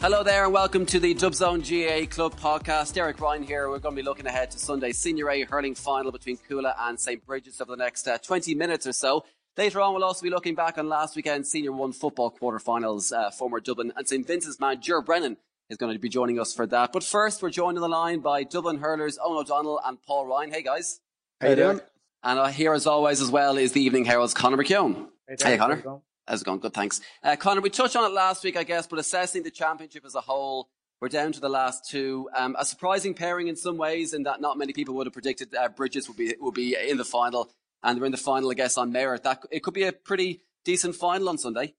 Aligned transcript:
Hello 0.00 0.22
there 0.22 0.44
and 0.44 0.52
welcome 0.52 0.86
to 0.86 1.00
the 1.00 1.12
Dubzone 1.14 1.60
GAA 1.60 2.06
Club 2.08 2.38
podcast. 2.38 2.94
Derek 2.94 3.20
Ryan 3.20 3.42
here. 3.42 3.68
We're 3.68 3.80
going 3.80 3.96
to 3.96 4.00
be 4.02 4.04
looking 4.06 4.26
ahead 4.26 4.50
to 4.52 4.58
Sunday's 4.58 4.96
Senior 4.96 5.28
A 5.30 5.42
hurling 5.42 5.74
final 5.74 6.12
between 6.12 6.36
Cuala 6.48 6.74
and 6.78 6.98
St. 6.98 7.24
Brigid's 7.26 7.60
over 7.60 7.72
the 7.72 7.76
next 7.76 8.06
uh, 8.06 8.16
20 8.18 8.54
minutes 8.54 8.86
or 8.86 8.92
so. 8.92 9.24
Later 9.56 9.80
on, 9.80 9.94
we'll 9.94 10.04
also 10.04 10.22
be 10.22 10.30
looking 10.30 10.54
back 10.54 10.78
on 10.78 10.88
last 10.88 11.16
weekend's 11.16 11.50
Senior 11.50 11.72
1 11.72 11.92
football 11.92 12.30
quarterfinals. 12.30 13.12
Uh, 13.12 13.30
former 13.32 13.58
Dublin 13.58 13.92
and 13.96 14.06
St. 14.08 14.24
Vincent's 14.24 14.60
man, 14.60 14.80
Ger 14.80 15.02
Brennan, 15.02 15.36
is 15.68 15.76
going 15.76 15.92
to 15.92 15.98
be 15.98 16.08
joining 16.08 16.38
us 16.38 16.54
for 16.54 16.64
that. 16.66 16.92
But 16.92 17.02
first, 17.02 17.42
we're 17.42 17.50
joined 17.50 17.76
on 17.76 17.82
the 17.82 17.88
line 17.88 18.20
by 18.20 18.44
Dublin 18.44 18.78
hurlers 18.78 19.18
Owen 19.22 19.38
O'Donnell 19.38 19.80
and 19.84 20.00
Paul 20.02 20.26
Ryan. 20.26 20.52
Hey, 20.52 20.62
guys. 20.62 21.00
How 21.40 21.48
you 21.48 21.56
doing? 21.56 21.80
And 22.22 22.38
uh, 22.38 22.46
here, 22.46 22.72
as 22.72 22.86
always, 22.86 23.20
as 23.20 23.30
well, 23.32 23.58
is 23.58 23.72
the 23.72 23.82
Evening 23.82 24.04
Herald's 24.04 24.34
Conor 24.34 24.56
McKeown. 24.58 24.94
Hey, 25.26 25.34
Hey, 25.34 25.36
Derek, 25.36 25.58
Conor. 25.60 25.74
how's 25.74 25.80
it 25.80 25.84
going? 25.84 26.00
How's 26.28 26.42
it 26.42 26.44
going? 26.44 26.58
Good, 26.58 26.74
thanks. 26.74 27.00
Uh, 27.22 27.36
Connor, 27.36 27.62
we 27.62 27.70
touched 27.70 27.96
on 27.96 28.04
it 28.04 28.14
last 28.14 28.44
week, 28.44 28.56
I 28.56 28.62
guess, 28.62 28.86
but 28.86 28.98
assessing 28.98 29.42
the 29.44 29.50
championship 29.50 30.04
as 30.04 30.14
a 30.14 30.20
whole, 30.20 30.68
we're 31.00 31.08
down 31.08 31.32
to 31.32 31.40
the 31.40 31.48
last 31.48 31.88
two. 31.88 32.28
Um, 32.36 32.54
a 32.58 32.66
surprising 32.66 33.14
pairing 33.14 33.48
in 33.48 33.56
some 33.56 33.78
ways, 33.78 34.12
in 34.12 34.24
that 34.24 34.40
not 34.40 34.58
many 34.58 34.74
people 34.74 34.94
would 34.96 35.06
have 35.06 35.14
predicted 35.14 35.54
uh, 35.54 35.68
Brigid's 35.68 36.06
would 36.06 36.18
be 36.18 36.34
would 36.38 36.54
be 36.54 36.76
in 36.76 36.98
the 36.98 37.04
final, 37.04 37.50
and 37.82 37.96
they're 37.96 38.04
in 38.04 38.12
the 38.12 38.18
final, 38.18 38.50
I 38.50 38.54
guess, 38.54 38.76
on 38.76 38.92
merit. 38.92 39.22
That 39.22 39.42
it 39.50 39.62
could 39.62 39.74
be 39.74 39.84
a 39.84 39.92
pretty 39.92 40.42
decent 40.64 40.96
final 40.96 41.30
on 41.30 41.38
Sunday. 41.38 41.74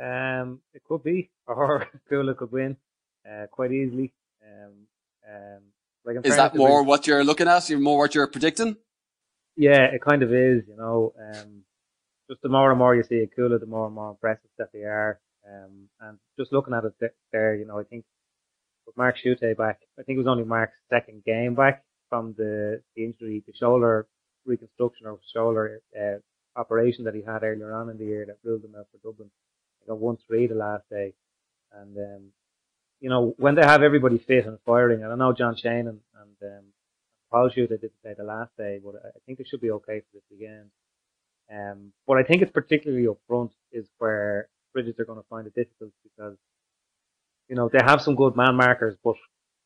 Um, 0.00 0.60
it 0.74 0.82
could 0.84 1.04
be, 1.04 1.30
or 1.46 1.86
Cuala 2.10 2.36
could 2.36 2.50
win 2.50 2.76
uh, 3.30 3.46
quite 3.52 3.70
easily. 3.70 4.12
Um, 4.42 4.72
um, 5.32 5.60
like 6.04 6.24
Is 6.24 6.34
that 6.34 6.56
more 6.56 6.82
Brigid's- 6.82 6.88
what 6.88 7.06
you're 7.06 7.24
looking 7.24 7.46
at? 7.46 7.68
You're 7.70 7.78
more 7.78 7.98
what 7.98 8.14
you're 8.16 8.26
predicting? 8.26 8.78
Yeah, 9.56 9.84
it 9.84 10.00
kind 10.02 10.22
of 10.24 10.32
is. 10.32 10.64
You 10.66 10.76
know, 10.76 11.12
um, 11.20 11.62
just 12.28 12.42
the 12.42 12.48
more 12.48 12.70
and 12.70 12.78
more 12.78 12.94
you 12.94 13.02
see 13.02 13.20
a 13.20 13.26
Cuala, 13.26 13.58
the 13.58 13.66
more 13.66 13.86
and 13.86 13.94
more 13.94 14.10
impressive 14.10 14.50
that 14.58 14.72
they 14.72 14.80
are. 14.80 15.20
Um, 15.46 15.88
and 16.00 16.18
just 16.38 16.52
looking 16.52 16.74
at 16.74 16.84
it 16.84 17.12
there, 17.32 17.54
you 17.54 17.66
know, 17.66 17.78
I 17.78 17.84
think 17.84 18.04
with 18.86 18.96
Mark 18.96 19.16
Schutte 19.16 19.56
back, 19.56 19.80
I 19.98 20.02
think 20.02 20.16
it 20.16 20.24
was 20.24 20.26
only 20.26 20.44
Mark's 20.44 20.76
second 20.90 21.24
game 21.24 21.54
back 21.54 21.84
from 22.08 22.34
the, 22.36 22.82
the 22.94 23.04
injury, 23.04 23.42
the 23.46 23.52
shoulder 23.54 24.06
reconstruction 24.44 25.06
or 25.06 25.18
shoulder 25.32 25.80
uh, 25.98 26.18
operation 26.58 27.04
that 27.04 27.14
he 27.14 27.22
had 27.22 27.42
earlier 27.42 27.72
on 27.72 27.90
in 27.90 27.98
the 27.98 28.04
year 28.04 28.24
that 28.26 28.38
ruled 28.42 28.64
him 28.64 28.74
out 28.78 28.86
for 28.90 28.98
Dublin. 28.98 29.30
He 29.80 29.88
got 29.88 29.98
one 29.98 30.18
three 30.26 30.46
the 30.46 30.54
last 30.54 30.84
day, 30.90 31.14
and 31.72 31.96
um, 31.96 32.22
you 33.00 33.10
know 33.10 33.34
when 33.38 33.54
they 33.54 33.62
have 33.62 33.82
everybody 33.82 34.18
fit 34.18 34.46
and 34.46 34.58
firing, 34.64 35.02
and 35.02 35.12
I 35.12 35.16
know 35.16 35.32
John 35.32 35.56
Shane 35.56 35.88
and, 35.88 36.00
and 36.20 36.36
um, 36.42 36.64
Paul 37.30 37.50
Schutte 37.50 37.68
didn't 37.68 38.02
play 38.02 38.14
the 38.16 38.24
last 38.24 38.50
day, 38.56 38.80
but 38.82 38.94
I 39.04 39.08
I 39.08 39.20
think 39.26 39.38
they 39.38 39.44
should 39.44 39.60
be 39.60 39.72
okay 39.72 40.00
for 40.00 40.06
this 40.14 40.22
weekend. 40.30 40.70
Um, 41.52 41.92
what 42.04 42.18
I 42.18 42.22
think 42.22 42.42
is 42.42 42.50
particularly 42.50 43.06
up 43.06 43.18
front 43.28 43.52
is 43.72 43.86
where 43.98 44.48
Brigid's 44.72 44.98
are 44.98 45.04
going 45.04 45.20
to 45.20 45.28
find 45.28 45.46
it 45.46 45.54
difficult 45.54 45.92
because, 46.02 46.36
you 47.48 47.56
know, 47.56 47.68
they 47.72 47.80
have 47.84 48.02
some 48.02 48.16
good 48.16 48.36
man 48.36 48.56
markers, 48.56 48.96
but 49.02 49.14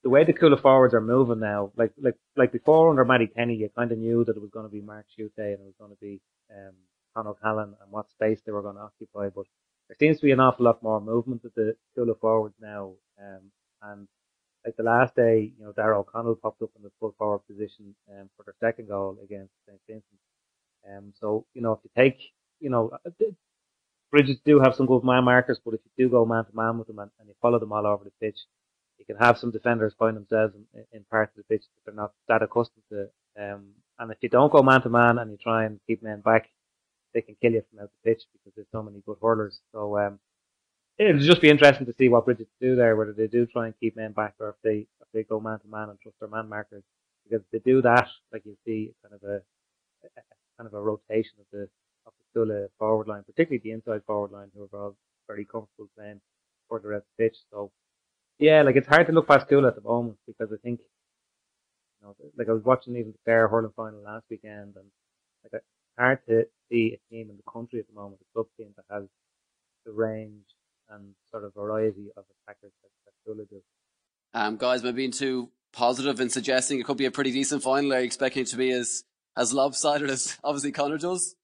the 0.02 0.10
way 0.10 0.24
the 0.24 0.32
Cuala 0.32 0.60
forwards 0.60 0.94
are 0.94 1.00
moving 1.00 1.40
now, 1.40 1.72
like, 1.76 1.92
like, 2.00 2.16
like 2.36 2.52
before 2.52 2.90
under 2.90 3.04
Mattie 3.04 3.26
Kenny, 3.34 3.54
you 3.54 3.70
kind 3.76 3.92
of 3.92 3.98
knew 3.98 4.24
that 4.24 4.36
it 4.36 4.40
was 4.40 4.50
going 4.50 4.66
to 4.66 4.72
be 4.72 4.80
Mark 4.80 5.06
Schutte 5.08 5.30
and 5.36 5.60
it 5.60 5.60
was 5.60 5.74
going 5.78 5.90
to 5.90 5.98
be, 6.00 6.20
um, 6.50 6.74
Con 7.14 7.26
O'Callaghan 7.26 7.74
and 7.82 7.90
what 7.90 8.10
space 8.10 8.40
they 8.44 8.52
were 8.52 8.62
going 8.62 8.76
to 8.76 8.82
occupy, 8.82 9.28
but 9.34 9.46
there 9.88 9.96
seems 9.98 10.18
to 10.18 10.26
be 10.26 10.30
an 10.32 10.40
awful 10.40 10.64
lot 10.64 10.82
more 10.82 11.00
movement 11.00 11.44
at 11.44 11.54
the 11.54 11.76
Cuala 11.96 12.18
forwards 12.20 12.54
now, 12.60 12.92
um, 13.20 13.50
and 13.82 14.08
like 14.64 14.76
the 14.76 14.82
last 14.84 15.16
day, 15.16 15.52
you 15.58 15.64
know, 15.64 15.72
Darragh 15.72 16.00
O'Connell 16.00 16.36
popped 16.36 16.62
up 16.62 16.70
in 16.76 16.82
the 16.82 16.90
full 17.00 17.14
forward 17.18 17.40
position, 17.48 17.94
um, 18.10 18.28
for 18.36 18.44
their 18.44 18.54
second 18.60 18.88
goal 18.88 19.18
against 19.24 19.52
St. 19.66 19.80
Vincent. 19.88 20.20
Um, 20.88 21.12
so, 21.20 21.46
you 21.54 21.62
know, 21.62 21.72
if 21.72 21.80
you 21.84 21.90
take, 21.96 22.18
you 22.60 22.70
know, 22.70 22.90
uh, 23.06 23.10
Brigid's 24.12 24.40
do 24.44 24.60
have 24.60 24.74
some 24.74 24.86
good 24.86 25.04
man 25.04 25.24
markers, 25.24 25.60
but 25.64 25.74
if 25.74 25.80
you 25.84 26.06
do 26.06 26.10
go 26.10 26.24
man 26.24 26.44
to 26.44 26.56
man 26.56 26.78
with 26.78 26.88
them 26.88 26.98
and, 26.98 27.10
and 27.18 27.28
you 27.28 27.34
follow 27.42 27.58
them 27.58 27.72
all 27.72 27.86
over 27.86 28.04
the 28.04 28.12
pitch, 28.20 28.38
you 28.98 29.04
can 29.04 29.16
have 29.16 29.38
some 29.38 29.50
defenders 29.50 29.94
find 29.98 30.16
themselves 30.16 30.54
in, 30.74 30.84
in 30.92 31.04
parts 31.10 31.36
of 31.36 31.44
the 31.44 31.54
pitch 31.54 31.64
that 31.64 31.84
they're 31.86 31.94
not 31.94 32.12
that 32.28 32.42
accustomed 32.42 32.84
to. 32.90 33.08
Um, 33.38 33.66
and 33.98 34.10
if 34.12 34.18
you 34.22 34.28
don't 34.28 34.52
go 34.52 34.62
man 34.62 34.82
to 34.82 34.90
man 34.90 35.18
and 35.18 35.30
you 35.30 35.36
try 35.36 35.64
and 35.64 35.80
keep 35.86 36.02
men 36.02 36.20
back, 36.20 36.50
they 37.14 37.22
can 37.22 37.36
kill 37.40 37.52
you 37.52 37.62
from 37.70 37.80
out 37.84 37.90
the 38.04 38.10
pitch 38.10 38.22
because 38.32 38.54
there's 38.56 38.68
so 38.72 38.82
many 38.82 39.02
good 39.06 39.18
hurlers. 39.22 39.60
So, 39.72 39.98
um, 39.98 40.18
it'll 40.98 41.20
just 41.20 41.40
be 41.42 41.50
interesting 41.50 41.86
to 41.86 41.94
see 41.98 42.08
what 42.08 42.26
Brigid's 42.26 42.50
do 42.60 42.76
there, 42.76 42.96
whether 42.96 43.12
they 43.12 43.26
do 43.28 43.46
try 43.46 43.66
and 43.66 43.74
keep 43.80 43.96
men 43.96 44.12
back 44.12 44.34
or 44.40 44.50
if 44.50 44.56
they, 44.62 44.86
if 45.00 45.08
they 45.14 45.24
go 45.24 45.40
man 45.40 45.60
to 45.60 45.68
man 45.68 45.90
and 45.90 46.00
trust 46.00 46.18
their 46.20 46.28
man 46.28 46.48
markers. 46.48 46.84
Because 47.24 47.44
if 47.44 47.50
they 47.64 47.70
do 47.70 47.82
that, 47.82 48.08
like 48.32 48.42
you 48.46 48.56
see 48.66 48.90
it's 48.90 48.98
kind 49.02 49.14
of 49.14 49.28
a 49.28 49.42
a- 50.04 50.39
kind 50.60 50.66
of 50.66 50.74
a 50.74 50.82
rotation 50.82 51.32
of 51.40 51.46
the 51.52 51.68
of 52.06 52.12
the 52.18 52.38
Cuala 52.38 52.68
forward 52.78 53.08
line, 53.08 53.22
particularly 53.24 53.60
the 53.64 53.70
inside 53.70 54.02
forward 54.06 54.30
line, 54.30 54.48
who 54.54 54.68
are 54.72 54.82
all 54.82 54.96
very 55.26 55.46
comfortable 55.46 55.88
playing 55.96 56.20
further 56.68 56.94
out 56.94 57.04
the 57.16 57.24
pitch. 57.24 57.36
So 57.50 57.70
yeah, 58.38 58.62
like 58.62 58.76
it's 58.76 58.86
hard 58.86 59.06
to 59.06 59.12
look 59.12 59.26
past 59.26 59.48
Cuala 59.48 59.68
at 59.68 59.74
the 59.74 59.80
moment 59.80 60.18
because 60.26 60.52
I 60.52 60.56
think 60.62 60.80
you 62.00 62.06
know, 62.06 62.16
like 62.36 62.48
I 62.48 62.52
was 62.52 62.64
watching 62.64 62.96
even 62.96 63.12
the 63.12 63.18
Clare 63.24 63.48
hurling 63.48 63.72
final 63.74 64.02
last 64.02 64.26
weekend, 64.30 64.74
and 64.76 64.86
like 65.42 65.54
it's 65.54 65.64
hard 65.98 66.18
to 66.28 66.44
see 66.68 66.98
a 66.98 67.14
team 67.14 67.30
in 67.30 67.36
the 67.38 67.50
country 67.50 67.80
at 67.80 67.86
the 67.88 67.94
moment, 67.94 68.20
a 68.20 68.32
club 68.34 68.46
team 68.58 68.68
that 68.76 68.94
has 68.94 69.04
the 69.86 69.92
range 69.92 70.44
and 70.90 71.14
sort 71.30 71.44
of 71.44 71.54
variety 71.54 72.10
of 72.18 72.24
attackers 72.44 72.72
that, 72.82 72.90
that 73.06 73.14
Cuala 73.24 73.48
do. 73.48 73.62
Um, 74.34 74.58
guys, 74.58 74.84
I 74.84 74.92
being 74.92 75.10
too 75.10 75.48
positive 75.72 76.20
in 76.20 76.28
suggesting 76.28 76.78
it 76.78 76.84
could 76.84 76.98
be 76.98 77.06
a 77.06 77.10
pretty 77.10 77.32
decent 77.32 77.62
final? 77.62 77.94
Are 77.94 77.98
you 77.98 78.04
expecting 78.04 78.42
it 78.42 78.48
to 78.48 78.56
be 78.56 78.70
as 78.72 79.04
as 79.36 79.52
lopsided 79.52 80.10
as 80.10 80.38
obviously 80.44 80.72
Connor 80.72 80.98
does? 80.98 81.34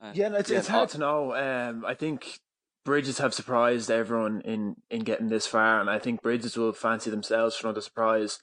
Uh, 0.00 0.12
Yeah, 0.14 0.28
no, 0.28 0.38
it's, 0.38 0.50
yeah, 0.50 0.58
it's 0.58 0.68
hard 0.68 0.88
to 0.90 0.98
know. 0.98 1.34
Um, 1.34 1.84
I 1.84 1.94
think 1.94 2.40
Brigid's 2.84 3.18
have 3.18 3.34
surprised 3.34 3.90
everyone 3.90 4.40
in, 4.44 4.76
in 4.90 5.00
getting 5.00 5.28
this 5.28 5.46
far, 5.46 5.80
and 5.80 5.88
I 5.88 5.98
think 5.98 6.22
Brigid's 6.22 6.56
will 6.56 6.72
fancy 6.72 7.10
themselves 7.10 7.56
for 7.56 7.68
another 7.68 7.80
surprise. 7.80 8.40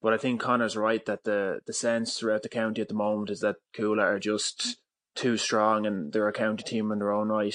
But 0.00 0.12
I 0.12 0.16
think 0.16 0.40
Connor's 0.40 0.76
right 0.76 1.04
that 1.06 1.24
the, 1.24 1.60
the 1.64 1.72
sense 1.72 2.18
throughout 2.18 2.42
the 2.42 2.48
county 2.48 2.82
at 2.82 2.88
the 2.88 2.94
moment 2.94 3.30
is 3.30 3.40
that 3.40 3.56
Cuala 3.72 4.02
are 4.02 4.18
just 4.18 4.78
too 5.14 5.36
strong 5.36 5.86
and 5.86 6.12
they're 6.12 6.26
a 6.26 6.32
county 6.32 6.64
team 6.64 6.90
in 6.90 6.98
their 6.98 7.12
own 7.12 7.28
right. 7.28 7.54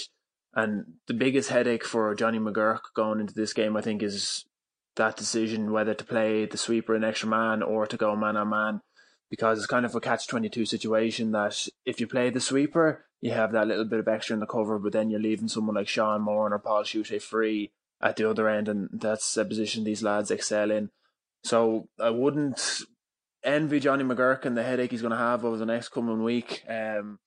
And 0.53 0.93
the 1.07 1.13
biggest 1.13 1.49
headache 1.49 1.83
for 1.83 2.15
Johnny 2.15 2.39
McGurk 2.39 2.79
going 2.95 3.19
into 3.19 3.33
this 3.33 3.53
game, 3.53 3.75
I 3.75 3.81
think, 3.81 4.01
is 4.01 4.45
that 4.95 5.17
decision 5.17 5.71
whether 5.71 5.93
to 5.93 6.05
play 6.05 6.45
the 6.45 6.57
sweeper 6.57 6.95
in 6.95 7.03
extra 7.03 7.27
man 7.27 7.61
or 7.61 7.85
to 7.85 7.97
go 7.97 8.15
man 8.15 8.37
on 8.37 8.49
man. 8.49 8.81
Because 9.29 9.57
it's 9.57 9.67
kind 9.67 9.85
of 9.85 9.93
a 9.93 9.99
catch 9.99 10.27
22 10.27 10.65
situation 10.65 11.31
that 11.31 11.67
if 11.85 11.99
you 11.99 12.07
play 12.07 12.29
the 12.29 12.39
sweeper, 12.39 13.05
you 13.19 13.31
have 13.31 13.51
that 13.51 13.67
little 13.67 13.85
bit 13.85 13.99
of 13.99 14.07
extra 14.07 14.33
in 14.33 14.39
the 14.39 14.45
cover, 14.45 14.79
but 14.79 14.93
then 14.93 15.09
you're 15.09 15.19
leaving 15.19 15.47
someone 15.47 15.75
like 15.75 15.87
Sean 15.87 16.21
Moran 16.21 16.53
or 16.53 16.59
Paul 16.59 16.83
Schutte 16.83 17.21
free 17.21 17.71
at 18.01 18.15
the 18.15 18.29
other 18.29 18.47
end, 18.47 18.69
and 18.69 18.89
that's 18.93 19.35
a 19.37 19.43
position 19.43 19.83
these 19.83 20.03
lads 20.03 20.31
excel 20.31 20.71
in. 20.71 20.91
So 21.43 21.89
I 21.99 22.09
wouldn't 22.09 22.81
envy 23.43 23.79
Johnny 23.79 24.03
McGurk 24.03 24.45
and 24.45 24.55
the 24.55 24.63
headache 24.63 24.91
he's 24.91 25.01
going 25.01 25.11
to 25.11 25.17
have 25.17 25.45
over 25.45 25.57
the 25.57 25.65
next 25.65 25.89
coming 25.89 26.23
week. 26.23 26.63
Um, 26.67 27.19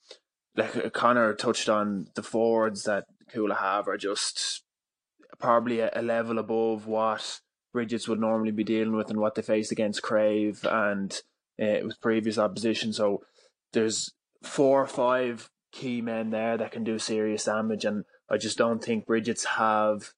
like 0.56 0.92
Connor 0.92 1.34
touched 1.34 1.68
on, 1.68 2.08
the 2.14 2.22
forwards 2.22 2.84
that 2.84 3.04
Cuala 3.32 3.58
have 3.58 3.88
are 3.88 3.96
just 3.96 4.62
probably 5.38 5.80
a, 5.80 5.90
a 5.94 6.02
level 6.02 6.38
above 6.38 6.86
what 6.86 7.40
Brigid's 7.72 8.08
would 8.08 8.20
normally 8.20 8.50
be 8.50 8.64
dealing 8.64 8.94
with 8.94 9.10
and 9.10 9.20
what 9.20 9.34
they 9.34 9.42
faced 9.42 9.72
against 9.72 10.02
Craobh 10.02 10.64
and 10.64 11.20
uh, 11.60 11.84
with 11.84 12.00
previous 12.00 12.38
opposition. 12.38 12.92
So 12.92 13.22
there's 13.72 14.12
four 14.42 14.82
or 14.82 14.86
five 14.86 15.50
key 15.72 16.00
men 16.00 16.30
there 16.30 16.56
that 16.56 16.72
can 16.72 16.84
do 16.84 16.98
serious 16.98 17.44
damage, 17.44 17.84
and 17.84 18.04
I 18.28 18.36
just 18.36 18.58
don't 18.58 18.82
think 18.82 19.06
Brigid's 19.06 19.44
have 19.44 20.12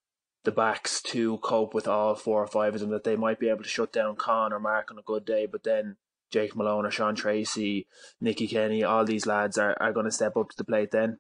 the 0.45 0.53
backs 0.53 1.01
to 1.03 1.39
cope 1.39 1.73
with 1.75 1.87
all 1.87 2.15
four 2.15 2.43
or 2.43 2.47
five 2.47 2.75
of 2.75 2.81
them. 2.81 2.91
That 2.91 3.05
they 3.05 3.17
might 3.17 3.39
be 3.39 3.49
able 3.49 3.63
to 3.63 3.69
shut 3.69 3.93
down 3.93 4.17
Con 4.17 4.53
or 4.53 4.61
Mark 4.61 4.91
on 4.91 4.99
a 4.99 5.03
good 5.03 5.25
day, 5.25 5.47
but 5.47 5.65
then 5.65 5.97
Jake 6.31 6.57
Malone 6.57 6.87
or 6.87 6.91
Sean 6.91 7.15
Treacy, 7.15 7.87
Nicky 8.21 8.49
Kenny, 8.49 8.83
all 8.83 9.05
these 9.05 9.27
lads 9.27 9.59
are, 9.59 9.77
are 9.81 9.93
going 9.93 10.07
to 10.07 10.13
step 10.13 10.37
up 10.37 10.49
to 10.51 10.57
the 10.57 10.65
plate 10.65 10.91
then. 10.91 11.19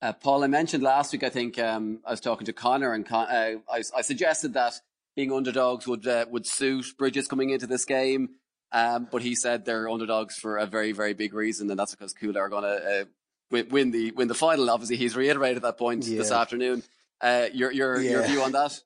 Uh, 0.00 0.12
Paul, 0.12 0.44
I 0.44 0.46
mentioned 0.46 0.82
last 0.82 1.12
week. 1.12 1.24
I 1.24 1.28
think 1.28 1.58
um, 1.58 2.00
I 2.04 2.12
was 2.12 2.20
talking 2.20 2.46
to 2.46 2.52
Connor, 2.52 2.92
and 2.92 3.06
Con- 3.06 3.28
uh, 3.28 3.54
I, 3.70 3.82
I 3.96 4.02
suggested 4.02 4.54
that 4.54 4.74
being 5.16 5.32
underdogs 5.32 5.86
would 5.88 6.06
uh, 6.06 6.26
would 6.30 6.46
suit 6.46 6.86
Brigid's 6.96 7.26
coming 7.26 7.50
into 7.50 7.66
this 7.66 7.84
game. 7.84 8.28
Um, 8.72 9.08
but 9.10 9.22
he 9.22 9.34
said 9.34 9.64
they're 9.64 9.88
underdogs 9.88 10.36
for 10.36 10.58
a 10.58 10.66
very 10.66 10.92
very 10.92 11.14
big 11.14 11.32
reason, 11.32 11.70
and 11.70 11.78
that's 11.78 11.94
because 11.94 12.14
Cuala 12.14 12.36
are 12.36 12.48
going 12.48 12.64
to 12.64 13.00
uh, 13.00 13.04
win, 13.50 13.68
win 13.70 13.90
the 13.90 14.10
win 14.12 14.28
the 14.28 14.34
final. 14.34 14.68
Obviously, 14.70 14.96
he's 14.96 15.16
reiterated 15.16 15.62
that 15.62 15.78
point 15.78 16.04
this 16.04 16.30
afternoon. 16.30 16.82
Uh, 17.20 17.48
your 17.52 17.72
your 17.72 18.00
your 18.00 18.26
view 18.26 18.42
on 18.42 18.52
that? 18.52 18.78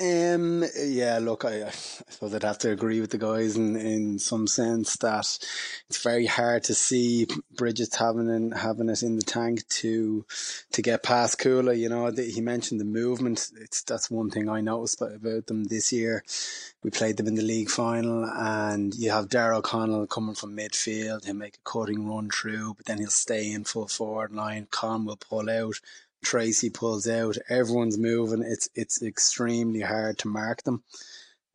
Um, 0.00 0.64
yeah, 0.76 1.20
look, 1.20 1.44
I, 1.44 1.68
I 1.68 1.70
suppose 1.70 2.34
I'd 2.34 2.42
have 2.42 2.58
to 2.58 2.72
agree 2.72 3.00
with 3.00 3.12
the 3.12 3.18
guys 3.18 3.56
in, 3.56 3.76
in 3.76 4.18
some 4.18 4.48
sense 4.48 4.96
that 4.96 5.38
it's 5.88 6.02
very 6.02 6.26
hard 6.26 6.64
to 6.64 6.74
see 6.74 7.28
Brigid's 7.54 7.94
having 7.94 8.28
in, 8.28 8.50
having 8.50 8.88
it 8.88 9.04
in 9.04 9.14
the 9.14 9.22
tank 9.22 9.68
to 9.68 10.26
to 10.72 10.82
get 10.82 11.04
past 11.04 11.38
Cuala. 11.38 11.78
You 11.78 11.88
know, 11.88 12.10
the, 12.10 12.24
he 12.24 12.40
mentioned 12.40 12.80
the 12.80 12.84
movement. 12.84 13.52
It's 13.60 13.84
that's 13.84 14.10
one 14.10 14.30
thing 14.30 14.48
I 14.48 14.60
noticed 14.62 15.00
about, 15.00 15.46
them 15.46 15.62
this 15.64 15.92
year. 15.92 16.24
We 16.82 16.90
played 16.90 17.16
them 17.16 17.28
in 17.28 17.36
the 17.36 17.42
league 17.42 17.70
final, 17.70 18.24
and 18.24 18.92
you 18.96 19.12
have 19.12 19.28
Darragh 19.28 19.62
Connell 19.62 20.08
coming 20.08 20.34
from 20.34 20.56
midfield. 20.56 21.24
He'll 21.24 21.34
make 21.34 21.58
a 21.58 21.70
cutting 21.70 22.08
run 22.08 22.30
through, 22.30 22.74
but 22.74 22.86
then 22.86 22.98
he'll 22.98 23.10
stay 23.10 23.52
in 23.52 23.62
full 23.62 23.86
forward 23.86 24.32
line. 24.32 24.66
Con 24.72 25.04
will 25.04 25.16
pull 25.16 25.48
out. 25.48 25.76
Treacy 26.24 26.70
pulls 26.72 27.06
out, 27.08 27.36
everyone's 27.48 27.98
moving. 27.98 28.42
It's 28.42 28.68
it's 28.74 29.02
extremely 29.02 29.80
hard 29.80 30.18
to 30.18 30.28
mark 30.28 30.62
them. 30.64 30.82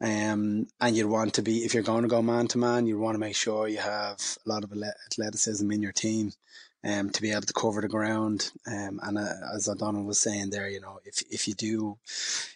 Um, 0.01 0.67
and 0.79 0.95
you'd 0.95 1.07
want 1.07 1.33
to 1.33 1.41
be 1.41 1.65
if 1.65 1.73
you're 1.73 1.83
going 1.83 2.03
to 2.03 2.07
go 2.07 2.21
man 2.21 2.47
to 2.49 2.57
man, 2.57 2.85
you'd 2.85 2.99
want 2.99 3.15
to 3.15 3.19
make 3.19 3.35
sure 3.35 3.67
you 3.67 3.79
have 3.79 4.19
a 4.45 4.49
lot 4.49 4.63
of 4.63 4.71
athleticism 4.71 5.69
in 5.71 5.81
your 5.81 5.91
team 5.91 6.31
um, 6.83 7.09
to 7.09 7.21
be 7.21 7.31
able 7.31 7.41
to 7.41 7.53
cover 7.53 7.81
the 7.81 7.89
ground. 7.89 8.51
Um, 8.65 8.99
and 9.03 9.17
uh, 9.17 9.33
as 9.53 9.67
O'Donnell 9.67 10.05
was 10.05 10.19
saying 10.19 10.49
there, 10.49 10.69
you 10.69 10.79
know, 10.79 10.99
if 11.03 11.21
if 11.29 11.47
you 11.47 11.53
do 11.53 11.97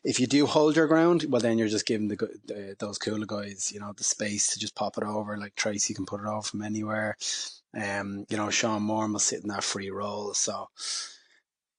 if 0.04 0.19
you 0.19 0.27
do 0.27 0.45
hold 0.45 0.75
your 0.75 0.88
ground, 0.88 1.25
well, 1.27 1.42
then 1.42 1.57
you're 1.57 1.68
just 1.68 1.86
giving 1.86 2.07
the, 2.07 2.15
the 2.45 2.75
those 2.80 2.98
Cuala 2.98 3.27
guys, 3.27 3.71
you 3.74 3.80
know, 3.80 3.94
the 3.95 4.04
space 4.04 4.54
to 4.54 4.60
just 4.60 4.75
pop 4.75 4.98
it 4.98 5.04
over. 5.04 5.38
Like 5.38 5.56
Treacy 5.56 5.94
can 5.94 6.06
put 6.06 6.21
it 6.21 6.27
over 6.27 6.44
from 6.44 6.62
anywhere. 6.62 7.18
Um, 7.74 8.25
you 8.30 8.38
know, 8.38 8.50
Sean 8.50 8.83
Moran 8.83 9.12
will 9.12 9.19
sit 9.19 9.42
in 9.42 9.50
that 9.50 9.63
free 9.63 9.89
role. 9.89 10.33
So. 10.33 10.69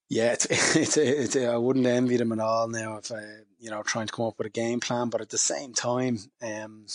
Yeah, 0.08 0.32
it's, 0.32 0.46
it's, 0.76 0.96
it's, 0.96 1.36
I 1.36 1.56
wouldn't 1.56 1.86
envy 1.86 2.16
them 2.16 2.32
at 2.32 2.40
all 2.40 2.68
now 2.68 2.98
if 2.98 3.10
you 3.58 3.70
know, 3.70 3.82
trying 3.82 4.06
to 4.06 4.12
come 4.12 4.26
up 4.26 4.38
with 4.38 4.46
a 4.46 4.50
game 4.50 4.80
plan. 4.80 5.08
But 5.08 5.20
at 5.20 5.30
the 5.30 5.38
same 5.38 5.72
time, 5.72 6.18
um, 6.42 6.86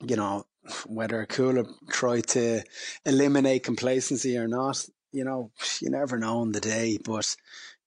you 0.00 0.16
know, 0.16 0.46
whether 0.86 1.26
Cuala 1.26 1.66
try 1.90 2.20
to 2.20 2.62
eliminate 3.04 3.64
complacency 3.64 4.38
or 4.38 4.48
not, 4.48 4.84
you 5.12 5.24
know, 5.24 5.50
you 5.80 5.90
never 5.90 6.18
know 6.18 6.42
in 6.42 6.52
the 6.52 6.60
day. 6.60 6.98
But 7.02 7.36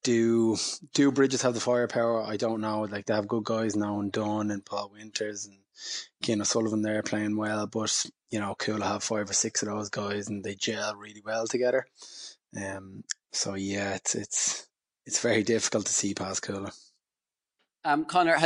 do 0.04 0.58
do 0.94 1.12
Brigid's 1.12 1.42
have 1.42 1.54
the 1.54 1.60
firepower? 1.60 2.24
I 2.24 2.38
don't 2.38 2.62
know. 2.62 2.82
Like 2.82 3.06
they 3.06 3.14
have 3.14 3.28
good 3.28 3.44
guys 3.44 3.76
now 3.76 4.00
and 4.00 4.12
Dunn 4.12 4.52
and 4.52 4.66
Paul 4.66 4.92
Winters 4.94 5.46
and 5.46 5.58
Cian 6.24 6.42
O'Sullivan 6.42 6.82
there 6.82 7.04
playing 7.04 7.38
well, 7.38 7.68
but 7.68 8.06
you 8.30 8.40
know, 8.40 8.56
Cuala 8.58 8.84
have 8.84 9.04
five 9.04 9.30
or 9.30 9.34
six 9.34 9.62
of 9.62 9.70
those 9.70 9.90
guys 9.90 10.28
and 10.28 10.44
they 10.44 10.56
gel 10.56 10.96
really 10.96 11.22
well 11.24 11.48
together. 11.48 11.86
Um, 12.56 13.04
so 13.38 13.54
yeah, 13.54 13.94
it's 13.94 14.16
it's 14.16 14.68
it's 15.06 15.22
very 15.22 15.44
difficult 15.44 15.86
to 15.86 15.94
see 15.94 16.14
past 16.14 16.44
Cuala. 16.44 16.76
Um, 17.86 18.04
Connor, 18.06 18.38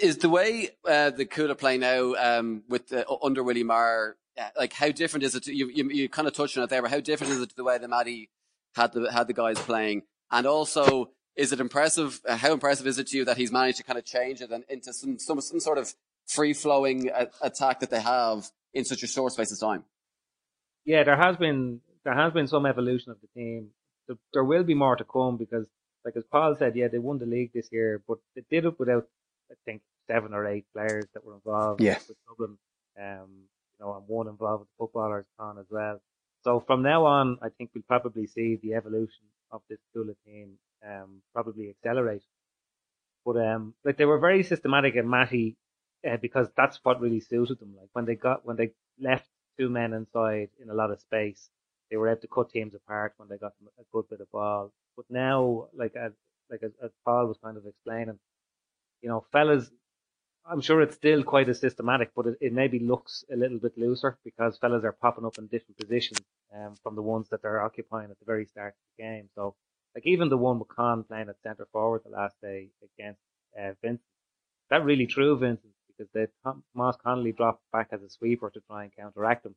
is 0.00 0.18
the 0.18 0.28
way 0.28 0.70
uh, 0.84 1.10
the 1.10 1.24
Cuala 1.24 1.56
play 1.56 1.76
now 1.78 2.14
um, 2.14 2.62
with 2.68 2.88
the, 2.88 3.04
under 3.22 3.42
Willie 3.42 3.64
Maher, 3.64 4.16
like 4.56 4.74
how 4.74 4.90
different 4.90 5.24
is 5.24 5.34
it? 5.34 5.44
To, 5.44 5.54
you, 5.54 5.68
you, 5.68 5.90
you 5.90 6.08
kind 6.08 6.28
of 6.28 6.34
touched 6.34 6.56
on 6.56 6.62
it 6.62 6.70
there, 6.70 6.82
but 6.82 6.92
how 6.92 7.00
different 7.00 7.32
is 7.32 7.40
it 7.40 7.48
to 7.48 7.56
the 7.56 7.64
way 7.64 7.78
that 7.78 7.88
Mattie 7.88 8.30
had 8.76 8.92
the 8.92 9.10
had 9.10 9.26
the 9.26 9.32
guys 9.32 9.58
playing? 9.58 10.02
And 10.30 10.46
also, 10.46 11.10
is 11.34 11.52
it 11.52 11.58
impressive? 11.58 12.20
Uh, 12.28 12.36
how 12.36 12.52
impressive 12.52 12.86
is 12.86 12.98
it 12.98 13.08
to 13.08 13.16
you 13.16 13.24
that 13.24 13.38
he's 13.38 13.50
managed 13.50 13.78
to 13.78 13.84
kind 13.84 13.98
of 13.98 14.04
change 14.04 14.40
it 14.40 14.50
and 14.50 14.64
into 14.68 14.92
some 14.92 15.18
some, 15.18 15.40
some 15.40 15.60
sort 15.60 15.78
of 15.78 15.94
free 16.26 16.52
flowing 16.52 17.10
uh, 17.10 17.26
attack 17.40 17.80
that 17.80 17.90
they 17.90 18.00
have 18.00 18.50
in 18.74 18.84
such 18.84 19.02
a 19.02 19.06
short 19.06 19.32
space 19.32 19.50
of 19.50 19.58
time? 19.58 19.84
Yeah, 20.84 21.02
there 21.02 21.16
has 21.16 21.36
been 21.36 21.80
there 22.04 22.14
has 22.14 22.32
been 22.32 22.46
some 22.46 22.66
evolution 22.66 23.10
of 23.10 23.18
the 23.20 23.28
team. 23.28 23.70
There, 24.08 24.16
there 24.32 24.44
will 24.44 24.64
be 24.64 24.74
more 24.74 24.96
to 24.96 25.04
come 25.04 25.36
because 25.36 25.66
like 26.06 26.16
as 26.16 26.24
Paul 26.30 26.54
said, 26.54 26.76
yeah, 26.76 26.86
they 26.88 26.98
won 26.98 27.18
the 27.18 27.26
league 27.26 27.50
this 27.52 27.68
year, 27.72 28.00
but 28.06 28.18
they 28.36 28.42
did 28.48 28.64
it 28.64 28.78
without, 28.78 29.08
I 29.50 29.54
think, 29.64 29.82
seven 30.06 30.32
or 30.32 30.46
eight 30.46 30.64
players 30.72 31.04
that 31.12 31.24
were 31.24 31.34
involved. 31.34 31.82
Yeah. 31.82 31.98
With 32.08 32.16
Dublin, 32.28 32.56
um, 32.98 33.28
you 33.78 33.84
know, 33.84 33.96
and 33.96 34.06
one 34.06 34.28
involved 34.28 34.60
with 34.60 34.68
the 34.68 34.74
footballers 34.78 35.26
on 35.38 35.58
as 35.58 35.66
well. 35.68 36.00
So 36.44 36.60
from 36.60 36.82
now 36.82 37.06
on, 37.06 37.38
I 37.42 37.48
think 37.48 37.70
we'll 37.74 37.82
probably 37.88 38.28
see 38.28 38.56
the 38.62 38.74
evolution 38.74 39.24
of 39.50 39.62
this 39.68 39.80
Cuala 39.92 40.14
team, 40.24 40.58
um, 40.86 41.22
probably 41.34 41.70
accelerate. 41.70 42.22
But 43.24 43.38
um, 43.44 43.74
like 43.84 43.96
they 43.96 44.04
were 44.04 44.20
very 44.20 44.44
systematic 44.44 44.94
and 44.94 45.10
Mattie, 45.10 45.56
uh, 46.08 46.18
because 46.18 46.48
that's 46.56 46.78
what 46.84 47.00
really 47.00 47.18
suited 47.18 47.58
them. 47.58 47.74
Like 47.76 47.88
when 47.94 48.04
they 48.04 48.14
got 48.14 48.46
when 48.46 48.56
they 48.56 48.70
left 49.00 49.26
two 49.58 49.68
men 49.68 49.92
inside 49.92 50.50
in 50.62 50.70
a 50.70 50.74
lot 50.74 50.92
of 50.92 51.00
space, 51.00 51.50
they 51.90 51.96
were 51.96 52.08
able 52.08 52.20
to 52.20 52.28
cut 52.28 52.50
teams 52.50 52.74
apart 52.74 53.14
when 53.16 53.28
they 53.28 53.38
got 53.38 53.52
a 53.78 53.82
good 53.92 54.08
bit 54.08 54.20
of 54.20 54.30
ball. 54.30 54.72
But 54.96 55.06
now, 55.10 55.68
like 55.74 55.94
as 55.96 56.12
like 56.50 56.62
as, 56.62 56.72
as 56.82 56.90
Paul 57.04 57.26
was 57.26 57.38
kind 57.42 57.56
of 57.56 57.66
explaining, 57.66 58.18
you 59.02 59.08
know, 59.08 59.24
fellas, 59.32 59.70
I'm 60.48 60.60
sure 60.60 60.80
it's 60.80 60.94
still 60.94 61.22
quite 61.24 61.48
as 61.48 61.60
systematic, 61.60 62.10
but 62.14 62.26
it, 62.26 62.38
it 62.40 62.52
maybe 62.52 62.78
looks 62.78 63.24
a 63.32 63.36
little 63.36 63.58
bit 63.58 63.76
looser 63.76 64.18
because 64.24 64.58
fellas 64.58 64.84
are 64.84 64.92
popping 64.92 65.24
up 65.24 65.38
in 65.38 65.46
different 65.46 65.76
positions 65.78 66.20
um, 66.54 66.74
from 66.82 66.94
the 66.94 67.02
ones 67.02 67.28
that 67.30 67.42
they're 67.42 67.62
occupying 67.62 68.10
at 68.10 68.18
the 68.18 68.24
very 68.24 68.46
start 68.46 68.74
of 68.74 68.96
the 68.96 69.02
game. 69.02 69.28
So, 69.34 69.54
like 69.94 70.06
even 70.06 70.28
the 70.28 70.36
one 70.36 70.58
with 70.58 70.68
Con 70.68 71.04
playing 71.04 71.28
at 71.28 71.40
centre 71.42 71.66
forward 71.72 72.02
the 72.04 72.10
last 72.10 72.36
day 72.42 72.68
against 72.82 73.20
uh, 73.58 73.72
Vincent, 73.82 74.00
that 74.70 74.84
really 74.84 75.06
threw 75.06 75.36
Vincent 75.36 75.72
because 75.88 76.10
they 76.12 76.26
Moss 76.74 76.96
Connolly 77.02 77.32
dropped 77.32 77.62
back 77.72 77.88
as 77.92 78.02
a 78.02 78.10
sweeper 78.10 78.50
to 78.50 78.60
try 78.68 78.84
and 78.84 78.94
counteract 78.94 79.46
him, 79.46 79.54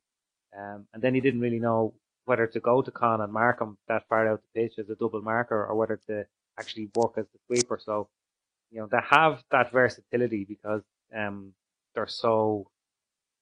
um, 0.58 0.86
and 0.92 1.02
then 1.02 1.14
he 1.14 1.20
didn't 1.20 1.40
really 1.40 1.58
know 1.58 1.94
whether 2.24 2.46
to 2.46 2.60
go 2.60 2.82
to 2.82 2.90
Con 2.90 3.20
and 3.20 3.32
mark 3.32 3.60
him 3.60 3.78
that 3.88 4.06
far 4.08 4.28
out 4.28 4.42
the 4.42 4.60
pitch 4.60 4.78
as 4.78 4.88
a 4.90 4.94
double 4.94 5.22
marker 5.22 5.64
or 5.64 5.74
whether 5.74 6.00
to 6.06 6.24
actually 6.58 6.90
work 6.94 7.14
as 7.16 7.26
the 7.32 7.38
sweeper. 7.46 7.78
So, 7.82 8.08
you 8.70 8.80
know, 8.80 8.88
they 8.90 8.98
have 9.08 9.42
that 9.50 9.72
versatility 9.72 10.44
because 10.44 10.82
um, 11.16 11.54
they're 11.94 12.06
so 12.06 12.70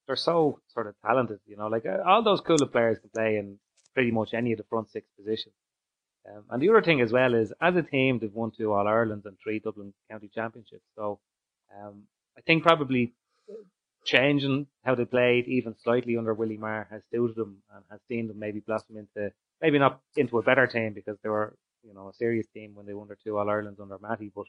they're 0.06 0.16
so 0.16 0.60
sort 0.72 0.86
of 0.86 0.94
talented. 1.04 1.40
You 1.46 1.56
know, 1.56 1.66
like 1.66 1.86
uh, 1.86 1.98
all 2.06 2.22
those 2.22 2.40
Cuala 2.40 2.70
players 2.70 2.98
can 2.98 3.10
play 3.10 3.36
in 3.36 3.58
pretty 3.94 4.10
much 4.10 4.32
any 4.34 4.52
of 4.52 4.58
the 4.58 4.64
front 4.64 4.90
six 4.90 5.06
positions. 5.18 5.54
Um, 6.28 6.44
and 6.50 6.62
the 6.62 6.68
other 6.68 6.82
thing 6.82 7.00
as 7.00 7.12
well 7.12 7.34
is, 7.34 7.52
as 7.60 7.74
a 7.76 7.82
team, 7.82 8.18
they've 8.18 8.32
won 8.32 8.50
two 8.50 8.72
All 8.72 8.86
Irelands 8.86 9.24
and 9.26 9.36
three 9.42 9.60
Dublin 9.60 9.94
County 10.10 10.30
Championships. 10.34 10.84
So, 10.94 11.20
um, 11.76 12.02
I 12.36 12.40
think 12.42 12.62
probably 12.62 13.14
changing 14.08 14.66
how 14.84 14.94
they 14.94 15.04
played 15.04 15.46
even 15.46 15.74
slightly 15.84 16.16
under 16.16 16.32
Willie 16.32 16.56
Maher 16.56 16.88
has 16.90 17.02
suited 17.12 17.36
them 17.36 17.58
and 17.74 17.84
has 17.90 18.00
seen 18.08 18.26
them 18.28 18.38
maybe 18.38 18.60
blossom 18.60 18.96
into 18.96 19.30
maybe 19.60 19.78
not 19.78 20.00
into 20.16 20.38
a 20.38 20.42
better 20.42 20.66
team 20.66 20.94
because 20.94 21.18
they 21.22 21.28
were 21.28 21.54
you 21.84 21.92
know 21.92 22.08
a 22.08 22.14
serious 22.14 22.46
team 22.54 22.74
when 22.74 22.86
they 22.86 22.94
won 22.94 23.08
their 23.08 23.18
two 23.22 23.36
All 23.36 23.50
Irelands 23.50 23.80
under 23.80 23.98
Mattie, 23.98 24.32
but 24.34 24.46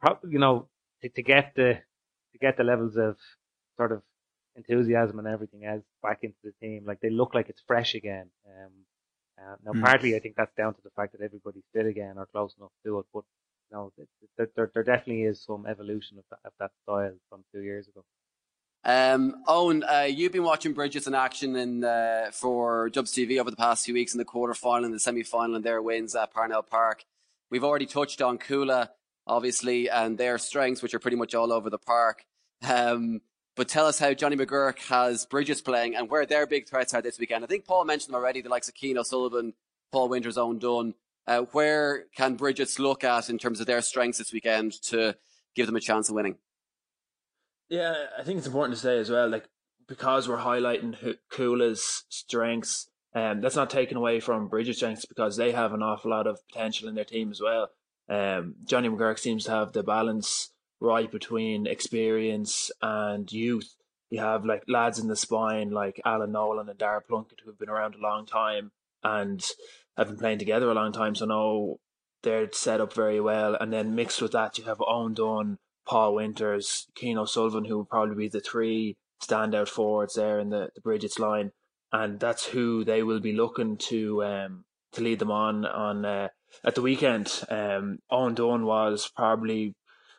probably 0.00 0.32
you 0.32 0.40
know 0.40 0.68
to, 1.02 1.08
to 1.08 1.22
get 1.22 1.52
the 1.54 1.78
to 2.32 2.38
get 2.40 2.56
the 2.56 2.64
levels 2.64 2.96
of 2.96 3.16
sort 3.76 3.92
of 3.92 4.02
enthusiasm 4.56 5.18
and 5.20 5.28
everything 5.28 5.64
else 5.64 5.84
back 6.02 6.18
into 6.22 6.36
the 6.42 6.52
team, 6.60 6.84
like 6.84 7.00
they 7.00 7.10
look 7.10 7.32
like 7.32 7.48
it's 7.48 7.62
fresh 7.66 7.94
again. 7.94 8.28
Um, 8.48 8.72
uh, 9.38 9.56
now, 9.64 9.72
mm. 9.72 9.84
partly 9.84 10.16
I 10.16 10.18
think 10.18 10.34
that's 10.36 10.54
down 10.56 10.74
to 10.74 10.80
the 10.82 10.90
fact 10.96 11.12
that 11.12 11.24
everybody's 11.24 11.68
fit 11.72 11.86
again 11.86 12.14
or 12.16 12.26
close 12.26 12.54
enough 12.58 12.72
to 12.84 12.98
it, 13.00 13.06
but 13.12 13.24
no, 13.70 13.92
there, 14.38 14.48
there, 14.56 14.70
there 14.72 14.82
definitely 14.82 15.24
is 15.24 15.44
some 15.44 15.66
evolution 15.66 16.18
of 16.18 16.24
that, 16.30 16.38
of 16.44 16.52
that 16.58 16.70
style 16.82 17.14
from 17.28 17.44
two 17.52 17.62
years 17.62 17.86
ago. 17.88 18.04
Um, 18.86 19.42
Owen, 19.48 19.82
uh, 19.82 20.06
you've 20.08 20.30
been 20.30 20.44
watching 20.44 20.72
Brigid's 20.72 21.08
in 21.08 21.14
action 21.14 21.56
in, 21.56 21.82
uh, 21.82 22.30
for 22.32 22.88
Dubs 22.88 23.12
TV 23.12 23.40
over 23.40 23.50
the 23.50 23.56
past 23.56 23.84
few 23.84 23.94
weeks 23.94 24.14
in 24.14 24.18
the 24.18 24.24
quarterfinal 24.24 24.84
and 24.84 24.94
the 24.94 25.00
semi 25.00 25.24
final 25.24 25.56
and 25.56 25.64
their 25.64 25.82
wins 25.82 26.14
at 26.14 26.32
Parnell 26.32 26.62
Park. 26.62 27.04
We've 27.50 27.64
already 27.64 27.86
touched 27.86 28.22
on 28.22 28.38
Cuala, 28.38 28.90
obviously, 29.26 29.90
and 29.90 30.16
their 30.16 30.38
strengths, 30.38 30.82
which 30.82 30.94
are 30.94 31.00
pretty 31.00 31.16
much 31.16 31.34
all 31.34 31.52
over 31.52 31.68
the 31.68 31.78
park. 31.78 32.24
Um, 32.64 33.22
but 33.56 33.68
tell 33.68 33.86
us 33.86 33.98
how 33.98 34.14
Johnny 34.14 34.36
McGurk 34.36 34.78
has 34.88 35.26
Brigid's 35.26 35.62
playing 35.62 35.96
and 35.96 36.08
where 36.08 36.24
their 36.24 36.46
big 36.46 36.68
threats 36.68 36.94
are 36.94 37.02
this 37.02 37.18
weekend. 37.18 37.42
I 37.42 37.48
think 37.48 37.64
Paul 37.64 37.86
mentioned 37.86 38.14
them 38.14 38.20
already, 38.20 38.40
the 38.40 38.50
likes 38.50 38.68
of 38.68 38.74
Cian 38.76 38.98
O'Sullivan, 38.98 39.54
Paul 39.90 40.10
Winters, 40.10 40.38
Owen 40.38 40.60
Dunn. 40.60 40.94
Uh, 41.26 41.40
where 41.50 42.04
can 42.16 42.36
Brigid's 42.36 42.78
look 42.78 43.02
at 43.02 43.30
in 43.30 43.38
terms 43.38 43.58
of 43.58 43.66
their 43.66 43.82
strengths 43.82 44.18
this 44.18 44.32
weekend 44.32 44.80
to 44.82 45.16
give 45.56 45.66
them 45.66 45.74
a 45.74 45.80
chance 45.80 46.08
of 46.08 46.14
winning? 46.14 46.36
Yeah, 47.68 47.94
I 48.18 48.22
think 48.22 48.38
it's 48.38 48.46
important 48.46 48.76
to 48.76 48.82
say 48.82 48.98
as 48.98 49.10
well, 49.10 49.28
like 49.28 49.48
because 49.88 50.28
we're 50.28 50.38
highlighting 50.38 51.16
Cuala's 51.30 52.04
strengths, 52.08 52.88
um, 53.14 53.40
that's 53.40 53.56
not 53.56 53.70
taken 53.70 53.96
away 53.96 54.20
from 54.20 54.48
Brigid's 54.48 54.76
strengths 54.76 55.06
because 55.06 55.36
they 55.36 55.52
have 55.52 55.72
an 55.72 55.82
awful 55.82 56.10
lot 56.10 56.26
of 56.26 56.38
potential 56.48 56.88
in 56.88 56.94
their 56.94 57.04
team 57.04 57.30
as 57.30 57.40
well. 57.40 57.70
Um, 58.08 58.56
Johnny 58.64 58.88
McGuirk 58.88 59.18
seems 59.18 59.44
to 59.44 59.50
have 59.50 59.72
the 59.72 59.82
balance 59.82 60.50
right 60.80 61.10
between 61.10 61.66
experience 61.66 62.70
and 62.82 63.30
youth. 63.32 63.74
You 64.10 64.20
have 64.20 64.44
like 64.44 64.62
lads 64.68 64.98
in 64.98 65.08
the 65.08 65.16
spine 65.16 65.70
like 65.70 66.00
Alan 66.04 66.32
Nolan 66.32 66.68
and 66.68 66.78
Dara 66.78 67.00
Plunkett 67.00 67.40
who 67.42 67.50
have 67.50 67.58
been 67.58 67.68
around 67.68 67.94
a 67.94 68.02
long 68.02 68.26
time 68.26 68.70
and 69.02 69.44
have 69.96 70.08
been 70.08 70.18
playing 70.18 70.38
together 70.38 70.70
a 70.70 70.74
long 70.74 70.92
time, 70.92 71.14
so 71.14 71.24
know 71.24 71.80
they're 72.22 72.48
set 72.52 72.80
up 72.80 72.92
very 72.92 73.20
well. 73.20 73.54
And 73.54 73.72
then 73.72 73.94
mixed 73.94 74.22
with 74.22 74.32
that, 74.32 74.58
you 74.58 74.64
have 74.64 74.82
Owen 74.86 75.14
Dunn, 75.14 75.58
Paul 75.86 76.14
Winters, 76.14 76.88
Cian 76.98 77.18
O'Sullivan, 77.18 77.64
who 77.64 77.78
would 77.78 77.88
probably 77.88 78.16
be 78.16 78.28
the 78.28 78.40
three 78.40 78.96
standout 79.22 79.68
forwards 79.68 80.14
there 80.14 80.38
in 80.38 80.50
the, 80.50 80.70
the 80.74 80.80
Brigid's 80.80 81.18
line. 81.18 81.52
And 81.92 82.20
that's 82.20 82.46
who 82.46 82.84
they 82.84 83.02
will 83.02 83.20
be 83.20 83.32
looking 83.32 83.76
to 83.88 84.24
um, 84.24 84.64
to 84.92 85.00
lead 85.00 85.20
them 85.20 85.30
on 85.30 85.64
on 85.64 86.04
uh, 86.04 86.28
at 86.64 86.74
the 86.74 86.82
weekend. 86.82 87.44
Um, 87.48 88.00
Owen 88.10 88.34
Dunn 88.34 88.66
was 88.66 89.10
probably 89.14 89.74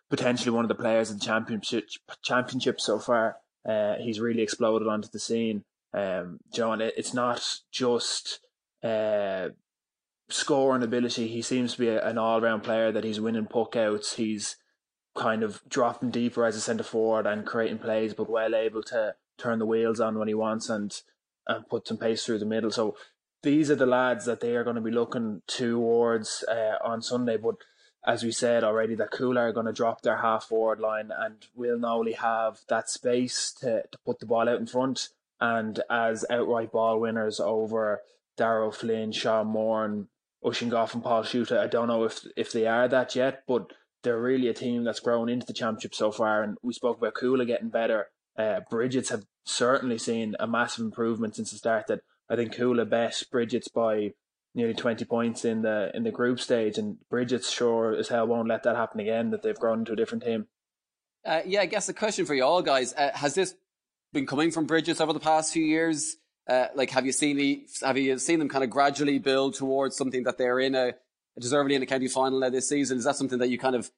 potentially 0.09 0.51
one 0.51 0.63
of 0.63 0.69
the 0.69 0.75
players 0.75 1.11
in 1.11 1.19
the 1.19 1.25
championship 1.25 1.89
championship 2.23 2.79
so 2.79 2.99
far. 2.99 3.37
Uh, 3.67 3.95
he's 3.95 4.21
really 4.21 4.41
exploded 4.41 4.87
onto 4.87 5.09
the 5.09 5.19
scene. 5.19 5.65
Um, 5.93 6.39
John, 6.53 6.79
it, 6.79 6.93
it's 6.97 7.13
not 7.13 7.59
just 7.71 8.39
uh, 8.81 9.49
scoring 10.29 10.83
ability. 10.83 11.27
He 11.27 11.41
seems 11.41 11.73
to 11.73 11.79
be 11.79 11.89
a, 11.89 12.05
an 12.05 12.17
all 12.17 12.39
round 12.39 12.63
player 12.63 12.91
that 12.91 13.03
he's 13.03 13.19
winning 13.19 13.45
puck 13.45 13.75
outs. 13.75 14.15
He's 14.15 14.55
kind 15.17 15.43
of 15.43 15.61
dropping 15.67 16.11
deeper 16.11 16.45
as 16.45 16.55
a 16.55 16.61
centre 16.61 16.83
forward 16.83 17.25
and 17.25 17.45
creating 17.45 17.79
plays, 17.79 18.13
but 18.13 18.29
well 18.29 18.55
able 18.55 18.83
to 18.83 19.15
turn 19.37 19.59
the 19.59 19.65
wheels 19.65 19.99
on 19.99 20.17
when 20.17 20.27
he 20.27 20.33
wants 20.33 20.69
and 20.69 21.01
and 21.47 21.67
put 21.69 21.87
some 21.87 21.97
pace 21.97 22.25
through 22.25 22.39
the 22.39 22.45
middle. 22.45 22.71
So 22.71 22.95
these 23.41 23.71
are 23.71 23.75
the 23.75 23.85
lads 23.85 24.25
that 24.25 24.41
they 24.41 24.55
are 24.55 24.63
going 24.63 24.75
to 24.75 24.81
be 24.81 24.91
looking 24.91 25.41
towards 25.47 26.43
uh, 26.49 26.75
on 26.83 27.01
Sunday. 27.01 27.37
But 27.37 27.55
as 28.05 28.23
we 28.23 28.31
said 28.31 28.63
already, 28.63 28.95
that 28.95 29.11
Cuala 29.11 29.41
are 29.41 29.53
going 29.53 29.65
to 29.65 29.71
drop 29.73 30.01
their 30.01 30.17
half 30.17 30.45
forward 30.45 30.79
line 30.79 31.09
and 31.17 31.45
will 31.55 31.79
not 31.79 31.97
only 31.97 32.13
have 32.13 32.59
that 32.67 32.89
space 32.89 33.53
to, 33.61 33.83
to 33.89 33.97
put 34.05 34.19
the 34.19 34.25
ball 34.25 34.49
out 34.49 34.59
in 34.59 34.67
front 34.67 35.09
and 35.39 35.81
as 35.89 36.25
outright 36.29 36.71
ball 36.71 36.99
winners 36.99 37.39
over 37.39 38.01
Darragh 38.37 38.73
Flynn, 38.73 39.11
Sean 39.11 39.47
Moran, 39.47 39.91
and 39.91 40.07
Oisin 40.45 40.69
Gough 40.69 40.93
and 40.93 41.03
Paul 41.03 41.23
Schutte. 41.23 41.57
I 41.57 41.67
don't 41.67 41.87
know 41.87 42.03
if 42.03 42.25
if 42.35 42.51
they 42.51 42.67
are 42.67 42.87
that 42.87 43.15
yet, 43.15 43.43
but 43.47 43.73
they're 44.03 44.21
really 44.21 44.47
a 44.47 44.53
team 44.53 44.83
that's 44.83 44.99
grown 44.99 45.29
into 45.29 45.45
the 45.45 45.53
championship 45.53 45.95
so 45.95 46.11
far. 46.11 46.43
And 46.43 46.57
we 46.61 46.73
spoke 46.73 46.97
about 46.97 47.15
Cuala 47.15 47.45
getting 47.45 47.69
better. 47.69 48.07
Uh, 48.37 48.61
Brigid's 48.69 49.09
have 49.09 49.23
certainly 49.45 49.97
seen 49.97 50.35
a 50.39 50.47
massive 50.47 50.85
improvement 50.85 51.35
since 51.35 51.51
the 51.51 51.57
start. 51.57 51.87
That 51.87 52.01
I 52.29 52.35
think 52.35 52.55
Cuala 52.55 52.85
best 52.85 53.31
Brigid's 53.31 53.67
by 53.67 54.11
nearly 54.53 54.73
twenty 54.73 55.05
points 55.05 55.45
in 55.45 55.63
the 55.63 55.91
in 55.93 56.03
the 56.03 56.11
group 56.11 56.39
stage, 56.39 56.77
and 56.77 56.97
Brigid's 57.09 57.51
sure 57.51 57.95
as 57.95 58.09
hell 58.09 58.27
won't 58.27 58.47
let 58.47 58.63
that 58.63 58.75
happen 58.75 58.99
again. 58.99 59.31
That 59.31 59.41
they've 59.41 59.57
grown 59.57 59.79
into 59.79 59.93
a 59.93 59.95
different 59.95 60.23
team. 60.23 60.47
Uh, 61.25 61.41
yeah, 61.45 61.61
I 61.61 61.65
guess 61.65 61.87
the 61.87 61.93
question 61.93 62.25
for 62.25 62.35
you 62.35 62.43
all 62.43 62.61
guys: 62.61 62.93
uh, 62.93 63.11
Has 63.13 63.33
this 63.33 63.55
been 64.13 64.27
coming 64.27 64.51
from 64.51 64.67
Brigid's 64.67 65.01
over 65.01 65.13
the 65.13 65.19
past 65.19 65.51
few 65.51 65.63
years? 65.63 66.17
Uh, 66.47 66.67
like, 66.75 66.91
have 66.91 67.05
you 67.05 67.11
seen 67.11 67.35
the, 67.35 67.67
have 67.81 67.97
you 67.97 68.17
seen 68.17 68.39
them 68.39 68.47
kind 68.47 68.63
of 68.63 68.69
gradually 68.69 69.19
build 69.19 69.53
towards 69.55 69.97
something 69.97 70.23
that 70.23 70.37
they're 70.37 70.59
in 70.61 70.75
a, 70.75 70.93
deservedly 71.39 71.75
in 71.75 71.83
a 71.83 71.85
county 71.85 72.07
final 72.07 72.39
this 72.51 72.69
season? 72.69 72.97
Is 72.97 73.03
that 73.03 73.15
something 73.15 73.39
that 73.39 73.49
you 73.49 73.57
kind 73.57 73.75
of 73.75 73.91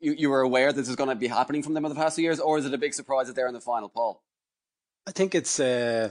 you, 0.00 0.12
you 0.12 0.30
were 0.30 0.40
aware 0.40 0.72
that 0.72 0.80
this 0.80 0.88
is 0.88 0.96
going 0.96 1.08
to 1.08 1.14
be 1.14 1.28
happening 1.28 1.62
from 1.62 1.74
them 1.74 1.84
over 1.84 1.94
the 1.94 2.00
past 2.00 2.16
few 2.16 2.24
years, 2.24 2.40
or 2.40 2.58
is 2.58 2.66
it 2.66 2.74
a 2.74 2.78
big 2.78 2.94
surprise 2.94 3.26
that 3.26 3.36
they're 3.36 3.48
in 3.48 3.54
the 3.54 3.60
final, 3.60 3.88
Paul? 3.88 4.22
I 5.06 5.10
think 5.10 5.34
it's 5.34 5.60
uh, 5.60 6.10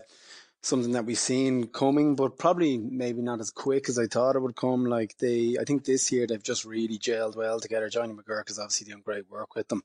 something 0.62 0.92
that 0.94 1.06
we've 1.06 1.18
seen 1.18 1.68
coming, 1.68 2.16
but 2.16 2.38
probably 2.38 2.78
maybe 2.78 3.22
not 3.22 3.40
as 3.40 3.52
quick 3.52 3.90
as 3.90 4.00
I 4.00 4.08
thought 4.08 4.36
it 4.36 4.42
would 4.42 4.56
come. 4.56 4.86
Like 4.86 5.18
they, 5.18 5.58
I 5.60 5.64
think 5.64 5.84
this 5.84 6.12
year 6.12 6.26
they've 6.26 6.42
just 6.42 6.66
really 6.66 6.98
gelled 6.98 7.36
well 7.36 7.60
together. 7.60 7.90
Johnny 7.90 8.14
McGurk 8.14 8.50
is 8.50 8.60
obviously 8.60 8.86
doing 8.86 9.04
great 9.04 9.30
work 9.30 9.56
with 9.56 9.68
them. 9.68 9.84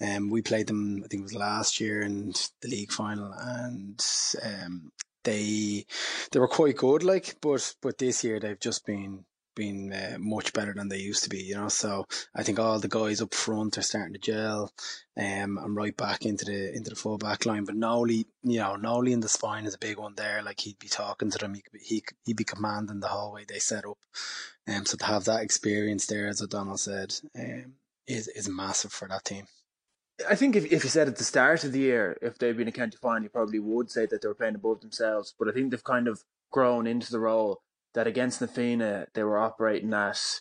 Um, 0.00 0.30
we 0.30 0.42
played 0.42 0.66
them, 0.66 1.02
I 1.04 1.08
think 1.08 1.20
it 1.20 1.24
was 1.24 1.34
last 1.34 1.80
year 1.80 2.02
in 2.02 2.32
the 2.60 2.68
league 2.68 2.92
final, 2.92 3.32
and 3.32 4.04
um, 4.42 4.92
they 5.24 5.86
they 6.30 6.40
were 6.40 6.48
quite 6.48 6.76
good. 6.76 7.02
Like, 7.02 7.36
but 7.40 7.74
but 7.80 7.98
this 7.98 8.22
year 8.24 8.38
they've 8.38 8.60
just 8.60 8.84
been 8.86 9.24
been 9.58 9.92
uh, 9.92 10.16
much 10.18 10.52
better 10.54 10.72
than 10.72 10.88
they 10.88 10.98
used 10.98 11.24
to 11.24 11.28
be, 11.28 11.42
you 11.42 11.56
know. 11.56 11.68
So 11.68 12.06
I 12.34 12.42
think 12.42 12.58
all 12.58 12.78
the 12.78 12.88
guys 12.88 13.20
up 13.20 13.34
front 13.34 13.76
are 13.76 13.82
starting 13.82 14.14
to 14.14 14.18
gel, 14.18 14.72
um, 15.16 15.58
and 15.58 15.76
right 15.76 15.94
back 15.96 16.24
into 16.24 16.46
the 16.46 16.74
into 16.74 16.90
the 16.90 16.96
full 16.96 17.18
back 17.18 17.44
line. 17.44 17.64
But 17.64 17.74
Nolly, 17.74 18.26
you 18.42 18.60
know, 18.60 18.76
Nolly 18.76 19.12
in 19.12 19.20
the 19.20 19.28
spine 19.28 19.66
is 19.66 19.74
a 19.74 19.78
big 19.78 19.98
one 19.98 20.14
there. 20.14 20.42
Like 20.42 20.60
he'd 20.60 20.78
be 20.78 20.88
talking 20.88 21.30
to 21.30 21.38
them, 21.38 21.54
he 21.54 21.62
he 21.78 22.04
he'd 22.24 22.36
be 22.36 22.44
commanding 22.44 23.00
the 23.00 23.08
hallway 23.08 23.44
they 23.46 23.58
set 23.58 23.84
up. 23.84 23.98
Um, 24.66 24.86
so 24.86 24.96
to 24.96 25.04
have 25.04 25.24
that 25.24 25.42
experience 25.42 26.06
there, 26.06 26.28
as 26.28 26.40
O'Donnell 26.40 26.78
said, 26.78 27.14
um, 27.38 27.74
is 28.06 28.28
is 28.28 28.48
massive 28.48 28.92
for 28.92 29.08
that 29.08 29.24
team. 29.24 29.46
I 30.28 30.34
think 30.34 30.56
if, 30.56 30.64
if 30.72 30.82
you 30.82 30.90
said 30.90 31.06
at 31.06 31.16
the 31.16 31.24
start 31.24 31.62
of 31.62 31.72
the 31.72 31.78
year, 31.78 32.18
if 32.22 32.38
they'd 32.38 32.56
been 32.56 32.66
a 32.66 32.72
county 32.72 32.96
final, 33.00 33.22
you 33.22 33.28
probably 33.28 33.60
would 33.60 33.90
say 33.90 34.06
that 34.06 34.20
they 34.20 34.26
were 34.26 34.34
playing 34.34 34.56
above 34.56 34.80
themselves. 34.80 35.34
But 35.38 35.48
I 35.48 35.52
think 35.52 35.70
they've 35.70 35.84
kind 35.84 36.08
of 36.08 36.24
grown 36.50 36.86
into 36.86 37.12
the 37.12 37.20
role 37.20 37.60
that 37.94 38.06
against 38.06 38.40
Na 38.40 38.46
Fianna 38.46 39.06
they 39.14 39.22
were 39.22 39.38
operating 39.38 39.92
at 39.92 40.40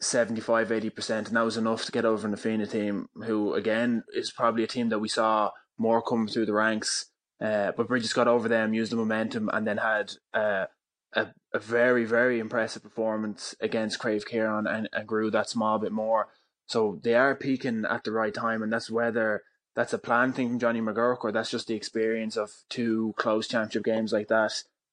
75 0.00 0.68
80% 0.68 1.28
and 1.28 1.36
that 1.36 1.44
was 1.44 1.56
enough 1.56 1.84
to 1.84 1.92
get 1.92 2.04
over 2.04 2.26
Na 2.26 2.36
Fianna 2.36 2.66
team 2.66 3.08
who 3.24 3.54
again 3.54 4.04
is 4.14 4.30
probably 4.30 4.64
a 4.64 4.68
team 4.68 4.88
that 4.88 4.98
we 4.98 5.08
saw 5.08 5.50
more 5.78 6.02
come 6.02 6.28
through 6.28 6.46
the 6.46 6.52
ranks. 6.52 7.06
Uh, 7.40 7.72
but 7.74 7.88
Brigid's 7.88 8.12
got 8.12 8.28
over 8.28 8.48
them 8.48 8.74
used 8.74 8.92
the 8.92 8.96
momentum 8.96 9.48
and 9.52 9.66
then 9.66 9.78
had 9.78 10.12
uh, 10.34 10.66
a, 11.14 11.28
a 11.54 11.58
very 11.58 12.04
very 12.04 12.38
impressive 12.38 12.82
performance 12.82 13.54
against 13.60 13.98
Craobh 13.98 14.28
Chiaráin 14.28 14.70
and, 14.70 14.88
and 14.92 15.06
grew 15.06 15.30
that 15.30 15.48
small 15.48 15.78
bit 15.78 15.92
more. 15.92 16.28
So 16.66 17.00
they 17.02 17.14
are 17.14 17.34
peaking 17.34 17.84
at 17.88 18.04
the 18.04 18.12
right 18.12 18.34
time 18.34 18.62
and 18.62 18.72
that's 18.72 18.90
whether 18.90 19.42
that's 19.74 19.92
a 19.92 19.98
plan 19.98 20.32
thing 20.32 20.48
from 20.48 20.58
Johnny 20.58 20.80
McGurk 20.80 21.18
or 21.22 21.32
that's 21.32 21.50
just 21.50 21.68
the 21.68 21.74
experience 21.74 22.36
of 22.36 22.50
two 22.68 23.14
close 23.16 23.48
championship 23.48 23.84
games 23.84 24.12
like 24.12 24.28
that. 24.28 24.52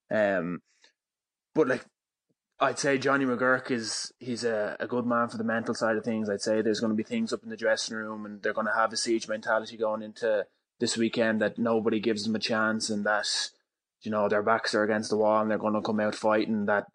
Um, 0.10 0.62
but 1.58 1.68
like 1.68 1.86
I'd 2.60 2.80
say 2.80 2.98
Johnny 2.98 3.26
McGuirk 3.26 3.72
is 3.72 4.14
he's 4.20 4.44
a, 4.44 4.78
a 4.80 4.88
good 4.88 5.06
man 5.06 5.28
for 5.28 5.38
the 5.38 5.44
mental 5.44 5.74
side 5.74 5.98
of 5.98 6.04
things. 6.04 6.30
I'd 6.30 6.42
say 6.42 6.62
there's 6.62 6.80
going 6.80 6.92
to 6.92 6.96
be 6.96 7.04
things 7.04 7.34
up 7.34 7.44
in 7.44 7.50
the 7.50 7.58
dressing 7.58 7.98
room, 7.98 8.26
and 8.26 8.42
they're 8.42 8.54
going 8.54 8.68
to 8.68 8.74
have 8.74 8.94
a 8.94 8.98
siege 8.98 9.28
mentality 9.28 9.76
going 9.76 10.02
into 10.02 10.46
this 10.80 10.98
weekend 10.98 11.42
that 11.42 11.58
nobody 11.58 12.00
gives 12.00 12.24
them 12.24 12.36
a 12.36 12.40
chance, 12.40 12.90
and 12.90 13.06
that 13.06 13.28
you 14.02 14.12
know 14.12 14.30
their 14.30 14.44
backs 14.44 14.74
are 14.76 14.84
against 14.84 15.10
the 15.10 15.18
wall, 15.18 15.42
and 15.42 15.52
they're 15.52 15.58
going 15.58 15.74
to 15.74 15.82
come 15.82 16.00
out 16.00 16.16
fighting. 16.16 16.66
That 16.68 16.86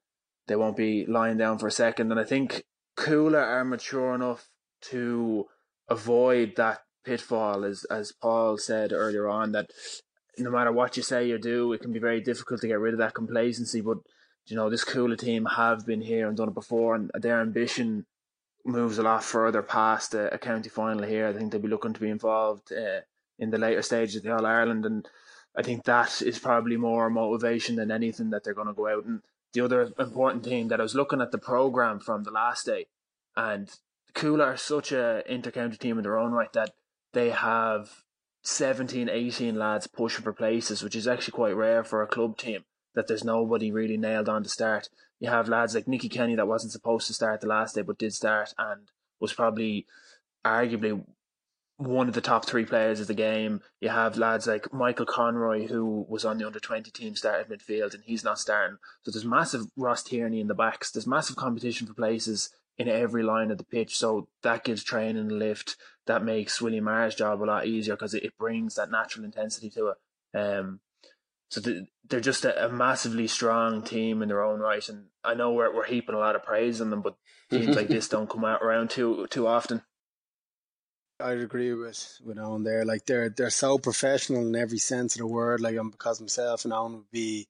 they 0.46 0.56
won't 0.56 0.76
be 0.76 1.06
lying 1.06 1.38
down 1.38 1.58
for 1.58 1.66
a 1.66 1.72
second. 1.72 2.10
And 2.10 2.20
I 2.20 2.24
think 2.24 2.64
Cuala 2.96 3.42
are 3.42 3.64
mature 3.64 4.14
enough 4.14 4.48
to 4.90 5.46
avoid 5.88 6.54
that 6.56 6.80
pitfall, 7.04 7.64
as 7.64 7.84
as 7.84 8.12
Paul 8.12 8.58
said 8.58 8.92
earlier 8.92 9.28
on, 9.28 9.52
that 9.52 9.70
no 10.38 10.50
matter 10.50 10.72
what 10.72 10.96
you 10.96 11.02
say 11.02 11.30
or 11.30 11.38
do, 11.38 11.72
it 11.72 11.82
can 11.82 11.92
be 11.92 11.98
very 11.98 12.20
difficult 12.20 12.60
to 12.60 12.68
get 12.68 12.80
rid 12.80 12.94
of 12.94 12.98
that 12.98 13.14
complacency, 13.14 13.80
but 13.80 13.98
you 14.46 14.56
know, 14.56 14.68
this 14.68 14.84
Cuala 14.84 15.16
team 15.16 15.44
have 15.44 15.86
been 15.86 16.00
here 16.00 16.28
and 16.28 16.36
done 16.36 16.48
it 16.48 16.54
before, 16.54 16.94
and 16.94 17.10
their 17.14 17.40
ambition 17.40 18.06
moves 18.64 18.98
a 18.98 19.02
lot 19.02 19.24
further 19.24 19.62
past 19.62 20.14
a, 20.14 20.32
a 20.34 20.38
county 20.38 20.68
final 20.68 21.02
here. 21.04 21.26
I 21.26 21.32
think 21.32 21.52
they'll 21.52 21.60
be 21.60 21.68
looking 21.68 21.92
to 21.92 22.00
be 22.00 22.10
involved 22.10 22.72
uh, 22.72 23.00
in 23.38 23.50
the 23.50 23.58
later 23.58 23.82
stages 23.82 24.16
of 24.16 24.22
the 24.22 24.34
All 24.34 24.46
Ireland, 24.46 24.84
and 24.84 25.08
I 25.56 25.62
think 25.62 25.84
that 25.84 26.22
is 26.22 26.38
probably 26.38 26.76
more 26.76 27.10
motivation 27.10 27.76
than 27.76 27.90
anything 27.90 28.30
that 28.30 28.44
they're 28.44 28.54
going 28.54 28.68
to 28.68 28.72
go 28.72 28.88
out. 28.88 29.04
And 29.04 29.22
the 29.52 29.64
other 29.64 29.92
important 29.98 30.44
thing 30.44 30.68
that 30.68 30.80
I 30.80 30.82
was 30.82 30.94
looking 30.94 31.20
at 31.20 31.30
the 31.30 31.38
program 31.38 32.00
from 32.00 32.24
the 32.24 32.30
last 32.30 32.66
day, 32.66 32.86
and 33.36 33.70
Cuala 34.14 34.44
are 34.44 34.56
such 34.56 34.92
a 34.92 35.22
inter-county 35.32 35.76
team 35.76 35.98
in 35.98 36.04
their 36.04 36.18
own 36.18 36.32
right 36.32 36.52
that 36.52 36.72
they 37.12 37.30
have 37.30 38.02
17, 38.42 39.08
18 39.08 39.54
lads 39.56 39.86
pushing 39.86 40.24
for 40.24 40.32
places, 40.32 40.82
which 40.82 40.96
is 40.96 41.06
actually 41.06 41.32
quite 41.32 41.56
rare 41.56 41.84
for 41.84 42.02
a 42.02 42.06
club 42.06 42.36
team 42.36 42.64
that 42.94 43.08
there's 43.08 43.24
nobody 43.24 43.70
really 43.70 43.96
nailed 43.96 44.28
on 44.28 44.42
to 44.42 44.48
start. 44.48 44.88
You 45.20 45.30
have 45.30 45.48
lads 45.48 45.74
like 45.74 45.88
Nicky 45.88 46.08
Kenny 46.08 46.34
that 46.36 46.48
wasn't 46.48 46.72
supposed 46.72 47.06
to 47.06 47.14
start 47.14 47.40
the 47.40 47.46
last 47.46 47.74
day 47.74 47.82
but 47.82 47.98
did 47.98 48.12
start 48.12 48.54
and 48.58 48.90
was 49.20 49.32
probably 49.32 49.86
arguably 50.44 51.04
one 51.76 52.08
of 52.08 52.14
the 52.14 52.20
top 52.20 52.44
three 52.44 52.64
players 52.64 53.00
of 53.00 53.06
the 53.06 53.14
game. 53.14 53.60
You 53.80 53.88
have 53.88 54.16
lads 54.16 54.46
like 54.46 54.72
Michael 54.72 55.06
Conroy, 55.06 55.66
who 55.66 56.06
was 56.08 56.24
on 56.24 56.38
the 56.38 56.46
under 56.46 56.60
20 56.60 56.90
team, 56.90 57.16
started 57.16 57.48
midfield, 57.48 57.94
and 57.94 58.04
he's 58.04 58.24
not 58.24 58.38
starting. 58.38 58.78
So 59.02 59.10
there's 59.10 59.24
massive 59.24 59.66
Ross 59.76 60.02
Tierney 60.02 60.40
in 60.40 60.48
the 60.48 60.54
backs. 60.54 60.90
There's 60.90 61.06
massive 61.06 61.36
competition 61.36 61.86
for 61.86 61.94
places 61.94 62.50
in 62.78 62.88
every 62.88 63.22
line 63.22 63.50
of 63.50 63.58
the 63.58 63.64
pitch. 63.64 63.96
So 63.96 64.28
that 64.42 64.64
gives 64.64 64.84
training 64.84 65.30
a 65.30 65.34
lift. 65.34 65.76
That 66.06 66.24
makes 66.24 66.60
William 66.60 66.84
Maher's 66.84 67.14
job 67.14 67.42
a 67.42 67.44
lot 67.44 67.66
easier 67.66 67.94
because 67.94 68.14
it, 68.14 68.24
it 68.24 68.38
brings 68.38 68.74
that 68.74 68.90
natural 68.90 69.24
intensity 69.24 69.70
to 69.70 69.88
it. 69.88 70.38
Um, 70.38 70.80
so 71.52 71.60
they're 72.08 72.20
just 72.20 72.46
a, 72.46 72.64
a, 72.64 72.70
massively 72.70 73.26
strong 73.26 73.82
team 73.82 74.22
in 74.22 74.28
their 74.28 74.42
own 74.42 74.58
right, 74.58 74.88
and 74.88 75.08
I 75.22 75.34
know 75.34 75.52
we're 75.52 75.74
we're 75.74 75.84
heaping 75.84 76.14
a 76.14 76.18
lot 76.18 76.34
of 76.34 76.42
praise 76.42 76.80
on 76.80 76.88
them, 76.88 77.02
but 77.02 77.14
teams 77.50 77.76
like 77.76 77.88
this 77.88 78.08
don't 78.14 78.30
come 78.30 78.46
out 78.46 78.62
around 78.62 78.88
too 78.88 79.26
too 79.28 79.46
often. 79.46 79.82
I'd 81.20 81.40
agree 81.40 81.74
with 81.74 82.18
with 82.24 82.38
Owen 82.38 82.64
there. 82.64 82.86
Like 82.86 83.04
they're 83.04 83.28
they're 83.28 83.50
so 83.50 83.76
professional 83.76 84.46
in 84.46 84.56
every 84.56 84.78
sense 84.78 85.14
of 85.14 85.18
the 85.18 85.26
word. 85.26 85.60
Like 85.60 85.76
I'm 85.76 85.90
because 85.90 86.22
myself 86.22 86.64
and 86.64 86.72
Owen 86.72 86.94
would 86.94 87.10
be 87.10 87.48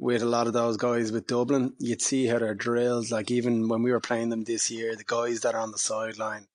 with 0.00 0.22
a 0.22 0.26
lot 0.26 0.48
of 0.48 0.52
those 0.52 0.76
guys 0.76 1.12
with 1.12 1.28
Dublin. 1.28 1.74
You'd 1.78 2.02
see 2.02 2.26
how 2.26 2.40
they're 2.40 2.56
drilled. 2.56 3.12
Like 3.12 3.30
even 3.30 3.68
when 3.68 3.84
we 3.84 3.92
were 3.92 4.00
playing 4.00 4.30
them 4.30 4.42
this 4.42 4.68
year, 4.68 4.96
the 4.96 5.04
guys 5.04 5.42
that 5.42 5.54
are 5.54 5.60
on 5.60 5.70
the 5.70 5.78
sideline, 5.78 6.48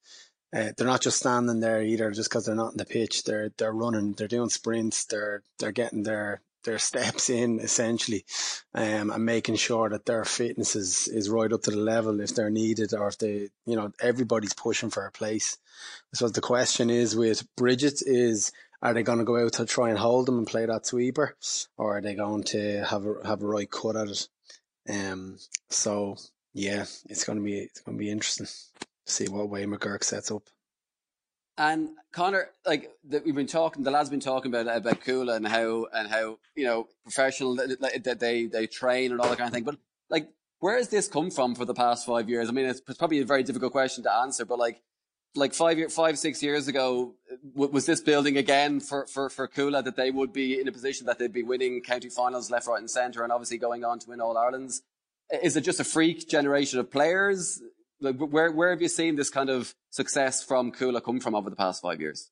uh, 0.53 0.73
they're 0.75 0.85
not 0.85 1.01
just 1.01 1.19
standing 1.19 1.61
there 1.61 1.81
either 1.81 2.11
just 2.11 2.29
because 2.29 2.45
they're 2.45 2.55
not 2.55 2.73
in 2.73 2.77
the 2.77 2.83
pitch. 2.83 3.23
They're 3.23 3.53
they're 3.57 3.71
running. 3.71 4.15
They're 4.15 4.27
doing 4.27 4.49
sprints. 4.49 5.05
They're 5.05 5.43
they're 5.59 5.71
getting 5.71 6.03
their 6.03 6.41
their 6.69 6.79
steps 6.79 7.29
in 7.29 7.59
essentially, 7.59 8.23
um, 8.75 9.09
and 9.09 9.25
making 9.25 9.55
sure 9.55 9.89
that 9.89 10.05
their 10.05 10.23
fitness 10.23 10.75
is, 10.75 11.07
is 11.07 11.29
right 11.29 11.51
up 11.51 11.63
to 11.63 11.71
the 11.71 11.77
level 11.77 12.19
if 12.19 12.35
they're 12.35 12.49
needed 12.49 12.93
or 12.93 13.07
if 13.07 13.17
they, 13.17 13.49
you 13.65 13.75
know, 13.75 13.91
everybody's 13.99 14.53
pushing 14.53 14.91
for 14.91 15.05
a 15.05 15.11
place. 15.11 15.57
So 16.13 16.29
the 16.29 16.41
question 16.41 16.89
is 16.89 17.15
with 17.15 17.43
Bridget 17.55 18.01
is, 18.05 18.51
are 18.81 18.93
they 18.93 19.03
going 19.03 19.19
to 19.19 19.25
go 19.25 19.43
out 19.43 19.53
to 19.53 19.65
try 19.65 19.89
and 19.89 19.97
hold 19.97 20.25
them 20.25 20.37
and 20.37 20.47
play 20.47 20.65
that 20.65 20.85
sweeper, 20.85 21.35
or 21.77 21.97
are 21.97 22.01
they 22.01 22.15
going 22.15 22.43
to 22.43 22.85
have 22.85 23.05
a 23.05 23.15
have 23.25 23.43
a 23.43 23.47
right 23.47 23.69
cut 23.69 23.97
at 23.97 24.07
it? 24.07 24.27
Um, 24.89 25.37
so 25.69 26.15
yeah, 26.53 26.85
it's 27.09 27.25
going 27.25 27.39
to 27.39 27.43
be 27.43 27.57
it's 27.59 27.81
going 27.81 27.97
to 27.97 27.99
be 27.99 28.11
interesting 28.11 28.47
to 28.47 29.11
see 29.11 29.27
what 29.27 29.49
way 29.49 29.65
McGurk 29.65 30.03
sets 30.03 30.31
up. 30.31 30.43
And 31.59 31.89
Conor, 32.13 32.51
like 32.65 32.89
the, 33.03 33.21
we've 33.25 33.35
been 33.35 33.45
talking, 33.45 33.83
the 33.83 33.91
lads 33.91 34.09
been 34.09 34.21
talking 34.21 34.49
about 34.49 34.73
about 34.73 35.01
Cuala 35.01 35.35
and 35.35 35.45
how 35.45 35.87
and 35.93 36.07
how 36.07 36.39
you 36.55 36.65
know 36.65 36.87
professional 37.03 37.53
that 37.57 38.17
they 38.19 38.45
they 38.45 38.65
train 38.65 39.11
and 39.11 39.19
all 39.19 39.27
that 39.27 39.37
kind 39.37 39.49
of 39.49 39.53
thing. 39.53 39.65
But 39.65 39.75
like, 40.09 40.29
where 40.59 40.77
has 40.77 40.87
this 40.87 41.09
come 41.09 41.29
from 41.29 41.55
for 41.55 41.65
the 41.65 41.73
past 41.73 42.05
five 42.05 42.29
years? 42.29 42.47
I 42.47 42.53
mean, 42.53 42.65
it's, 42.65 42.79
probably 42.79 43.19
a 43.19 43.25
very 43.25 43.43
difficult 43.43 43.73
question 43.73 44.05
to 44.05 44.13
answer, 44.13 44.45
but 44.45 44.57
like, 44.57 44.81
like 45.35 45.53
five 45.53 45.77
year, 45.77 45.89
five 45.89 46.17
six 46.17 46.41
years 46.41 46.69
ago, 46.69 47.15
was 47.53 47.85
this 47.85 47.99
building 47.99 48.37
again 48.37 48.79
for 48.79 49.05
for 49.07 49.29
for 49.29 49.45
Cuala 49.45 49.83
that 49.83 49.97
they 49.97 50.11
would 50.11 50.31
be 50.31 50.61
in 50.61 50.69
a 50.69 50.71
position 50.71 51.07
that 51.07 51.19
they'd 51.19 51.33
be 51.33 51.43
winning 51.43 51.81
county 51.81 52.07
finals 52.07 52.49
left, 52.49 52.67
right, 52.67 52.79
and 52.79 52.89
centre, 52.89 53.21
and 53.21 53.33
obviously 53.33 53.57
going 53.57 53.83
on 53.83 53.99
to 53.99 54.09
win 54.09 54.21
All 54.21 54.37
Ireland's? 54.37 54.81
is 55.43 55.55
it 55.55 55.61
just 55.61 55.79
a 55.79 55.83
freak 55.83 56.27
generation 56.27 56.79
of 56.79 56.89
players? 56.89 57.61
Like, 58.01 58.15
where 58.15 58.51
where 58.51 58.69
have 58.69 58.81
you 58.81 58.87
seen 58.87 59.15
this 59.15 59.29
kind 59.29 59.49
of 59.49 59.75
success 59.89 60.43
from 60.43 60.71
Cuala 60.71 61.03
come 61.03 61.19
from 61.19 61.35
over 61.35 61.49
the 61.49 61.55
past 61.55 61.81
five 61.81 61.99
years? 61.99 62.31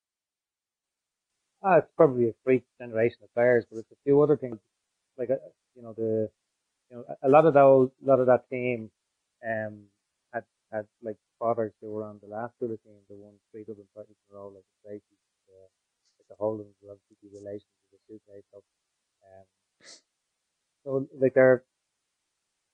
Uh, 1.61 1.79
it's 1.79 1.91
probably 1.97 2.29
a 2.29 2.33
freak 2.43 2.63
generation 2.79 3.17
of 3.23 3.33
players, 3.33 3.65
but 3.69 3.79
it's 3.79 3.91
a 3.91 3.99
few 4.05 4.21
other 4.21 4.37
things. 4.37 4.59
Like, 5.17 5.29
uh, 5.29 5.35
you 5.75 5.81
know, 5.81 5.93
the, 5.93 6.29
you 6.89 6.97
know, 6.97 7.03
a 7.23 7.27
lot 7.27 7.45
of 7.45 7.53
those, 7.53 7.89
a 8.03 8.07
lot 8.07 8.19
of 8.19 8.27
that 8.27 8.49
team, 8.49 8.91
um, 9.45 9.89
had, 10.31 10.43
had 10.71 10.85
like 11.01 11.17
fathers 11.39 11.73
who 11.81 11.91
were 11.91 12.05
on 12.05 12.19
the 12.21 12.29
last 12.29 12.53
Cuala 12.61 12.77
team, 12.83 12.93
the 13.09 13.15
won 13.15 13.33
three 13.51 13.63
Dublin 13.63 13.87
titles 13.95 14.15
in 14.29 14.35
a 14.35 14.39
row, 14.39 14.53
like 14.53 14.63
the 14.63 14.89
Tracy, 14.89 15.17
the, 15.47 15.57
like 16.19 16.27
the 16.29 16.45
were 16.45 16.93
obviously 16.93 17.29
relations 17.33 17.73
with 17.91 17.99
the 18.07 18.13
two 18.13 18.19
so, 18.51 18.63
um, 19.25 19.45
so 20.83 21.07
like 21.19 21.33
they're, 21.33 21.63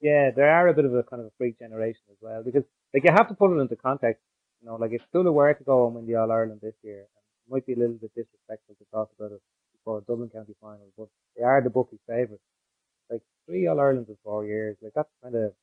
yeah, 0.04 0.32
they 0.36 0.44
are 0.44 0.68
a 0.68 0.74
bit 0.74 0.84
of 0.84 0.94
a 0.94 1.02
kind 1.04 1.22
of 1.22 1.28
a 1.28 1.32
freak 1.38 1.58
generation 1.58 2.04
as 2.12 2.18
well 2.22 2.44
because 2.44 2.64
like 2.94 3.06
you 3.06 3.12
have 3.12 3.30
to 3.30 3.34
put 3.34 3.56
it 3.56 3.62
into 3.62 3.78
context. 3.78 4.22
You 4.62 4.68
know, 4.68 4.76
like 4.76 4.92
if 4.92 5.02
Cuala 5.14 5.34
were 5.34 5.54
to 5.54 5.64
go 5.64 5.88
and 5.88 5.96
win 5.96 6.06
the 6.06 6.16
All 6.16 6.32
Ireland 6.32 6.60
this 6.62 6.76
year, 6.84 7.02
it 7.02 7.52
might 7.52 7.66
be 7.66 7.74
a 7.74 7.78
little 7.78 7.96
bit 7.96 8.12
disrespectful 8.14 8.76
to 8.76 8.86
talk 8.92 9.10
about 9.18 9.32
it 9.32 9.42
before 9.78 10.00
a 10.00 10.02
Dublin 10.02 10.30
County 10.30 10.56
final, 10.62 10.88
but 10.98 11.08
they 11.38 11.44
are 11.44 11.62
the 11.62 11.70
bookie 11.70 12.00
favourites. 12.06 12.44
Like 13.10 13.22
three 13.48 13.66
All 13.68 13.80
Irelands 13.80 14.10
in 14.10 14.18
four 14.24 14.46
years, 14.46 14.76
like 14.82 14.92
that's 14.94 15.10
kind 15.24 15.36
of 15.36 15.54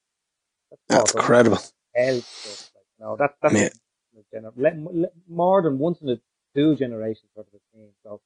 that's, 0.70 0.82
that's 0.88 1.14
incredible. 1.14 1.58
Hell 1.94 2.20
stuff. 2.22 2.70
Like, 2.74 2.84
you 2.98 3.04
know, 3.04 3.16
that, 3.16 3.34
that's 3.42 3.54
yeah. 3.54 4.40
gener- 4.40 5.06
more 5.28 5.62
than 5.62 5.78
once 5.78 6.00
in 6.00 6.08
a 6.08 6.16
two 6.54 6.76
generations 6.76 7.28
sort 7.34 7.46
of 7.46 7.60
a 7.60 7.76
team. 7.76 7.88
So 8.04 8.22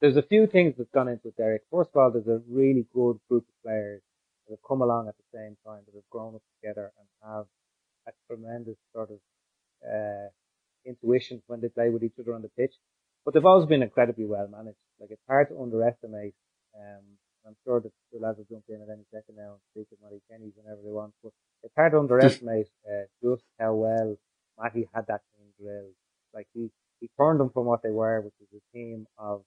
there's 0.00 0.16
a 0.16 0.22
few 0.22 0.48
things 0.48 0.74
that's 0.76 0.90
gone 0.90 1.08
into 1.08 1.28
it, 1.28 1.36
Derek. 1.36 1.62
First 1.70 1.90
of 1.94 2.00
all, 2.00 2.10
there's 2.10 2.26
a 2.26 2.42
really 2.48 2.84
good 2.92 3.20
group 3.28 3.46
of 3.48 3.62
players 3.64 4.02
that 4.52 4.58
have 4.60 4.68
come 4.68 4.82
along 4.82 5.08
at 5.08 5.16
the 5.16 5.38
same 5.38 5.56
time, 5.64 5.80
that 5.86 5.94
have 5.94 6.10
grown 6.10 6.34
up 6.34 6.42
together 6.60 6.92
and 6.98 7.08
have 7.24 7.46
a 8.06 8.12
tremendous 8.28 8.76
sort 8.92 9.10
of 9.10 9.18
uh, 9.80 10.28
intuition 10.84 11.42
when 11.46 11.60
they 11.60 11.68
play 11.68 11.88
with 11.88 12.04
each 12.04 12.18
other 12.20 12.34
on 12.34 12.42
the 12.42 12.50
pitch. 12.58 12.74
But 13.24 13.32
they've 13.32 13.44
always 13.44 13.66
been 13.66 13.82
incredibly 13.82 14.26
well 14.26 14.48
managed. 14.48 14.76
Like 15.00 15.10
it's 15.10 15.22
hard 15.26 15.48
to 15.48 15.60
underestimate. 15.60 16.34
Um, 16.76 17.02
I'm 17.46 17.56
sure 17.64 17.80
that 17.80 17.92
the 18.12 18.20
lads 18.20 18.38
will 18.38 18.46
jump 18.50 18.64
in 18.68 18.82
at 18.82 18.92
any 18.92 19.04
second 19.10 19.36
now 19.36 19.56
and 19.56 19.62
speak 19.72 19.86
with 19.90 20.00
Mattie 20.02 20.22
Kenny 20.30 20.52
whenever 20.54 20.80
they 20.84 20.92
want. 20.92 21.12
But 21.22 21.32
it's 21.62 21.74
hard 21.74 21.92
to 21.92 21.98
underestimate 21.98 22.66
uh, 22.86 23.06
just 23.22 23.42
how 23.58 23.74
well 23.74 24.16
Mattie 24.60 24.88
had 24.94 25.06
that 25.08 25.22
team 25.32 25.46
drilled. 25.58 25.94
Like 26.34 26.46
he 26.52 26.70
he 27.00 27.08
turned 27.18 27.40
them 27.40 27.50
from 27.50 27.64
what 27.64 27.82
they 27.82 27.90
were, 27.90 28.20
which 28.20 28.34
was 28.38 28.60
a 28.60 28.76
team 28.76 29.06
of 29.18 29.42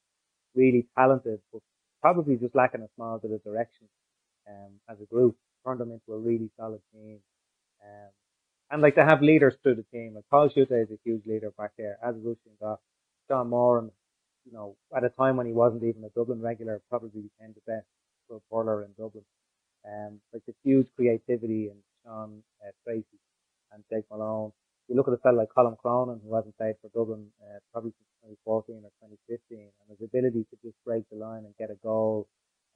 really 0.55 0.87
talented, 0.97 1.39
but 1.53 1.61
probably 2.01 2.37
just 2.37 2.55
lacking 2.55 2.81
a 2.81 2.89
small 2.95 3.19
bit 3.19 3.31
of 3.31 3.43
direction 3.43 3.87
um, 4.47 4.73
as 4.89 4.97
a 5.01 5.05
group. 5.05 5.35
Turned 5.65 5.79
them 5.79 5.91
into 5.91 6.13
a 6.13 6.19
really 6.19 6.49
solid 6.57 6.81
team. 6.93 7.19
Um, 7.83 8.09
and 8.71 8.81
like 8.81 8.95
they 8.95 9.03
have 9.03 9.21
leaders 9.21 9.55
through 9.61 9.75
the 9.75 9.85
team. 9.91 10.13
Like 10.15 10.25
Paul 10.29 10.49
Schutte 10.49 10.83
is 10.83 10.91
a 10.91 10.99
huge 11.03 11.25
leader 11.25 11.51
back 11.57 11.71
there, 11.77 11.97
as 12.03 12.15
Oisin 12.15 12.57
Gough. 12.59 12.79
Sean 13.27 13.49
Moran, 13.49 13.91
you 14.45 14.51
know, 14.51 14.75
at 14.95 15.03
a 15.03 15.09
time 15.09 15.37
when 15.37 15.47
he 15.47 15.53
wasn't 15.53 15.83
even 15.83 16.03
a 16.03 16.09
Dublin 16.09 16.41
regular, 16.41 16.81
probably 16.89 17.21
became 17.21 17.53
the 17.53 17.71
best 17.71 17.87
club 18.27 18.41
hurler 18.51 18.83
in 18.83 18.91
Dublin. 18.97 19.23
Um, 19.85 20.19
like 20.33 20.43
the 20.47 20.53
huge 20.63 20.87
creativity 20.95 21.69
in 21.69 21.77
Sean 22.03 22.43
uh, 22.65 22.71
Treacy 22.87 23.19
and 23.71 23.83
Jake 23.91 24.05
Malone. 24.11 24.51
You 24.87 24.95
look 24.95 25.07
at 25.07 25.13
a 25.13 25.17
fellow 25.17 25.37
like 25.37 25.49
Colm 25.55 25.77
Cronin, 25.77 26.21
who 26.23 26.35
hasn't 26.35 26.57
played 26.57 26.75
for 26.81 26.89
Dublin 26.89 27.27
uh, 27.41 27.59
probably 27.71 27.91
since 27.91 28.37
2014 28.45 28.81
or 28.85 28.91
2015, 29.01 29.57
and 29.57 29.87
his 29.89 30.01
ability 30.05 30.45
to 30.49 30.55
just 30.63 30.77
break 30.85 31.03
the 31.09 31.17
line 31.17 31.45
and 31.45 31.57
get 31.57 31.71
a 31.71 31.79
goal. 31.81 32.27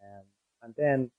Um, 0.02 0.26
and 0.64 0.74
then 0.78 1.12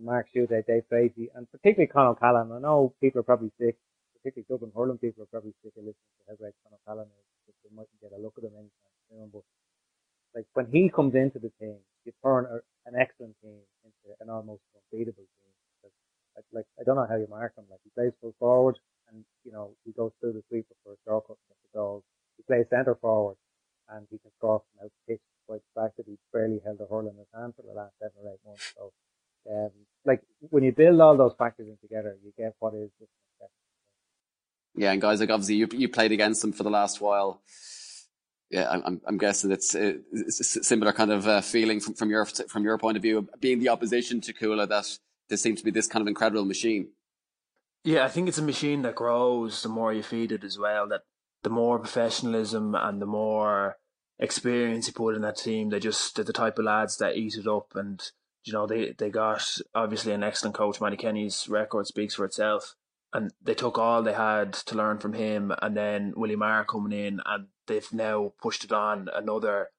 Mark 0.00 0.28
Schutte, 0.34 0.66
Dave 0.66 0.84
Treacy, 0.90 1.28
and 1.34 1.50
particularly 1.50 1.86
Con 1.86 2.06
O'Callaghan. 2.08 2.52
I 2.52 2.58
know 2.60 2.94
people 3.00 3.20
are 3.20 3.24
probably 3.24 3.52
sick 3.58 3.76
particularly 4.20 4.46
Dublin 4.48 4.72
hurling 4.76 5.00
people 5.00 5.24
are 5.24 5.32
probably 5.32 5.56
sick 5.64 5.72
of 5.76 5.84
listening 5.88 6.12
to 6.20 6.24
how 6.28 6.36
great 6.36 6.54
Con 6.60 6.76
O'Callaghan 6.76 7.08
is 7.08 7.28
because 7.40 7.60
they 7.64 7.72
mightn't 7.72 8.00
get 8.04 8.12
a 8.12 8.20
look 8.20 8.36
at 8.36 8.44
him 8.44 8.52
anytime 8.52 8.96
soon. 9.08 9.28
But 9.32 9.44
like 10.36 10.46
when 10.52 10.68
he 10.68 10.92
comes 10.92 11.16
into 11.16 11.40
the 11.40 11.52
team, 11.56 11.80
you 12.04 12.12
turn 12.20 12.44
a, 12.44 12.60
an 12.84 13.00
excellent 13.00 13.36
team 13.40 13.64
into 13.84 14.06
an 14.20 14.28
almost 14.28 14.62
unbeatable 14.76 15.24
team. 15.24 15.54
Like, 16.36 16.46
like 16.52 16.68
I 16.78 16.84
don't 16.84 16.96
know 16.96 17.08
how 17.08 17.16
you 17.16 17.26
mark 17.28 17.56
him. 17.56 17.64
Like 17.70 17.80
he 17.82 17.90
plays 17.96 18.12
full 18.20 18.36
forward, 18.38 18.78
and 19.10 19.24
you 19.44 19.52
know 19.52 19.72
he 19.84 19.92
goes 19.92 20.12
through 20.20 20.36
the 20.36 20.44
sweeper 20.48 20.76
for 20.84 20.94
a 20.94 21.00
shortcut 21.04 21.40
and 21.50 21.58
the 21.64 21.72
goals. 21.76 22.04
He 22.36 22.44
plays 22.44 22.68
centre 22.70 22.94
forward, 23.00 23.36
and 23.88 24.06
he 24.10 24.18
can 24.18 24.30
score 24.38 24.60
from 24.60 24.86
out 24.86 24.92
pitch. 25.08 25.20
Despite 25.40 25.66
the 25.66 25.80
fact 25.80 25.96
that 25.96 26.06
he's 26.06 26.22
barely 26.32 26.60
held 26.64 26.78
a 26.78 26.86
hurl 26.86 27.08
in 27.10 27.16
his 27.18 27.26
hand 27.34 27.54
for 27.56 27.66
the 27.66 27.74
last 27.74 27.90
seven 27.98 28.14
or 28.22 28.30
eight 28.30 28.44
months. 28.46 28.70
So, 28.76 28.92
um, 29.48 29.70
like 30.04 30.22
when 30.40 30.64
you 30.64 30.72
build 30.72 31.00
all 31.00 31.16
those 31.16 31.34
factors 31.38 31.68
in 31.68 31.76
together, 31.80 32.16
you 32.24 32.32
get 32.36 32.54
what 32.58 32.74
is 32.74 32.90
yeah, 34.74 34.92
and 34.92 35.00
guys, 35.00 35.20
like 35.20 35.30
obviously 35.30 35.56
you 35.56 35.68
you 35.72 35.88
played 35.88 36.12
against 36.12 36.42
them 36.42 36.52
for 36.52 36.62
the 36.62 36.70
last 36.70 37.00
while. 37.00 37.42
Yeah, 38.50 38.68
I'm 38.70 39.00
I'm 39.06 39.18
guessing 39.18 39.52
it's, 39.52 39.74
it's 39.74 40.56
a 40.56 40.64
similar 40.64 40.92
kind 40.92 41.12
of 41.12 41.26
uh, 41.26 41.40
feeling 41.40 41.80
from, 41.80 41.94
from 41.94 42.10
your 42.10 42.24
from 42.24 42.64
your 42.64 42.78
point 42.78 42.96
of 42.96 43.02
view, 43.02 43.28
being 43.40 43.58
the 43.58 43.68
opposition 43.68 44.20
to 44.22 44.32
Cuala 44.32 44.68
that 44.68 44.98
there 45.28 45.38
seems 45.38 45.60
to 45.60 45.64
be 45.64 45.70
this 45.70 45.86
kind 45.86 46.02
of 46.02 46.08
incredible 46.08 46.44
machine. 46.44 46.88
Yeah, 47.84 48.04
I 48.04 48.08
think 48.08 48.28
it's 48.28 48.38
a 48.38 48.42
machine 48.42 48.82
that 48.82 48.94
grows 48.94 49.62
the 49.62 49.68
more 49.68 49.92
you 49.92 50.02
feed 50.02 50.32
it 50.32 50.44
as 50.44 50.58
well. 50.58 50.88
That 50.88 51.02
the 51.42 51.50
more 51.50 51.78
professionalism 51.78 52.74
and 52.74 53.00
the 53.00 53.06
more 53.06 53.76
experience 54.18 54.86
you 54.86 54.92
put 54.92 55.14
in 55.14 55.22
that 55.22 55.36
team, 55.36 55.70
they 55.70 55.80
just 55.80 56.14
they're 56.14 56.24
the 56.24 56.32
type 56.32 56.58
of 56.58 56.64
lads 56.64 56.96
that 56.98 57.16
eat 57.16 57.36
it 57.36 57.46
up. 57.46 57.72
And 57.74 58.02
you 58.44 58.52
know 58.52 58.66
they 58.66 58.92
they 58.98 59.10
got 59.10 59.58
obviously 59.74 60.12
an 60.12 60.22
excellent 60.22 60.54
coach. 60.54 60.80
Mattie 60.80 60.96
Kenny's 60.96 61.48
record 61.48 61.86
speaks 61.86 62.14
for 62.14 62.24
itself 62.24 62.76
and 63.12 63.32
they 63.42 63.54
took 63.54 63.78
all 63.78 64.02
they 64.02 64.12
had 64.12 64.52
to 64.52 64.76
learn 64.76 64.98
from 64.98 65.14
him, 65.14 65.52
and 65.60 65.76
then 65.76 66.12
Willie 66.16 66.36
Maher 66.36 66.64
coming 66.64 66.98
in, 66.98 67.20
and 67.26 67.48
they've 67.66 67.92
now 67.92 68.32
pushed 68.40 68.64
it 68.64 68.72
on 68.72 69.08
another 69.14 69.70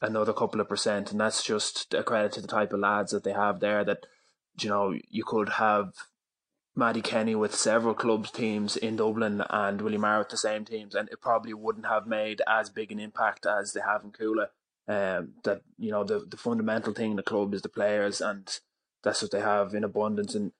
another 0.00 0.32
couple 0.32 0.60
of 0.60 0.68
percent, 0.68 1.12
and 1.12 1.20
that's 1.20 1.42
just 1.44 1.94
a 1.94 2.02
credit 2.02 2.32
to 2.32 2.40
the 2.40 2.48
type 2.48 2.72
of 2.72 2.80
lads 2.80 3.12
that 3.12 3.22
they 3.22 3.32
have 3.32 3.60
there. 3.60 3.84
That 3.84 4.06
you 4.60 4.68
know 4.68 4.94
you 5.08 5.24
could 5.24 5.50
have 5.50 5.92
Mattie 6.74 7.02
Kenny 7.02 7.34
with 7.34 7.54
several 7.54 7.94
clubs 7.94 8.30
teams 8.30 8.76
in 8.76 8.96
Dublin 8.96 9.44
and 9.50 9.80
Willie 9.80 9.98
Maher 9.98 10.20
with 10.20 10.30
the 10.30 10.36
same 10.36 10.64
teams, 10.64 10.94
and 10.94 11.08
it 11.10 11.20
probably 11.20 11.54
wouldn't 11.54 11.86
have 11.86 12.06
made 12.06 12.42
as 12.48 12.70
big 12.70 12.90
an 12.90 12.98
impact 12.98 13.46
as 13.46 13.72
they 13.72 13.80
have 13.80 14.02
in 14.02 14.10
Cuala. 14.10 14.48
Um, 14.90 15.34
that 15.44 15.62
you 15.78 15.92
know 15.92 16.02
the 16.02 16.26
the 16.28 16.36
fundamental 16.36 16.92
thing 16.92 17.12
in 17.12 17.16
the 17.16 17.22
club 17.22 17.54
is 17.54 17.62
the 17.62 17.68
players, 17.68 18.20
and 18.20 18.58
that's 19.04 19.22
what 19.22 19.30
they 19.30 19.38
have 19.38 19.72
in 19.72 19.84
abundance. 19.84 20.34
And 20.34 20.50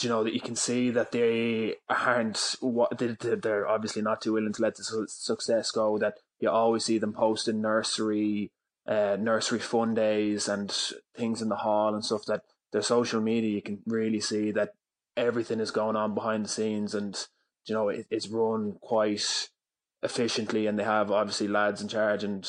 you 0.00 0.08
know 0.08 0.24
that 0.24 0.34
you 0.34 0.40
can 0.40 0.56
see 0.56 0.90
that 0.90 1.12
they 1.12 1.76
aren't 1.88 2.56
what 2.58 2.98
they, 2.98 3.14
they're 3.20 3.68
obviously 3.68 4.02
not 4.02 4.22
too 4.22 4.32
willing 4.32 4.52
to 4.54 4.62
let 4.62 4.74
the 4.74 5.06
success 5.06 5.70
go. 5.70 5.98
That 5.98 6.14
you 6.40 6.50
always 6.50 6.84
see 6.84 6.98
them 6.98 7.12
posting 7.12 7.60
nursery, 7.60 8.50
uh, 8.88 9.18
nursery 9.20 9.60
fun 9.60 9.94
days 9.94 10.48
and 10.48 10.76
things 11.16 11.40
in 11.40 11.48
the 11.48 11.54
hall 11.54 11.94
and 11.94 12.04
stuff. 12.04 12.24
That 12.26 12.42
their 12.72 12.82
social 12.82 13.20
media, 13.20 13.50
you 13.50 13.62
can 13.62 13.82
really 13.86 14.20
see 14.20 14.50
that 14.50 14.70
everything 15.16 15.60
is 15.60 15.70
going 15.70 15.94
on 15.94 16.12
behind 16.12 16.46
the 16.46 16.48
scenes, 16.48 16.92
and 16.92 17.24
you 17.66 17.74
know 17.76 17.88
it, 17.90 18.08
it's 18.10 18.26
run 18.26 18.78
quite 18.80 19.48
efficiently, 20.02 20.66
and 20.66 20.76
they 20.76 20.82
have 20.82 21.12
obviously 21.12 21.46
lads 21.46 21.80
in 21.80 21.86
charge 21.86 22.24
and 22.24 22.44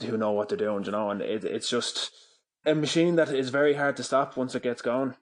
who 0.00 0.16
know 0.16 0.32
what 0.32 0.48
they're 0.48 0.58
doing. 0.58 0.84
You 0.84 0.92
know, 0.92 1.10
and 1.10 1.20
it, 1.20 1.44
it's 1.44 1.68
just 1.68 2.10
a 2.64 2.74
machine 2.74 3.16
that 3.16 3.28
is 3.28 3.50
very 3.50 3.74
hard 3.74 3.96
to 3.96 4.02
stop 4.02 4.36
once 4.36 4.54
it 4.54 4.62
gets 4.62 4.82
going. 4.82 5.14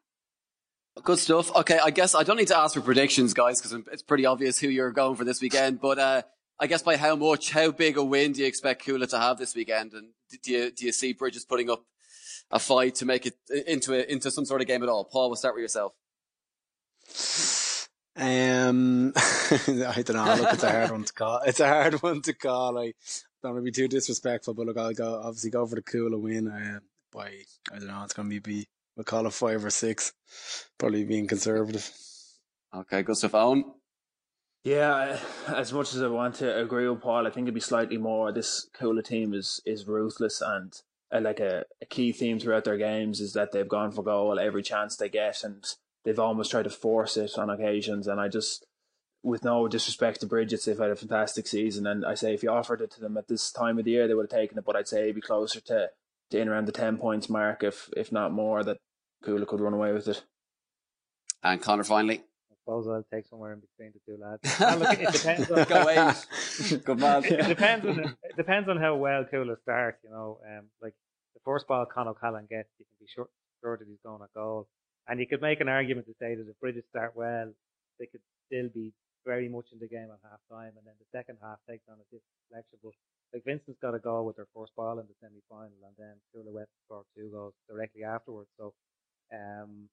Good 1.03 1.19
stuff. 1.19 1.55
Okay, 1.57 1.79
I 1.83 1.91
guess 1.91 2.15
I 2.15 2.23
don't 2.23 2.37
need 2.37 2.49
to 2.49 2.59
ask 2.59 2.75
for 2.75 2.83
predictions, 2.83 3.33
guys, 3.33 3.61
because 3.61 3.87
it's 3.91 4.03
pretty 4.03 4.27
obvious 4.27 4.59
who 4.59 4.69
you're 4.69 4.93
going 4.93 5.17
for 5.17 5.25
this 5.25 5.41
weekend. 5.41 5.81
But 5.81 5.99
uh, 5.99 6.23
I 6.61 6.67
guess 6.67 6.83
by 6.83 6.97
how 6.97 7.17
much, 7.17 7.51
how 7.51 7.71
big 7.71 7.97
a 7.97 8.05
win 8.05 8.33
do 8.33 8.43
you 8.43 8.47
expect 8.47 8.85
Cuala 8.85 9.09
to 9.09 9.19
have 9.19 9.39
this 9.39 9.55
weekend? 9.55 9.95
And 9.95 10.11
do 10.43 10.53
you 10.53 10.71
do 10.71 10.85
you 10.85 10.93
see 10.93 11.15
Brigid's 11.15 11.47
putting 11.47 11.71
up 11.71 11.85
a 12.51 12.59
fight 12.59 12.97
to 12.97 13.07
make 13.07 13.27
it 13.27 13.35
into 13.67 13.95
a, 13.95 14.03
into 14.03 14.31
some 14.31 14.45
sort 14.45 14.61
of 14.61 14.67
game 14.67 14.83
at 14.83 14.89
all? 14.89 15.05
Paul, 15.05 15.31
we'll 15.31 15.37
start 15.37 15.55
with 15.55 15.63
yourself. 15.63 15.95
Um, 18.15 19.13
I 19.17 20.03
don't 20.05 20.17
know. 20.17 20.37
Look, 20.37 20.53
it's 20.53 20.63
a 20.63 20.71
hard 20.71 20.91
one 20.91 21.05
to 21.05 21.13
call. 21.15 21.41
It's 21.47 21.61
a 21.61 21.69
hard 21.69 21.95
one 22.03 22.21
to 22.23 22.35
call. 22.35 22.79
I 22.79 22.93
don't 23.43 23.55
want 23.55 23.65
to 23.65 23.71
be 23.71 23.73
too 23.73 23.89
disrespectful, 23.89 24.55
but 24.55 24.67
look, 24.67 24.79
I'll 24.79 24.93
go 24.93 25.21
obviously 25.23 25.51
go 25.51 25.67
for 25.67 25.75
the 25.75 25.83
Cuala 25.83 26.19
win. 26.19 26.49
Uh, 26.49 26.81
by 27.13 27.43
I 27.73 27.79
don't 27.79 27.89
know. 27.89 28.03
It's 28.05 28.15
going 28.15 28.31
to 28.31 28.41
be 28.41 28.67
We'll 28.97 29.05
call 29.05 29.27
it 29.27 29.33
five 29.33 29.65
or 29.65 29.71
six. 29.71 30.13
Probably 30.79 31.05
being 31.05 31.27
conservative. 31.27 31.91
Okay, 32.75 33.03
Gustav 33.03 33.35
Owen. 33.35 33.65
Yeah, 34.65 35.19
as 35.49 35.73
much 35.73 35.95
as 35.95 36.03
I 36.03 36.09
want 36.09 36.37
to 36.37 36.61
agree 36.61 36.89
with 36.89 37.01
Paul, 37.01 37.27
I 37.27 37.31
think 37.31 37.47
it'd 37.47 37.55
be 37.55 37.61
slightly 37.61 37.97
more. 37.97 38.33
This 38.33 38.69
Cuala 38.79 39.03
team 39.03 39.35
is 39.35 39.61
is 39.65 39.89
ruthless, 39.89 40.41
and 40.41 40.73
uh, 41.11 41.21
like 41.21 41.41
a, 41.41 41.65
a 41.81 41.87
key 41.87 42.13
theme 42.13 42.39
throughout 42.39 42.65
their 42.65 42.77
games 42.77 43.21
is 43.21 43.33
that 43.33 43.53
they've 43.53 43.69
gone 43.69 43.91
for 43.91 44.05
goal 44.05 44.39
every 44.39 44.63
chance 44.63 44.97
they 44.97 45.09
get, 45.09 45.43
and 45.43 45.65
they've 46.05 46.19
almost 46.19 46.51
tried 46.51 46.65
to 46.65 46.71
force 46.71 47.17
it 47.17 47.37
on 47.37 47.51
occasions. 47.51 48.07
And 48.07 48.21
I 48.21 48.29
just, 48.29 48.67
with 49.23 49.45
no 49.45 49.69
disrespect 49.69 50.21
to 50.21 50.27
Brigid's, 50.27 50.65
they've 50.65 50.79
had 50.79 50.91
a 50.91 50.97
fantastic 50.97 51.47
season, 51.47 51.87
and 51.87 52.05
I 52.05 52.15
say 52.15 52.35
if 52.35 52.43
you 52.43 52.51
offered 52.51 52.81
it 52.81 52.91
to 52.93 53.01
them 53.01 53.17
at 53.17 53.29
this 53.29 53.53
time 53.53 53.79
of 53.79 53.85
the 53.85 53.93
year, 53.93 54.09
they 54.09 54.15
would 54.15 54.31
have 54.31 54.41
taken 54.41 54.59
it. 54.59 54.65
But 54.65 54.77
I'd 54.77 54.89
say 54.89 55.03
it'd 55.03 55.15
be 55.15 55.21
closer 55.21 55.61
to 55.61 55.91
in 56.33 56.49
around 56.49 56.67
the 56.67 56.73
10 56.73 56.97
points 56.97 57.29
mark, 57.29 57.63
if 57.63 57.91
if 57.97 58.11
not 58.11 58.33
more, 58.33 58.65
that 58.65 58.79
Cuala 59.25 59.47
could 59.47 59.61
run 59.61 59.75
away 59.75 59.93
with 59.93 60.09
it. 60.09 60.25
And 61.43 61.61
Connor, 61.61 61.85
finally. 61.85 62.19
I 62.51 62.55
suppose 62.65 62.87
I'll 62.87 63.05
take 63.13 63.27
somewhere 63.27 63.53
in 63.53 63.61
between 63.61 63.93
the 63.93 64.01
two 64.07 64.21
lads. 64.23 64.61
look, 64.81 64.99
it 65.01 65.13
depends 65.13 65.51
on 65.51 65.65
Go 65.65 65.89
eight. 65.89 66.85
Good 66.85 66.99
man. 66.99 67.25
it 67.25 67.49
depends 67.49 67.87
on 67.87 67.99
it 67.99 68.37
depends 68.37 68.69
on 68.69 68.77
how 68.77 68.97
well 68.97 69.25
Cuala 69.25 69.61
starts, 69.63 69.99
You 70.05 70.11
know, 70.11 70.39
um, 70.47 70.67
like 70.81 70.95
the 71.35 71.41
first 71.45 71.67
ball 71.67 71.87
Con 71.87 72.09
O'Callaghan 72.09 72.47
gets, 72.49 72.69
you 72.79 72.85
can 72.85 72.97
be 73.01 73.07
sure, 73.13 73.29
sure 73.61 73.77
that 73.77 73.87
he's 73.89 73.99
going 74.05 74.23
at 74.23 74.33
goal. 74.35 74.69
And 75.09 75.19
you 75.19 75.27
could 75.27 75.43
make 75.43 75.61
an 75.61 75.69
argument 75.69 76.07
to 76.07 76.13
say 76.21 76.37
that 76.37 76.47
if 76.49 76.59
Brigid's 76.61 76.87
start 76.91 77.13
well, 77.17 77.53
they 77.99 78.07
could 78.07 78.21
still 78.47 78.69
be 78.73 78.93
very 79.25 79.49
much 79.49 79.67
in 79.73 79.79
the 79.79 79.89
game 79.89 80.09
at 80.11 80.23
half 80.23 80.41
time, 80.51 80.73
and 80.77 80.85
then 80.87 80.95
the 80.99 81.11
second 81.11 81.39
half 81.43 81.59
takes 81.69 81.87
on 81.89 81.97
a 81.97 82.07
different 82.11 82.39
selection. 82.49 82.79
But 82.83 82.93
like 83.33 83.45
Vincent's 83.45 83.81
got 83.81 83.95
a 83.95 83.99
goal 83.99 84.27
with 84.27 84.37
their 84.37 84.49
first 84.55 84.75
ball 84.77 84.99
in 84.99 85.07
the 85.07 85.17
semi 85.21 85.41
final, 85.49 85.79
and 85.87 85.97
then 85.99 86.15
Cuala 86.31 86.53
went 86.53 86.69
scored 86.85 87.07
two 87.17 87.31
goals 87.31 87.55
directly 87.69 88.05
afterwards. 88.05 88.51
So, 88.59 88.75
um, 89.33 89.89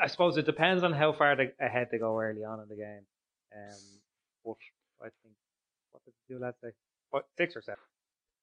I 0.00 0.08
suppose 0.08 0.36
it 0.36 0.46
depends 0.46 0.84
on 0.84 0.92
how 0.92 1.12
far 1.12 1.36
they, 1.36 1.50
ahead 1.60 1.88
they 1.90 1.98
go 1.98 2.20
early 2.20 2.44
on 2.44 2.60
in 2.60 2.68
the 2.68 2.76
game. 2.76 3.06
Um, 3.54 3.82
but 4.44 4.60
I 5.00 5.08
think 5.22 5.34
what 5.92 6.04
did 6.04 6.14
two 6.28 6.38
lads 6.38 6.56
say? 6.62 6.70
What 7.10 7.26
six 7.38 7.56
or 7.56 7.62
seven? 7.62 7.80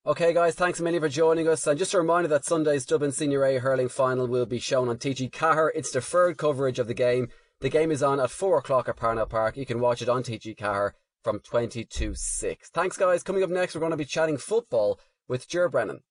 Okay, 0.05 0.33
guys, 0.33 0.55
thanks 0.55 0.81
million 0.81 1.01
for 1.01 1.07
joining 1.07 1.47
us. 1.47 1.65
And 1.65 1.79
just 1.79 1.93
a 1.93 1.97
reminder 1.97 2.27
that 2.27 2.43
Sunday's 2.43 2.85
Dublin 2.85 3.13
Senior 3.13 3.45
A 3.45 3.59
hurling 3.59 3.87
final 3.87 4.27
will 4.27 4.45
be 4.45 4.59
shown 4.59 4.89
on 4.89 4.97
TG 4.97 5.31
Ceathair. 5.31 5.69
It's 5.73 5.91
deferred 5.91 6.37
coverage 6.37 6.77
of 6.77 6.87
the 6.87 6.93
game. 6.93 7.29
The 7.63 7.69
game 7.69 7.91
is 7.91 8.03
on 8.03 8.19
at 8.19 8.29
4 8.29 8.57
o'clock 8.57 8.89
at 8.89 8.97
Parnell 8.97 9.25
Park. 9.25 9.55
You 9.55 9.65
can 9.65 9.79
watch 9.79 10.01
it 10.01 10.09
on 10.09 10.21
TG 10.21 10.57
Ceathair 10.57 10.91
from 11.23 11.39
20 11.39 11.85
to 11.85 12.13
6. 12.13 12.69
Thanks, 12.71 12.97
guys. 12.97 13.23
Coming 13.23 13.41
up 13.41 13.49
next, 13.49 13.73
we're 13.73 13.79
going 13.79 13.91
to 13.91 13.95
be 13.97 14.03
chatting 14.03 14.35
football 14.35 14.99
with 15.29 15.47
Ger 15.47 15.69
Brennan. 15.69 16.01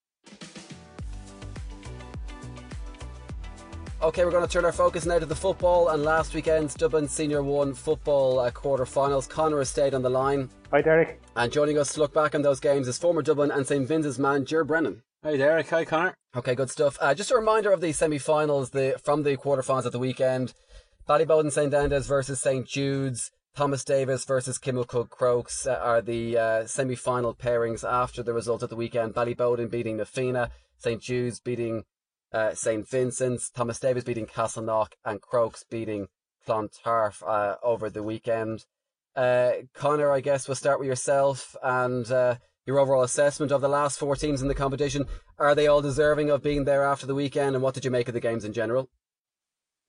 Okay, 4.00 4.24
we're 4.24 4.30
going 4.30 4.46
to 4.46 4.50
turn 4.50 4.64
our 4.64 4.72
focus 4.72 5.04
now 5.04 5.18
to 5.18 5.26
the 5.26 5.34
football 5.34 5.90
and 5.90 6.02
last 6.02 6.32
weekend's 6.32 6.72
Dublin 6.72 7.06
Senior 7.06 7.42
1 7.42 7.74
football 7.74 8.38
uh, 8.38 8.50
quarter-finals. 8.50 9.26
Connor 9.26 9.58
has 9.58 9.68
stayed 9.68 9.92
on 9.92 10.00
the 10.00 10.08
line. 10.08 10.48
Hi, 10.70 10.80
Derek. 10.80 11.20
And 11.36 11.52
joining 11.52 11.76
us 11.76 11.92
to 11.92 12.00
look 12.00 12.14
back 12.14 12.34
on 12.34 12.40
those 12.40 12.60
games 12.60 12.88
is 12.88 12.96
former 12.96 13.20
Dublin 13.20 13.50
and 13.50 13.66
St 13.66 13.86
Vincent's 13.86 14.18
man, 14.18 14.46
Ger 14.46 14.64
Brennan. 14.64 15.02
Hi, 15.22 15.36
Derek. 15.36 15.68
Hi, 15.68 15.84
Connor. 15.84 16.14
Okay, 16.34 16.54
good 16.54 16.70
stuff. 16.70 16.96
Uh, 16.98 17.12
just 17.12 17.30
a 17.30 17.36
reminder 17.36 17.70
of 17.72 17.82
the 17.82 17.92
semi-finals 17.92 18.70
the, 18.70 18.98
from 19.04 19.22
the 19.22 19.36
quarter-finals 19.36 19.84
at 19.84 19.92
the 19.92 19.98
weekend. 19.98 20.54
Ballyboden 21.08 21.50
St 21.50 21.74
Enda's 21.74 22.06
versus 22.06 22.40
St 22.40 22.66
Jude's. 22.66 23.30
Thomas 23.54 23.84
Davis 23.84 24.24
versus 24.24 24.58
Kilmacud 24.58 25.10
Crokes 25.10 25.66
uh, 25.66 25.74
are 25.74 26.00
the 26.00 26.38
uh, 26.38 26.66
semi-final 26.66 27.34
pairings 27.34 27.84
after 27.84 28.22
the 28.22 28.32
result 28.32 28.62
of 28.62 28.70
the 28.70 28.76
weekend. 28.76 29.12
Ballyboden 29.12 29.70
beating 29.70 29.98
Na 29.98 30.04
Fianna, 30.04 30.50
St 30.78 31.02
Jude's 31.02 31.40
beating 31.40 31.82
uh, 32.32 32.54
St 32.54 32.88
Vincent's, 32.88 33.50
Thomas 33.50 33.78
Davis 33.78 34.04
beating 34.04 34.26
Castleknock, 34.26 34.92
and 35.04 35.20
Crokes 35.20 35.64
beating 35.68 36.06
Clontarf 36.46 37.22
uh, 37.24 37.56
over 37.62 37.90
the 37.90 38.02
weekend. 38.02 38.64
Uh, 39.14 39.52
Connor, 39.74 40.10
I 40.10 40.20
guess 40.20 40.48
we'll 40.48 40.54
start 40.54 40.78
with 40.78 40.88
yourself 40.88 41.54
and 41.62 42.10
uh, 42.10 42.36
your 42.64 42.78
overall 42.78 43.02
assessment 43.02 43.52
of 43.52 43.60
the 43.60 43.68
last 43.68 43.98
four 43.98 44.16
teams 44.16 44.40
in 44.40 44.48
the 44.48 44.54
competition. 44.54 45.04
Are 45.36 45.54
they 45.54 45.66
all 45.66 45.82
deserving 45.82 46.30
of 46.30 46.42
being 46.42 46.64
there 46.64 46.84
after 46.84 47.06
the 47.06 47.14
weekend, 47.14 47.54
and 47.54 47.62
what 47.62 47.74
did 47.74 47.84
you 47.84 47.90
make 47.90 48.08
of 48.08 48.14
the 48.14 48.20
games 48.20 48.44
in 48.44 48.52
general? 48.52 48.88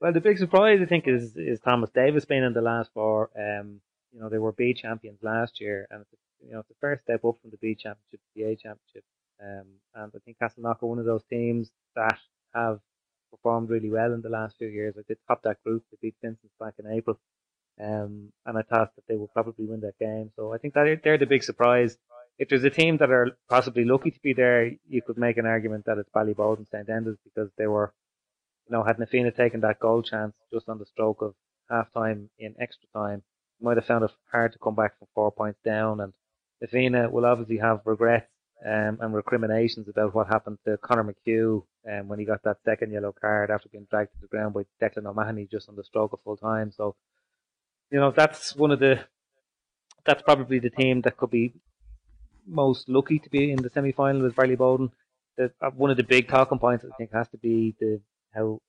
Well, 0.03 0.11
the 0.11 0.19
big 0.19 0.37
surprise 0.37 0.79
I 0.81 0.85
think 0.85 1.07
is 1.07 1.37
is 1.37 1.61
Thomas 1.61 1.89
Davis 1.91 2.25
being 2.25 2.43
in 2.43 2.51
the 2.51 2.59
last 2.61 2.91
four. 2.93 3.29
Um, 3.39 3.79
you 4.11 4.19
know 4.19 4.27
they 4.27 4.37
were 4.37 4.51
B 4.51 4.73
champions 4.73 5.19
last 5.23 5.61
year, 5.61 5.87
and 5.89 6.01
it's 6.01 6.21
you 6.45 6.51
know 6.51 6.59
it's 6.59 6.67
the 6.67 6.75
first 6.81 7.03
step 7.03 7.23
up 7.23 7.37
from 7.41 7.51
the 7.51 7.57
B 7.57 7.73
championship 7.73 8.19
to 8.19 8.29
the 8.35 8.43
A 8.43 8.55
championship. 8.57 9.05
Um, 9.41 9.65
and 9.95 10.11
I 10.13 10.19
think 10.25 10.37
Castleknock 10.41 10.83
are 10.83 10.87
one 10.87 10.99
of 10.99 11.05
those 11.05 11.23
teams 11.29 11.71
that 11.95 12.19
have 12.53 12.81
performed 13.31 13.69
really 13.69 13.89
well 13.89 14.11
in 14.11 14.21
the 14.21 14.27
last 14.27 14.57
few 14.57 14.67
years. 14.67 14.93
Like 14.97 15.07
they 15.07 15.15
topped 15.25 15.45
that 15.45 15.63
group, 15.63 15.85
they 15.89 15.97
beat 16.01 16.15
Vincent's 16.21 16.53
back 16.59 16.73
in 16.79 16.91
April. 16.91 17.17
Um, 17.81 18.33
and 18.45 18.57
I 18.57 18.61
thought 18.63 18.93
that 18.95 19.07
they 19.07 19.15
would 19.15 19.31
probably 19.31 19.65
win 19.65 19.79
that 19.81 19.97
game. 19.99 20.31
So 20.35 20.53
I 20.53 20.57
think 20.57 20.73
that 20.73 20.99
they're 21.05 21.17
the 21.17 21.25
big 21.25 21.43
surprise. 21.43 21.97
If 22.37 22.49
there's 22.49 22.65
a 22.65 22.69
team 22.69 22.97
that 22.97 23.09
are 23.09 23.37
possibly 23.49 23.85
lucky 23.85 24.11
to 24.11 24.19
be 24.19 24.33
there, 24.33 24.69
you 24.85 25.01
could 25.01 25.17
make 25.17 25.37
an 25.37 25.45
argument 25.45 25.85
that 25.85 25.97
it's 25.97 26.09
Ballyboden 26.09 26.69
St 26.69 26.89
Enda's 26.89 27.17
because 27.23 27.49
they 27.57 27.67
were, 27.67 27.93
you 28.67 28.75
know, 28.75 28.83
had 28.83 28.99
Na 28.99 29.05
Fianna 29.05 29.31
taken 29.31 29.61
that 29.61 29.79
goal 29.79 30.01
chance 30.01 30.33
just 30.51 30.69
on 30.69 30.79
the 30.79 30.85
stroke 30.85 31.21
of 31.21 31.35
half 31.69 31.91
time 31.93 32.29
in 32.39 32.55
extra 32.59 32.87
time, 32.93 33.23
might 33.61 33.77
have 33.77 33.85
found 33.85 34.03
it 34.03 34.11
hard 34.31 34.51
to 34.53 34.59
come 34.59 34.75
back 34.75 34.97
from 34.97 35.07
four 35.13 35.31
points 35.31 35.59
down. 35.63 35.99
And 36.01 36.13
Na 36.61 36.67
Fianna 36.69 37.09
will 37.09 37.25
obviously 37.25 37.57
have 37.57 37.81
regrets 37.85 38.29
um, 38.65 38.97
and 39.01 39.13
recriminations 39.13 39.87
about 39.89 40.15
what 40.15 40.27
happened 40.27 40.57
to 40.65 40.77
Connor 40.77 41.03
McHugh 41.03 41.63
um, 41.91 42.07
when 42.07 42.19
he 42.19 42.25
got 42.25 42.43
that 42.43 42.57
second 42.63 42.91
yellow 42.91 43.13
card 43.13 43.51
after 43.51 43.69
being 43.69 43.87
dragged 43.89 44.13
to 44.13 44.21
the 44.21 44.27
ground 44.27 44.53
by 44.53 44.63
Declan 44.81 45.05
O'Mahony 45.05 45.47
just 45.51 45.69
on 45.69 45.75
the 45.75 45.83
stroke 45.83 46.13
of 46.13 46.19
full 46.23 46.37
time. 46.37 46.71
So, 46.71 46.95
you 47.91 47.99
know, 47.99 48.11
that's 48.11 48.55
one 48.55 48.71
of 48.71 48.79
the, 48.79 49.01
that's 50.05 50.21
probably 50.21 50.59
the 50.59 50.69
team 50.69 51.01
that 51.01 51.17
could 51.17 51.31
be 51.31 51.53
most 52.45 52.89
lucky 52.89 53.19
to 53.19 53.29
be 53.29 53.51
in 53.51 53.61
the 53.61 53.69
semi 53.73 53.91
final 53.91 54.21
with 54.21 54.35
Ballyboden. 54.35 54.91
The, 55.37 55.51
uh, 55.61 55.71
one 55.71 55.91
of 55.91 55.97
the 55.97 56.03
big 56.03 56.27
talking 56.27 56.59
points, 56.59 56.85
I 56.85 56.95
think, 56.95 57.11
has 57.13 57.27
to 57.29 57.37
be 57.37 57.75
the 57.79 57.99
how 58.33 58.59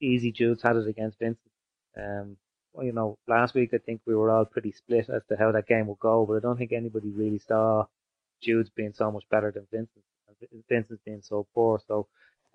easy 0.00 0.32
Jude's 0.32 0.62
had 0.62 0.76
it 0.76 0.88
against 0.88 1.18
Vincent. 1.18 1.50
Um, 1.96 2.36
well, 2.72 2.86
you 2.86 2.92
know, 2.92 3.18
last 3.26 3.54
week 3.54 3.70
I 3.74 3.78
think 3.78 4.00
we 4.06 4.14
were 4.14 4.30
all 4.30 4.44
pretty 4.44 4.72
split 4.72 5.08
as 5.08 5.22
to 5.28 5.36
how 5.36 5.52
that 5.52 5.66
game 5.66 5.86
would 5.88 5.98
go, 5.98 6.24
but 6.26 6.36
I 6.36 6.40
don't 6.40 6.56
think 6.56 6.72
anybody 6.72 7.10
really 7.10 7.38
saw 7.38 7.86
Jude's 8.42 8.70
being 8.70 8.92
so 8.94 9.10
much 9.10 9.24
better 9.30 9.50
than 9.50 9.66
Vincent, 9.70 10.04
and 10.52 10.64
Vincent's 10.68 11.02
being 11.04 11.22
so 11.22 11.46
poor. 11.54 11.80
So, 11.86 12.06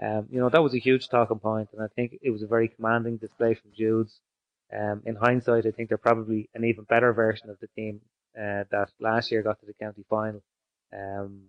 um, 0.01 0.27
you 0.31 0.39
know, 0.39 0.49
that 0.49 0.63
was 0.63 0.73
a 0.73 0.79
huge 0.79 1.09
talking 1.09 1.39
point, 1.39 1.69
and 1.73 1.81
I 1.81 1.87
think 1.95 2.17
it 2.21 2.31
was 2.31 2.43
a 2.43 2.47
very 2.47 2.69
commanding 2.69 3.17
display 3.17 3.53
from 3.55 3.71
Jude's. 3.75 4.19
Um, 4.73 5.03
in 5.05 5.15
hindsight, 5.15 5.67
I 5.67 5.71
think 5.71 5.89
they're 5.89 5.97
probably 5.97 6.49
an 6.55 6.65
even 6.65 6.85
better 6.85 7.13
version 7.13 7.49
of 7.49 7.59
the 7.59 7.67
team 7.75 8.01
uh, 8.35 8.63
that 8.71 8.89
last 8.99 9.31
year 9.31 9.43
got 9.43 9.59
to 9.59 9.65
the 9.65 9.73
county 9.73 10.03
final. 10.09 10.41
Um, 10.91 11.43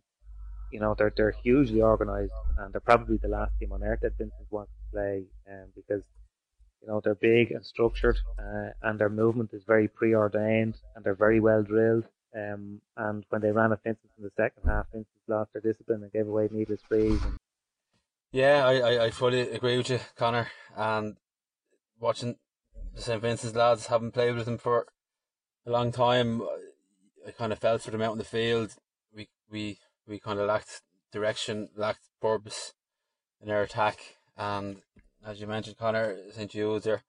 you 0.73 0.81
know, 0.81 0.95
they're 0.97 1.13
they're 1.17 1.35
hugely 1.43 1.83
organised, 1.83 2.33
and 2.59 2.73
they're 2.73 2.81
probably 2.81 3.17
the 3.17 3.29
last 3.29 3.53
team 3.59 3.73
on 3.73 3.83
earth 3.83 4.01
that 4.03 4.19
Vincent 4.19 4.47
wants 4.51 4.73
to 4.73 4.91
play, 4.93 5.25
um, 5.51 5.69
because 5.75 6.03
you 6.83 6.89
know 6.89 7.01
they're 7.03 7.15
big 7.15 7.53
and 7.53 7.65
structured, 7.65 8.19
uh, 8.39 8.71
and 8.83 8.99
their 8.99 9.09
movement 9.09 9.51
is 9.53 9.65
very 9.65 9.89
preordained, 9.89 10.77
and 10.95 11.05
they're 11.05 11.15
very 11.15 11.41
well 11.41 11.63
drilled. 11.63 12.05
Um, 12.35 12.81
and 12.97 13.25
when 13.31 13.41
they 13.41 13.51
ran 13.51 13.73
at 13.73 13.83
Vincent 13.83 14.11
in 14.19 14.25
the 14.25 14.31
second 14.37 14.69
half, 14.69 14.87
Vincent 14.93 15.09
lost 15.27 15.53
their 15.53 15.63
discipline 15.63 16.03
and 16.03 16.13
gave 16.13 16.29
away 16.29 16.49
needless 16.51 16.83
frees. 16.87 17.23
And... 17.23 17.39
Yeah, 18.31 18.67
I, 18.67 18.75
I, 18.75 19.05
I 19.07 19.11
fully 19.11 19.41
agree 19.41 19.79
with 19.79 19.89
you, 19.89 20.01
Connor. 20.17 20.49
And 20.77 21.17
watching 21.99 22.37
the 22.95 23.01
St 23.01 23.23
Vincent's 23.23 23.57
lads, 23.57 23.87
having 23.87 24.11
played 24.11 24.35
with 24.35 24.45
them 24.45 24.59
for 24.59 24.87
a 25.67 25.71
long 25.71 25.93
time, 25.93 26.43
I 27.27 27.31
kind 27.31 27.53
of 27.53 27.59
felt 27.59 27.83
for 27.83 27.91
them 27.91 28.03
out 28.03 28.13
in 28.13 28.19
the 28.19 28.25
field. 28.25 28.75
We 29.15 29.29
we 29.51 29.79
we 30.07 30.19
kind 30.19 30.39
of 30.39 30.47
lacked 30.47 30.83
direction, 31.13 31.69
lacked 31.77 32.09
purpose 32.21 32.75
in 33.41 33.51
our 33.51 33.63
attack. 33.63 33.99
And 34.37 34.83
as 35.25 35.41
you 35.41 35.47
mentioned, 35.47 35.79
Connor, 35.79 36.17
St 36.33 36.51
Jude's 36.51 36.87
are 36.87 37.03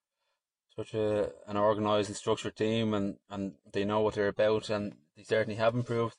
such 0.75 0.93
a 0.93 1.31
an 1.47 1.57
organised 1.57 2.09
and 2.09 2.15
structured 2.15 2.55
team, 2.55 2.93
and, 2.93 3.17
and 3.29 3.53
they 3.71 3.83
know 3.83 4.01
what 4.01 4.15
they're 4.15 4.27
about, 4.27 4.69
and 4.69 4.95
they 5.15 5.23
certainly 5.23 5.57
have 5.57 5.75
improved 5.75 6.17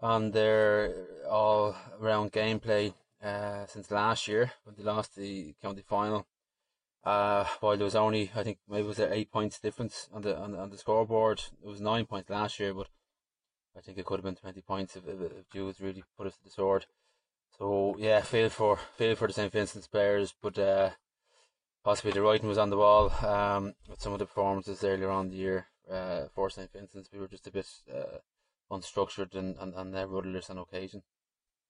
on 0.00 0.32
their 0.32 0.94
all 1.28 1.76
round 1.98 2.32
gameplay 2.32 2.94
uh, 3.22 3.66
since 3.66 3.90
last 3.90 4.26
year 4.26 4.52
when 4.64 4.74
they 4.76 4.82
lost 4.82 5.16
the 5.16 5.54
county 5.62 5.82
final. 5.82 6.26
Uh, 7.04 7.44
while 7.58 7.76
there 7.76 7.84
was 7.84 7.96
only, 7.96 8.30
I 8.36 8.44
think 8.44 8.58
maybe 8.68 8.86
was 8.86 8.96
there 8.96 9.12
eight 9.12 9.32
points 9.32 9.58
difference 9.58 10.08
on 10.12 10.22
the 10.22 10.38
on, 10.38 10.54
on 10.54 10.70
the 10.70 10.78
scoreboard. 10.78 11.42
It 11.62 11.68
was 11.68 11.80
nine 11.80 12.06
points 12.06 12.30
last 12.30 12.60
year, 12.60 12.72
but 12.72 12.86
I 13.76 13.80
think 13.80 13.98
it 13.98 14.04
could 14.04 14.18
have 14.18 14.24
been 14.24 14.36
twenty 14.36 14.60
points 14.60 14.96
if, 14.96 15.06
if, 15.06 15.48
Jude's 15.50 15.80
really 15.80 16.04
put 16.16 16.26
us 16.26 16.36
to 16.36 16.44
the 16.44 16.50
sword. 16.50 16.86
So 17.58 17.96
yeah, 17.98 18.20
feel 18.20 18.48
for 18.48 18.78
feel 18.96 19.14
for 19.14 19.28
the 19.28 19.34
St 19.34 19.52
Vincent's 19.52 19.86
players, 19.86 20.34
but 20.42 20.58
uh, 20.58 20.90
possibly 21.84 22.12
the 22.12 22.22
writing 22.22 22.48
was 22.48 22.58
on 22.58 22.70
the 22.70 22.76
wall 22.76 23.10
um, 23.24 23.74
with 23.88 24.00
some 24.00 24.12
of 24.12 24.18
the 24.18 24.26
performances 24.26 24.84
earlier 24.84 25.10
on 25.10 25.30
the 25.30 25.36
year 25.36 25.66
uh, 25.90 26.24
for 26.34 26.50
St 26.50 26.72
Vincent's. 26.72 27.10
We 27.12 27.18
were 27.18 27.28
just 27.28 27.46
a 27.46 27.52
bit 27.52 27.66
uh, 27.92 28.18
unstructured 28.70 29.34
and, 29.34 29.56
and, 29.58 29.74
and 29.74 29.94
rudderless 29.94 30.50
on 30.50 30.58
occasion. 30.58 31.02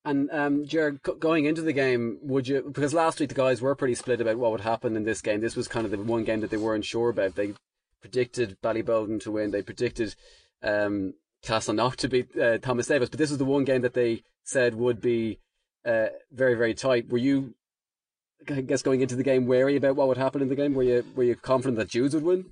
And 0.05 0.31
um, 0.33 0.67
Jared, 0.67 1.03
going 1.03 1.45
into 1.45 1.63
the 1.63 1.73
game, 1.73 2.19
would 2.23 2.49
you? 2.49 2.63
Because 2.63 2.93
last 2.93 3.21
week 3.21 3.29
the 3.29 3.37
guys 3.37 3.63
were 3.63 3.77
pretty 3.77 3.95
split 3.95 4.21
about 4.21 4.37
what 4.37 4.51
would 4.51 4.63
happen 4.63 4.97
in 4.97 5.05
this 5.05 5.21
game. 5.21 5.41
This 5.41 5.55
was 5.55 5.69
kind 5.69 5.85
of 5.85 5.93
the 5.93 5.99
one 5.99 6.25
game 6.25 6.41
that 6.41 6.51
they 6.51 6.57
weren't 6.57 6.85
sure 6.85 7.11
about. 7.11 7.37
They 7.37 7.55
predicted 8.01 8.57
Ballyboden 8.63 9.21
to 9.23 9.31
win. 9.31 9.53
They 9.53 9.63
predicted 9.63 10.17
um, 10.61 11.15
Castleknock 11.45 11.97
to 11.97 12.09
beat 12.09 12.37
uh, 12.39 12.59
Thomas 12.59 12.87
Davis. 12.87 13.09
But 13.09 13.19
this 13.19 13.31
was 13.31 13.39
the 13.39 13.45
one 13.45 13.65
game 13.65 13.83
that 13.83 13.95
they 13.95 14.23
said 14.45 14.75
would 14.75 15.01
be 15.01 15.39
uh, 15.85 16.07
very, 16.31 16.55
very 16.55 16.75
tight. 16.75 17.11
Were 17.11 17.19
you 17.19 17.55
I 18.49 18.61
guess 18.61 18.83
going 18.83 19.01
into 19.01 19.17
the 19.17 19.23
game 19.23 19.47
wary 19.47 19.77
about 19.77 19.97
what 19.97 20.09
would 20.09 20.17
happen 20.17 20.43
in 20.43 20.49
the 20.49 20.57
game? 20.57 20.75
Were 20.75 20.83
you 20.83 21.05
were 21.15 21.25
you 21.25 21.37
confident 21.37 21.79
that 21.79 21.89
Jude's 21.89 22.15
would 22.15 22.25
win? 22.25 22.47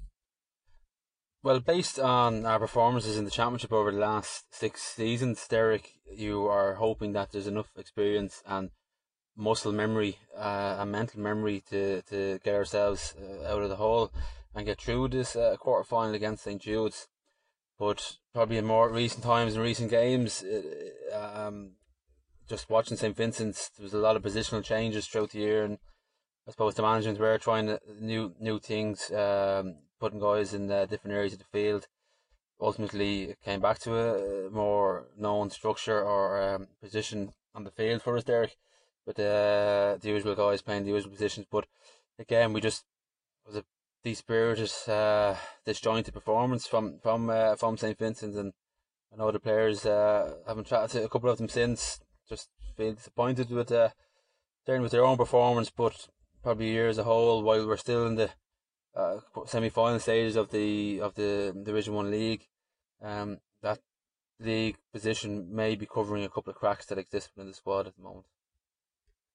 Well, 1.43 1.59
based 1.61 1.99
on 1.99 2.45
our 2.45 2.59
performances 2.59 3.17
in 3.17 3.25
the 3.25 3.31
championship 3.31 3.73
over 3.73 3.91
the 3.91 3.99
last 3.99 4.55
six 4.55 4.83
seasons, 4.83 5.47
Derek, 5.49 5.95
you 6.13 6.47
are 6.47 6.75
hoping 6.75 7.13
that 7.15 7.33
there's 7.33 7.47
enough 7.47 7.71
experience 7.79 8.43
and 8.47 8.71
muscle 9.37 9.73
memory 9.73 10.19
uh, 10.37 10.77
and 10.79 10.93
mental 10.93 11.19
memory 11.19 11.63
to, 11.71 12.03
to 12.03 12.39
get 12.45 12.55
ourselves 12.55 13.15
uh, 13.19 13.51
out 13.51 13.63
of 13.63 13.71
the 13.71 13.77
hole. 13.77 14.13
and 14.55 14.67
get 14.67 14.81
through 14.81 15.09
this 15.09 15.37
uh, 15.37 15.57
quarter 15.59 15.85
final 15.85 16.15
against 16.15 16.45
St 16.45 16.61
Jude's. 16.61 17.09
But 17.81 18.19
probably 18.35 18.59
in 18.59 18.67
more 18.67 18.91
recent 18.91 19.25
times, 19.25 19.55
in 19.55 19.63
recent 19.63 19.89
games, 19.91 20.45
uh, 20.45 21.47
um, 21.47 21.77
just 22.47 22.69
watching 22.69 22.99
St 22.99 23.17
Vincent's, 23.17 23.71
there 23.71 23.85
was 23.85 23.95
a 23.95 23.99
lot 23.99 24.17
of 24.17 24.23
positional 24.23 24.63
changes 24.63 25.07
throughout 25.07 25.31
the 25.31 25.39
year, 25.39 25.65
and 25.65 25.79
I 26.47 26.51
suppose 26.51 26.75
the 26.75 26.83
management 26.83 27.19
were 27.19 27.39
trying 27.39 27.79
new 27.99 28.35
new 28.39 28.59
things, 28.59 29.11
um, 29.13 29.77
putting 29.99 30.21
guys 30.21 30.53
in 30.53 30.71
uh, 30.71 30.85
different 30.85 31.17
areas 31.17 31.33
of 31.33 31.39
the 31.39 31.47
field. 31.47 31.87
Ultimately, 32.61 33.31
it 33.31 33.41
came 33.43 33.61
back 33.61 33.79
to 33.79 33.95
a 33.97 34.51
more 34.51 35.07
known 35.17 35.49
structure 35.49 36.03
or 36.03 36.43
um, 36.43 36.69
position 36.83 37.33
on 37.55 37.65
the 37.65 37.71
field 37.71 38.03
for 38.03 38.15
us, 38.15 38.25
Derek, 38.25 38.57
with 39.07 39.19
uh, 39.19 39.97
the 39.99 40.11
usual 40.17 40.35
guys 40.35 40.61
playing 40.61 40.85
the 40.85 40.91
usual 40.91 41.13
positions. 41.13 41.47
But 41.51 41.65
again, 42.19 42.53
we 42.53 42.61
just 42.61 42.85
was 43.47 43.57
a 43.57 43.65
dispirited, 44.03 44.71
uh, 44.89 45.35
disjointed 45.65 46.15
performance 46.15 46.67
from 46.67 46.99
from 47.03 47.31
uh, 47.31 47.57
from 47.57 47.77
St 47.77 47.99
Vincent, 47.99 48.35
and 48.35 48.53
I 49.13 49.17
know 49.17 49.31
the 49.31 49.41
players 49.41 49.85
uh, 49.85 50.35
haven't 50.47 50.67
chatted 50.67 50.91
to 50.91 51.05
a 51.05 51.09
couple 51.09 51.31
of 51.31 51.39
them 51.39 51.49
since. 51.49 52.01
Just 52.29 52.49
feel 52.77 52.93
disappointed 52.93 53.51
with 53.51 53.73
uh, 53.73 53.91
with 54.67 54.93
their 54.93 55.05
own 55.05 55.17
performance, 55.17 55.71
but 55.71 56.09
probably 56.43 56.71
year 56.71 56.89
as 56.89 56.99
a 56.99 57.05
whole, 57.05 57.43
while 57.43 57.67
we're 57.67 57.77
still 57.77 58.07
in 58.07 58.15
the 58.15 58.31
uh, 58.95 59.17
semi-final 59.47 59.99
stages 59.99 60.37
of 60.37 60.51
the 60.51 61.01
of 61.01 61.15
the 61.15 61.55
Division 61.65 61.95
One 61.95 62.11
league, 62.11 62.47
um, 63.03 63.39
that 63.63 63.81
league 64.39 64.77
position 64.93 65.55
may 65.55 65.75
be 65.75 65.87
covering 65.87 66.25
a 66.25 66.29
couple 66.29 66.51
of 66.51 66.57
cracks 66.57 66.87
that 66.87 66.99
exist 66.99 67.31
within 67.35 67.51
the 67.51 67.57
squad 67.57 67.87
at 67.87 67.97
the 67.97 68.03
moment. 68.03 68.27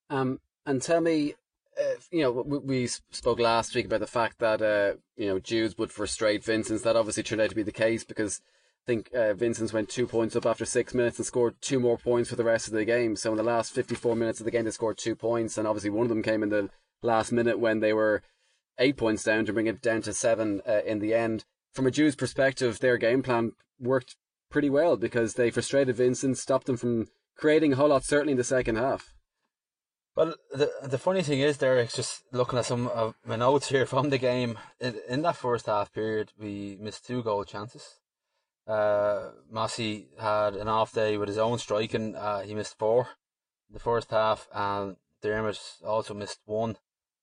Um, 0.10 0.39
and 0.65 0.82
tell 0.82 1.01
me, 1.01 1.36
uh, 1.80 1.96
you 2.12 2.22
know, 2.22 2.32
we, 2.32 2.88
spoke 2.88 3.40
last 3.40 3.76
week 3.76 3.86
about 3.86 4.00
the 4.00 4.08
fact 4.08 4.40
that 4.40 4.62
uh, 4.62 4.98
you 5.18 5.28
know 5.28 5.40
Jude's 5.40 5.78
would 5.78 5.92
frustrate 5.92 6.44
Vincent's. 6.44 6.84
That 6.84 6.96
obviously 6.96 7.24
turned 7.24 7.42
out 7.42 7.50
to 7.50 7.56
be 7.56 7.64
the 7.64 7.72
case 7.72 8.04
because 8.04 8.42
I 8.86 8.86
think 8.88 9.10
uh, 9.14 9.34
Vincent's 9.34 9.74
went 9.74 9.90
two 9.90 10.08
points 10.08 10.36
up 10.36 10.46
after 10.46 10.66
six 10.66 10.94
minutes 10.94 11.18
and 11.18 11.26
scored 11.26 11.56
two 11.62 11.80
more 11.80 11.98
points 11.98 12.30
for 12.30 12.36
the 12.36 12.44
rest 12.44 12.68
of 12.68 12.74
the 12.74 12.86
game. 12.86 13.16
So 13.16 13.32
in 13.32 13.38
the 13.38 13.44
last 13.44 13.74
54 13.74 14.16
minutes 14.16 14.40
of 14.40 14.46
the 14.46 14.52
game, 14.52 14.64
they 14.64 14.72
scored 14.72 14.98
two 14.98 15.16
points, 15.16 15.58
and 15.58 15.68
obviously 15.68 15.90
one 15.90 16.04
of 16.06 16.10
them 16.10 16.24
came 16.24 16.44
in 16.44 16.50
the 16.50 16.70
last 17.02 17.32
minute 17.32 17.60
when 17.60 17.80
they 17.80 17.94
were 17.94 18.22
eight 18.78 18.98
points 18.98 19.24
down 19.24 19.46
to 19.46 19.54
bring 19.54 19.68
it 19.68 19.82
down 19.82 20.02
to 20.04 20.14
seven 20.14 20.62
uh, 20.68 20.82
in 20.86 21.00
the 21.00 21.14
end. 21.14 21.46
From 21.74 21.88
a 21.88 21.92
Jude's 21.92 22.16
perspective, 22.16 22.80
their 22.80 22.98
game 22.98 23.22
plan 23.22 23.52
worked 23.80 24.16
pretty 24.50 24.70
well 24.70 24.96
because 24.96 25.34
they 25.34 25.52
frustrated 25.52 25.98
Vincent, 25.98 26.38
stopped 26.38 26.68
them 26.68 26.78
from 26.78 27.08
creating 27.36 27.74
a 27.74 27.76
whole 27.76 27.90
lot, 27.90 28.06
certainly 28.06 28.32
in 28.32 28.38
the 28.38 28.44
second 28.44 28.78
half. 28.78 29.14
Well, 30.15 30.36
the 30.51 30.71
the 30.84 30.97
funny 30.97 31.23
thing 31.23 31.39
is, 31.39 31.58
Derek, 31.58 31.91
just 31.93 32.23
looking 32.32 32.60
at 32.60 32.65
some 32.65 32.88
of 32.88 33.15
my 33.25 33.36
notes 33.36 33.69
here 33.69 33.86
from 33.93 34.10
the 34.10 34.17
game, 34.17 34.58
in, 34.80 34.95
in 35.10 35.21
that 35.23 35.36
first 35.36 35.65
half 35.65 35.93
period, 35.93 36.32
we 36.38 36.78
missed 36.80 37.06
two 37.06 37.23
goal 37.23 37.43
chances. 37.43 37.99
Uh, 38.67 39.32
Mossy 39.51 40.08
had 40.19 40.56
an 40.56 40.67
off 40.67 40.93
day 40.93 41.17
with 41.17 41.28
his 41.28 41.38
own 41.38 41.60
striking. 41.60 42.15
Uh, 42.15 42.41
he 42.41 42.56
missed 42.56 42.80
four 42.80 43.10
in 43.69 43.73
the 43.73 43.80
first 43.80 44.10
half, 44.10 44.47
and 44.54 44.95
Dermot 45.21 45.60
also 45.86 46.13
missed 46.13 46.39
one 46.45 46.78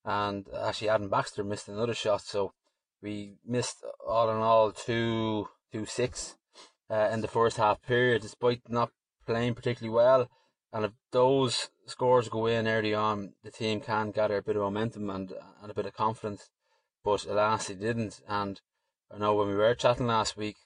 and 0.05 0.47
actually 0.61 0.89
Adam 0.89 1.09
Baxter 1.09 1.43
missed 1.43 1.67
another 1.67 1.93
shot. 1.93 2.21
So 2.21 2.53
we 3.01 3.35
missed 3.45 3.83
all 4.07 4.29
in 4.29 4.37
all 4.37 4.71
two 4.71 5.47
two 5.71 5.85
six 5.85 6.35
uh, 6.89 7.09
in 7.11 7.21
the 7.21 7.27
first 7.27 7.57
half 7.57 7.81
period, 7.81 8.21
despite 8.21 8.61
not 8.69 8.91
playing 9.25 9.55
particularly 9.55 9.93
well. 9.93 10.29
And 10.73 10.85
if 10.85 10.91
those 11.11 11.69
scores 11.85 12.29
go 12.29 12.47
in 12.47 12.67
early 12.67 12.95
on, 12.95 13.33
the 13.43 13.51
team 13.51 13.79
can 13.79 14.09
gather 14.09 14.37
a 14.37 14.41
bit 14.41 14.55
of 14.55 14.63
momentum 14.63 15.07
and 15.11 15.31
and 15.61 15.69
a 15.71 15.73
bit 15.73 15.85
of 15.85 15.93
confidence. 15.93 16.49
But 17.03 17.25
alas, 17.25 17.69
it 17.69 17.79
didn't. 17.79 18.21
And 18.27 18.59
I 19.13 19.19
know 19.19 19.35
when 19.35 19.49
we 19.49 19.55
were 19.55 19.75
chatting 19.75 20.07
last 20.07 20.35
week, 20.35 20.57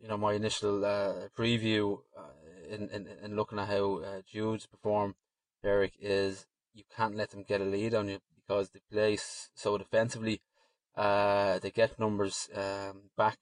you 0.00 0.08
know, 0.08 0.16
my 0.16 0.34
initial 0.34 0.84
uh, 0.84 1.28
preview 1.36 1.98
uh, 2.16 2.74
in, 2.74 2.88
in 2.90 3.08
in 3.24 3.34
looking 3.34 3.58
at 3.58 3.68
how 3.68 3.96
uh, 3.96 4.20
Jude's 4.24 4.66
perform, 4.66 5.16
Derek, 5.64 5.94
is 6.00 6.46
you 6.72 6.84
can't 6.96 7.16
let 7.16 7.30
them 7.30 7.42
get 7.42 7.60
a 7.60 7.64
lead 7.64 7.94
on 7.94 8.08
you 8.08 8.20
because 8.36 8.70
they 8.70 8.80
play 8.92 9.18
so 9.54 9.76
defensively. 9.76 10.42
Uh, 10.96 11.58
they 11.58 11.72
get 11.72 11.98
numbers 11.98 12.48
um, 12.54 13.10
back, 13.16 13.38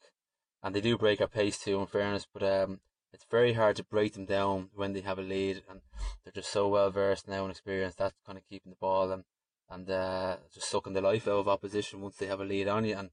and 0.63 0.75
they 0.75 0.81
do 0.81 0.97
break 0.97 1.21
our 1.21 1.29
pace 1.29 1.59
too. 1.59 1.79
In 1.81 1.87
fairness, 1.87 2.27
but 2.33 2.43
um, 2.43 2.81
it's 3.13 3.27
very 3.31 3.55
hard 3.55 3.77
to 3.77 3.85
break 3.85 4.13
them 4.13 4.27
down 4.27 4.71
when 4.75 4.93
they 4.93 5.01
have 5.01 5.19
a 5.19 5.23
lead, 5.23 5.63
and 5.69 5.81
they're 6.25 6.33
just 6.33 6.51
so 6.51 6.69
well 6.69 6.91
versed 6.91 7.29
now 7.29 7.43
and 7.43 7.51
experienced. 7.51 7.99
That's 7.99 8.15
kind 8.27 8.39
of 8.39 8.45
keeping 8.49 8.71
the 8.71 8.77
ball 8.81 9.11
and 9.11 9.25
and 9.71 9.91
uh, 9.91 10.37
just 10.53 10.71
sucking 10.71 10.95
the 10.95 11.01
life 11.01 11.29
out 11.29 11.41
of 11.41 11.49
opposition 11.49 12.01
once 12.01 12.17
they 12.17 12.27
have 12.27 12.41
a 12.41 12.45
lead 12.45 12.69
on 12.69 12.85
you. 12.85 12.97
And 12.97 13.11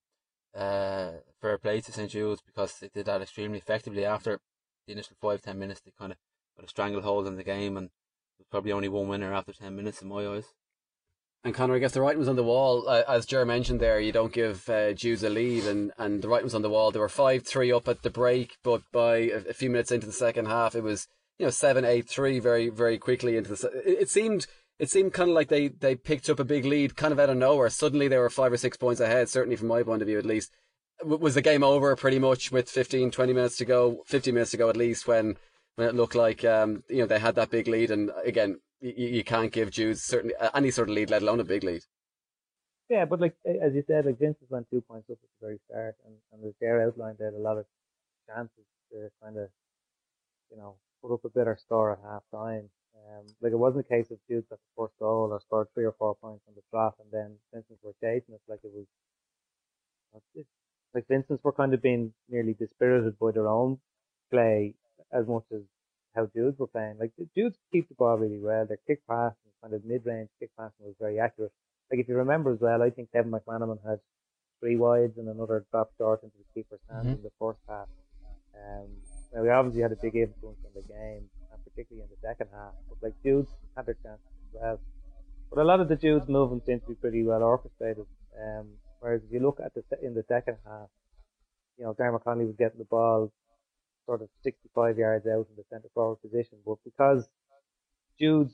uh, 0.56 1.20
fair 1.42 1.58
play 1.58 1.82
to 1.82 1.92
St 1.92 2.10
Jude's 2.10 2.42
because 2.42 2.80
they 2.80 2.88
did 2.88 3.08
that 3.08 3.22
extremely 3.22 3.58
effectively 3.58 4.06
after 4.06 4.40
the 4.88 4.94
initial 4.94 5.18
five 5.22 5.42
ten 5.42 5.60
minutes. 5.60 5.82
They 5.82 5.92
kind 5.98 6.12
of 6.12 6.18
got 6.58 6.66
a 6.66 6.70
stranglehold 6.70 7.28
in 7.28 7.36
the 7.36 7.44
game, 7.44 7.78
and 7.78 7.90
there's 8.38 8.48
probably 8.50 8.72
only 8.72 8.90
one 8.90 9.08
winner 9.08 9.34
after 9.34 9.54
ten 9.54 9.76
minutes 9.76 10.02
in 10.02 10.08
my 10.08 10.26
eyes. 10.28 10.54
And 11.46 11.54
Connor, 11.54 11.76
I 11.76 11.80
guess 11.80 11.92
the 11.92 12.02
writing 12.02 12.18
was 12.18 12.28
on 12.28 12.38
the 12.38 12.44
wall. 12.44 12.90
Uh, 12.90 13.04
as 13.08 13.28
Ger 13.28 13.46
mentioned 13.46 13.80
there, 13.80 14.00
you 14.00 14.12
don't 14.12 14.34
give 14.34 14.68
uh, 14.68 14.94
Jude's 14.94 15.22
a 15.22 15.30
lead, 15.30 15.66
and, 15.66 15.92
and 15.96 16.24
the 16.24 16.28
writing 16.28 16.46
was 16.46 16.56
on 16.56 16.64
the 16.64 16.72
wall. 16.72 16.90
They 16.90 16.98
were 17.00 17.08
5 17.08 17.46
3 17.46 17.72
up 17.72 17.88
at 17.88 18.02
the 18.02 18.10
break, 18.10 18.58
but 18.64 18.82
by 18.92 19.18
a, 19.18 19.44
a, 19.50 19.54
few 19.54 19.70
minutes 19.70 19.92
into 19.92 20.08
the 20.08 20.12
second 20.12 20.48
half, 20.48 20.74
it 20.74 20.82
was 20.82 21.08
you 21.38 21.46
know 21.46 21.52
7 21.52 21.86
8 21.86 22.10
3 22.10 22.40
very, 22.40 22.70
very 22.70 22.98
quickly 22.98 23.38
into 23.38 23.54
the. 23.54 23.68
It, 23.86 24.02
it 24.02 24.10
seemed. 24.10 24.48
It 24.78 24.90
seemed 24.90 25.14
kind 25.14 25.30
of 25.30 25.36
like 25.36 25.48
they, 25.48 25.70
they 25.70 25.96
picked 25.96 26.30
up 26.30 26.38
a 26.38 26.44
big 26.44 26.66
lead 26.66 26.98
kind 26.98 27.14
of 27.14 27.20
out 27.20 27.30
of 27.30 27.38
nowhere. 27.38 27.70
Suddenly 27.70 28.10
they 28.10 28.18
were 28.18 28.30
five 28.30 28.52
or 28.52 28.58
six 28.58 28.76
points 28.76 29.00
ahead, 29.00 29.30
certainly 29.30 29.56
from 29.56 29.70
my 29.70 29.84
point 29.84 30.02
of 30.02 30.08
view 30.10 30.20
at 30.20 30.26
least. 30.26 30.52
Was 31.02 31.36
the 31.36 31.42
game 31.42 31.64
over 31.64 31.96
pretty 31.96 32.20
much 32.20 32.52
with 32.52 32.70
15, 32.70 33.12
20 33.12 33.34
minutes 33.34 33.56
to 33.58 33.66
go, 33.66 34.04
50 34.08 34.34
minutes 34.34 34.52
to 34.52 34.58
go 34.58 34.70
at 34.70 34.76
least 34.76 35.08
when, 35.08 35.38
when 35.76 35.88
it 35.88 35.96
looked 35.96 36.16
like, 36.16 36.44
um, 36.46 36.84
you 36.90 37.00
know, 37.00 37.06
they 37.06 37.20
had 37.20 37.36
that 37.36 37.50
big 37.50 37.68
lead. 37.68 37.92
And 37.92 38.12
again, 38.24 38.60
you, 38.82 38.94
you 38.94 39.24
can't 39.24 39.52
give 39.52 39.72
Jude's 39.72 40.04
certainly 40.04 40.36
any 40.54 40.72
sort 40.72 40.90
of 40.90 40.96
lead, 40.96 41.10
let 41.10 41.22
alone 41.22 41.40
a 41.40 41.46
big 41.46 41.64
lead. 41.64 41.84
Yeah, 42.90 43.06
but 43.06 43.20
like 43.20 43.36
as 43.46 43.74
you 43.74 43.84
said, 43.88 44.06
like 44.06 44.20
Vincent 44.20 44.50
went 44.52 44.70
two 44.70 44.82
points 44.82 45.10
up 45.10 45.18
at 45.24 45.30
the 45.40 45.46
very 45.48 45.60
start, 45.68 45.96
and 46.06 46.16
and 46.32 46.46
as 46.46 46.54
Ger 46.60 46.84
outlined, 46.84 47.18
they 47.18 47.26
had 47.26 47.34
a 47.34 47.38
lot 47.38 47.58
of 47.58 47.66
chances 48.30 48.66
to 48.92 49.10
kind 49.24 49.38
of, 49.38 49.50
you 50.52 50.58
know, 50.58 50.76
put 51.02 51.14
up 51.14 51.26
a 51.26 51.30
better 51.30 51.58
score 51.60 51.94
at 51.94 52.00
half 52.04 52.22
time. 52.32 52.70
Um, 52.96 53.26
like 53.42 53.54
it 53.54 53.58
wasn't 53.58 53.86
a 53.86 53.90
case 53.90 54.12
of 54.12 54.20
Jude 54.30 54.46
got 54.50 54.60
the 54.60 54.84
first 54.84 54.94
goal 55.00 55.30
or 55.32 55.42
scored 55.42 55.68
three 55.74 55.86
or 55.86 55.96
four 55.98 56.16
points 56.16 56.44
on 56.48 56.54
the 56.56 56.62
trot, 56.70 56.96
and 57.00 57.10
then 57.12 57.38
Vincent 57.52 57.80
were 57.84 57.96
chasing 58.02 58.36
it. 58.36 58.42
Like 58.48 58.60
it 58.64 58.72
was, 58.72 58.86
like 60.94 61.08
Vincent's 61.08 61.44
were 61.44 61.52
kind 61.54 61.74
of 61.74 61.82
being 61.82 62.14
nearly 62.30 62.54
dispirited 62.54 63.18
by 63.18 63.32
their 63.32 63.48
own 63.48 63.80
play 64.32 64.76
as 65.12 65.28
much 65.28 65.44
as 65.54 65.62
how 66.16 66.28
Jude's 66.34 66.60
were 66.60 66.68
playing. 66.68 66.98
Like 67.00 67.12
the 67.18 67.28
Jude's 67.36 67.58
keep 67.72 67.90
the 67.90 67.96
ball 67.96 68.18
really 68.18 68.40
well. 68.40 68.66
Their 68.66 68.80
kick 68.88 69.06
pass 69.08 69.34
and 69.44 69.54
kind 69.62 69.74
of 69.74 69.86
mid 69.86 70.06
range 70.06 70.30
kick 70.40 70.50
passing 70.58 70.86
was 70.86 70.96
very 71.00 71.20
accurate. 71.20 71.52
Like 71.92 72.00
if 72.00 72.08
you 72.08 72.16
remember 72.16 72.54
as 72.54 72.60
well, 72.60 72.82
I 72.82 72.90
think 72.90 73.12
Kevin 73.12 73.32
McManamon 73.32 73.80
had 73.88 74.00
three 74.60 74.78
wides 74.78 75.18
and 75.18 75.28
another 75.28 75.66
drop 75.72 75.92
short 75.98 76.24
into 76.24 76.36
the 76.38 76.46
keeper's 76.54 76.80
hand 76.90 77.08
mm-hmm. 77.08 77.16
in 77.18 77.24
the 77.24 77.32
first 77.40 77.60
half. 77.68 77.88
Um, 78.56 78.88
now 79.34 79.42
we 79.44 79.50
obviously 79.50 79.82
had 79.82 79.92
a 79.92 79.98
big 80.02 80.16
influence 80.16 80.60
on 80.66 80.72
the 80.74 80.88
game, 80.88 81.30
and 81.52 81.60
particularly 81.64 82.04
in 82.04 82.10
the 82.10 82.28
second 82.28 82.48
half. 82.54 82.74
But 82.90 82.98
like 83.04 83.14
Jude's 83.22 83.52
had 83.76 83.86
their 83.86 83.96
chances 83.96 84.26
as 84.26 84.62
well. 84.62 84.80
But 85.50 85.62
a 85.62 85.64
lot 85.64 85.82
of 85.82 85.90
the 85.90 85.96
Jude's 85.96 86.28
movements 86.28 86.66
seem 86.66 86.80
to 86.80 86.88
be 86.88 86.96
pretty 86.96 87.24
well 87.24 87.44
orchestrated. 87.44 88.06
Um, 88.42 88.68
whereas 89.00 89.22
if 89.24 89.32
you 89.32 89.40
look 89.40 89.60
at 89.64 89.74
the 89.74 89.84
in 90.02 90.14
the 90.14 90.24
second 90.28 90.58
half, 90.66 90.88
you 91.78 91.84
know, 91.84 91.94
Gary 91.94 92.18
McConnelly 92.18 92.48
was 92.48 92.56
getting 92.58 92.80
the 92.80 92.86
ball 92.86 93.32
sort 94.06 94.22
of 94.22 94.30
65 94.44 94.98
yards 94.98 95.26
out 95.28 95.48
in 95.50 95.56
the 95.58 95.64
centre 95.70 95.90
forward 95.94 96.22
position, 96.22 96.58
but 96.66 96.78
because 96.84 97.28
Jude's 98.20 98.54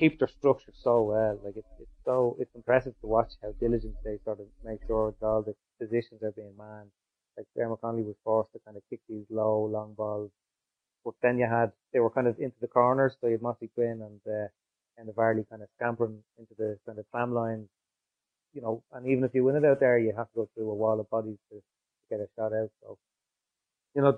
keep 0.00 0.18
their 0.18 0.28
structure 0.28 0.72
so 0.74 1.02
well, 1.02 1.38
like 1.44 1.56
it's, 1.56 1.68
so, 2.04 2.36
it's 2.38 2.54
impressive 2.54 2.94
to 3.00 3.06
watch 3.06 3.32
how 3.42 3.52
diligent 3.60 3.94
they 4.02 4.18
sort 4.24 4.40
of 4.40 4.46
make 4.64 4.80
sure 4.86 5.14
that 5.20 5.26
all 5.26 5.42
the 5.42 5.54
positions 5.78 6.22
are 6.22 6.32
being 6.32 6.54
manned. 6.58 6.90
Like 7.36 7.46
Graham 7.54 7.70
McConnelly 7.70 8.06
was 8.06 8.16
forced 8.24 8.52
to 8.52 8.60
kind 8.64 8.76
of 8.76 8.82
kick 8.88 9.00
these 9.08 9.26
low, 9.28 9.66
long 9.66 9.94
balls. 9.94 10.30
But 11.04 11.14
then 11.22 11.38
you 11.38 11.46
had, 11.46 11.72
they 11.92 12.00
were 12.00 12.10
kind 12.10 12.26
of 12.26 12.38
into 12.38 12.56
the 12.60 12.66
corners, 12.66 13.14
so 13.20 13.26
you 13.26 13.34
had 13.34 13.42
Mossy 13.42 13.70
Quinn 13.74 14.02
and, 14.02 14.20
uh, 14.26 14.48
and 14.98 15.08
the 15.08 15.12
Varley 15.12 15.46
kind 15.48 15.62
of 15.62 15.68
scampering 15.76 16.18
into 16.38 16.54
the 16.58 16.78
kind 16.86 16.98
of 16.98 17.10
tram 17.10 17.32
line, 17.32 17.68
you 18.52 18.60
know, 18.60 18.82
and 18.92 19.06
even 19.06 19.24
if 19.24 19.34
you 19.34 19.44
win 19.44 19.56
it 19.56 19.64
out 19.64 19.80
there, 19.80 19.98
you 19.98 20.12
have 20.16 20.28
to 20.32 20.36
go 20.36 20.48
through 20.54 20.70
a 20.70 20.74
wall 20.74 20.98
of 20.98 21.08
bodies 21.08 21.38
to, 21.50 21.56
to 21.56 21.62
get 22.10 22.20
a 22.20 22.28
shot 22.36 22.52
out. 22.52 22.70
So, 22.82 22.98
you 23.94 24.02
know, 24.02 24.12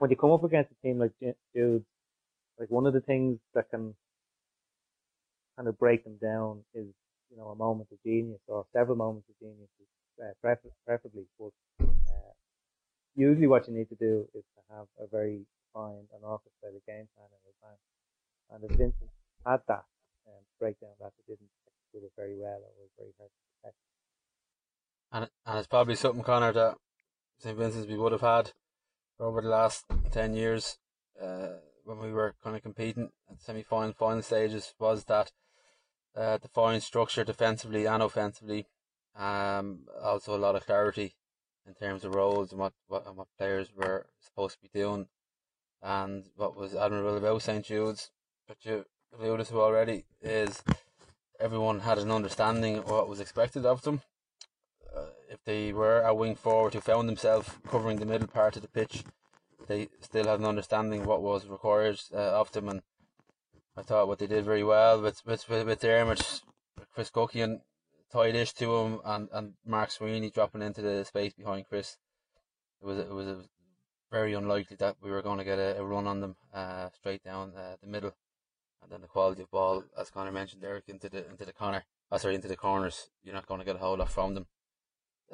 when 0.00 0.08
you 0.10 0.16
come 0.16 0.32
up 0.32 0.42
against 0.42 0.72
a 0.72 0.86
team 0.86 0.98
like 0.98 1.12
Jude, 1.54 1.84
like 2.58 2.70
one 2.70 2.86
of 2.86 2.94
the 2.94 3.02
things 3.02 3.38
that 3.54 3.68
can 3.70 3.94
kind 5.56 5.68
of 5.68 5.78
break 5.78 6.04
them 6.04 6.16
down 6.16 6.64
is, 6.74 6.86
you 7.30 7.36
know, 7.36 7.48
a 7.48 7.54
moment 7.54 7.90
of 7.92 7.98
genius 8.02 8.40
or 8.48 8.64
several 8.72 8.96
moments 8.96 9.28
of 9.28 9.36
genius, 9.38 9.68
uh, 10.18 10.32
preferably. 10.40 11.26
But 11.38 11.52
uh, 11.84 12.32
usually, 13.14 13.46
what 13.46 13.68
you 13.68 13.74
need 13.74 13.90
to 13.90 13.94
do 13.94 14.26
is 14.34 14.42
to 14.56 14.74
have 14.74 14.86
a 14.98 15.06
very 15.06 15.44
fine 15.74 16.08
and 16.14 16.24
orchestrated 16.24 16.80
game 16.86 17.06
plan 17.14 17.28
in 17.28 17.42
advance. 17.52 17.84
And 18.52 18.64
if 18.64 18.70
Vincent 18.78 19.10
had 19.44 19.60
that 19.68 19.84
um, 20.26 20.40
break 20.58 20.80
down 20.80 20.96
that, 21.00 21.12
it 21.18 21.28
didn't 21.28 21.50
execute 21.68 22.08
it 22.08 22.12
very 22.16 22.36
well 22.36 22.56
or 22.56 22.72
was 22.80 22.88
very 22.96 23.12
hard 23.18 23.28
to 23.28 23.40
protect. 23.60 23.76
And 25.12 25.28
and 25.44 25.58
it's 25.58 25.68
probably 25.68 25.94
something 25.94 26.24
Connor 26.24 26.54
that 26.54 26.76
St 27.38 27.58
Vincent's 27.58 27.86
we 27.86 27.98
would 27.98 28.12
have 28.12 28.22
had 28.22 28.52
over 29.20 29.40
the 29.42 29.48
last 29.48 29.84
ten 30.10 30.34
years 30.34 30.78
uh, 31.22 31.58
when 31.84 31.98
we 31.98 32.12
were 32.12 32.34
kind 32.42 32.56
of 32.56 32.62
competing 32.62 33.10
at 33.30 33.40
semi 33.40 33.62
final 33.62 33.92
final 33.92 34.22
stages 34.22 34.74
was 34.78 35.04
that 35.04 35.32
uh, 36.16 36.38
defined 36.38 36.82
structure 36.82 37.24
defensively 37.24 37.86
and 37.86 38.02
offensively. 38.02 38.66
Um, 39.16 39.80
also 40.02 40.34
a 40.34 40.38
lot 40.38 40.56
of 40.56 40.66
clarity 40.66 41.14
in 41.66 41.74
terms 41.74 42.04
of 42.04 42.14
roles 42.14 42.52
and 42.52 42.60
what, 42.60 42.72
what 42.88 43.06
and 43.06 43.16
what 43.16 43.28
players 43.38 43.68
were 43.74 44.06
supposed 44.20 44.56
to 44.56 44.62
be 44.62 44.78
doing, 44.78 45.06
and 45.82 46.24
what 46.36 46.56
was 46.56 46.74
admirable 46.74 47.16
about 47.16 47.42
St 47.42 47.64
Jude's, 47.64 48.10
but 48.48 48.56
you 48.62 48.84
alluded 49.18 49.46
to 49.46 49.60
already, 49.60 50.04
is 50.22 50.62
everyone 51.38 51.80
had 51.80 51.98
an 51.98 52.10
understanding 52.10 52.78
of 52.78 52.90
what 52.90 53.08
was 53.08 53.20
expected 53.20 53.66
of 53.66 53.82
them. 53.82 54.02
If 55.30 55.44
they 55.44 55.72
were 55.72 56.00
a 56.00 56.12
wing 56.12 56.34
forward 56.34 56.74
who 56.74 56.80
found 56.80 57.08
themselves 57.08 57.48
covering 57.68 57.98
the 57.98 58.04
middle 58.04 58.26
part 58.26 58.56
of 58.56 58.62
the 58.62 58.68
pitch, 58.68 59.04
they 59.68 59.88
still 60.00 60.26
had 60.26 60.40
an 60.40 60.44
understanding 60.44 61.04
what 61.04 61.22
was 61.22 61.46
required 61.46 62.00
uh, 62.12 62.40
of 62.40 62.50
them, 62.50 62.68
and 62.68 62.82
I 63.76 63.82
thought 63.82 64.08
what 64.08 64.18
they 64.18 64.26
did 64.26 64.44
very 64.44 64.64
well 64.64 65.00
with 65.00 65.24
with 65.24 65.48
with, 65.48 65.66
with 65.66 65.80
Dermot, 65.80 66.42
Chris 66.92 67.12
Guckian 67.12 67.60
tight 68.10 68.34
ish 68.34 68.52
to 68.54 68.76
him, 68.76 69.00
and, 69.04 69.28
and 69.32 69.54
Mark 69.64 69.92
Sweeney 69.92 70.30
dropping 70.30 70.62
into 70.62 70.82
the 70.82 71.04
space 71.04 71.32
behind 71.32 71.68
Chris. 71.68 71.96
It 72.82 72.86
was 72.86 72.98
it 72.98 73.12
was 73.12 73.28
a 73.28 73.44
very 74.10 74.34
unlikely 74.34 74.76
that 74.80 74.96
we 75.00 75.12
were 75.12 75.22
going 75.22 75.38
to 75.38 75.44
get 75.44 75.60
a, 75.60 75.78
a 75.78 75.84
run 75.84 76.08
on 76.08 76.20
them 76.20 76.34
uh, 76.52 76.88
straight 76.90 77.22
down 77.22 77.52
uh, 77.56 77.76
the 77.80 77.86
middle, 77.86 78.16
and 78.82 78.90
then 78.90 79.00
the 79.00 79.06
quality 79.06 79.42
of 79.42 79.50
ball, 79.52 79.84
as 79.96 80.10
Connor 80.10 80.32
mentioned, 80.32 80.64
Eric 80.64 80.88
into 80.88 81.08
the 81.08 81.30
into 81.30 81.44
the 81.44 81.52
corner, 81.52 81.84
oh, 82.10 82.18
sorry, 82.18 82.34
into 82.34 82.48
the 82.48 82.56
corners. 82.56 83.10
You're 83.22 83.36
not 83.36 83.46
going 83.46 83.60
to 83.60 83.66
get 83.66 83.76
a 83.76 83.78
whole 83.78 83.96
lot 83.96 84.10
from 84.10 84.34
them. 84.34 84.46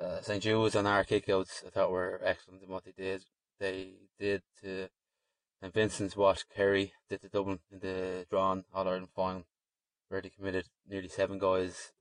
Uh, 0.01 0.21
St 0.21 0.43
Jude's 0.43 0.75
and 0.75 0.87
our 0.87 1.05
kickouts, 1.05 1.67
I 1.67 1.71
thought 1.71 1.91
were 1.91 2.21
excellent 2.23 2.63
in 2.63 2.69
what 2.69 2.85
they 2.85 2.93
did. 2.93 3.23
They 3.59 3.95
did 4.19 4.43
to 4.63 4.89
and 5.63 5.73
Vincent's 5.73 6.17
what 6.17 6.45
Kerry 6.55 6.93
did 7.09 7.23
to 7.23 7.29
Dublin 7.29 7.61
in 7.73 7.79
the 7.81 8.27
drawn 8.29 8.65
All 8.75 8.87
Ireland 8.87 9.09
final, 9.15 9.45
where 10.09 10.21
they 10.21 10.29
committed 10.29 10.67
nearly 10.89 11.09
seven 11.09 11.39
guys 11.39 11.93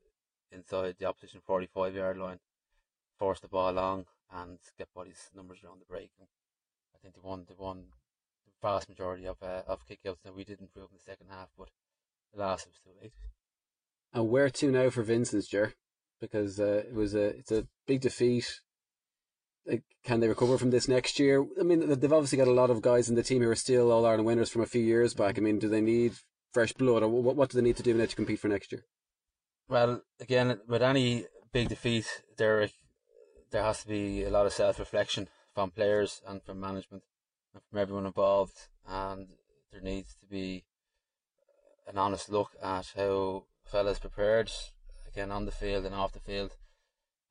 inside 0.51 0.95
the 0.99 1.05
opposition 1.05 1.41
45 1.45 1.95
yard 1.95 2.17
line, 2.17 2.39
forced 3.17 3.41
the 3.41 3.47
ball 3.47 3.71
long, 3.71 4.05
and 4.31 4.59
get 4.77 4.93
bodies 4.93 5.29
numbers 5.33 5.59
around 5.63 5.79
the 5.79 5.85
break. 5.85 6.11
And 6.19 6.27
I 6.93 6.97
think 7.01 7.15
they 7.15 7.21
won, 7.23 7.45
they 7.47 7.55
won 7.57 7.85
the 8.45 8.51
vast 8.61 8.89
majority 8.89 9.25
of 9.25 9.37
uh, 9.41 9.61
of 9.67 9.87
kickouts. 9.87 10.17
Now 10.25 10.33
we 10.35 10.43
did 10.43 10.59
improve 10.59 10.89
in 10.91 10.97
the 10.97 11.11
second 11.11 11.27
half, 11.29 11.49
but 11.57 11.69
the 12.33 12.41
last 12.41 12.67
was 12.67 12.79
too 12.83 12.91
late. 13.01 13.13
And 14.13 14.29
where 14.29 14.49
to 14.49 14.71
now 14.71 14.89
for 14.89 15.03
Vincent's, 15.03 15.47
Ger? 15.47 15.73
Because 16.19 16.59
uh, 16.59 16.83
it 16.87 16.93
was 16.93 17.15
a 17.15 17.25
it's 17.27 17.51
a 17.51 17.67
big 17.87 18.01
defeat 18.01 18.61
can 20.03 20.19
they 20.19 20.27
recover 20.27 20.57
from 20.57 20.69
this 20.69 20.87
next 20.87 21.19
year? 21.19 21.45
I 21.59 21.63
mean, 21.63 21.89
they've 21.99 22.13
obviously 22.13 22.37
got 22.37 22.47
a 22.47 22.51
lot 22.51 22.69
of 22.69 22.81
guys 22.81 23.09
in 23.09 23.15
the 23.15 23.23
team 23.23 23.41
who 23.41 23.49
are 23.49 23.55
still 23.55 23.91
All 23.91 24.05
Ireland 24.05 24.25
winners 24.25 24.49
from 24.49 24.61
a 24.61 24.67
few 24.67 24.81
years 24.81 25.13
back. 25.13 25.37
I 25.37 25.41
mean, 25.41 25.59
do 25.59 25.67
they 25.67 25.81
need 25.81 26.13
fresh 26.53 26.73
blood, 26.73 27.03
or 27.03 27.07
what, 27.09 27.35
what 27.35 27.49
do 27.49 27.57
they 27.57 27.63
need 27.63 27.77
to 27.77 27.83
do 27.83 27.93
now 27.93 28.05
to 28.05 28.15
compete 28.15 28.39
for 28.39 28.47
next 28.47 28.71
year? 28.71 28.85
Well, 29.67 30.01
again, 30.19 30.59
with 30.67 30.83
any 30.83 31.25
big 31.51 31.69
defeat, 31.69 32.23
there 32.37 32.69
there 33.51 33.63
has 33.63 33.81
to 33.81 33.87
be 33.87 34.23
a 34.23 34.29
lot 34.29 34.45
of 34.45 34.53
self 34.53 34.77
reflection 34.77 35.27
from 35.53 35.71
players 35.71 36.21
and 36.27 36.43
from 36.43 36.59
management 36.59 37.03
and 37.53 37.63
from 37.63 37.79
everyone 37.79 38.05
involved, 38.05 38.67
and 38.87 39.27
there 39.71 39.81
needs 39.81 40.15
to 40.19 40.27
be 40.27 40.65
an 41.87 41.97
honest 41.97 42.29
look 42.29 42.51
at 42.61 42.93
how 42.95 43.45
fellas 43.65 43.99
prepared 43.99 44.51
again 45.07 45.31
on 45.31 45.45
the 45.45 45.51
field 45.51 45.85
and 45.85 45.95
off 45.95 46.13
the 46.13 46.19
field 46.19 46.51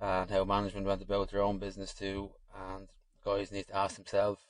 and 0.04 0.30
how 0.30 0.44
management 0.44 0.86
went 0.86 1.02
about 1.02 1.30
their 1.30 1.42
own 1.42 1.58
business 1.58 1.94
too. 1.94 2.30
And 2.54 2.88
guys 3.24 3.50
need 3.50 3.68
to 3.68 3.76
ask 3.76 3.96
themselves, 3.96 4.42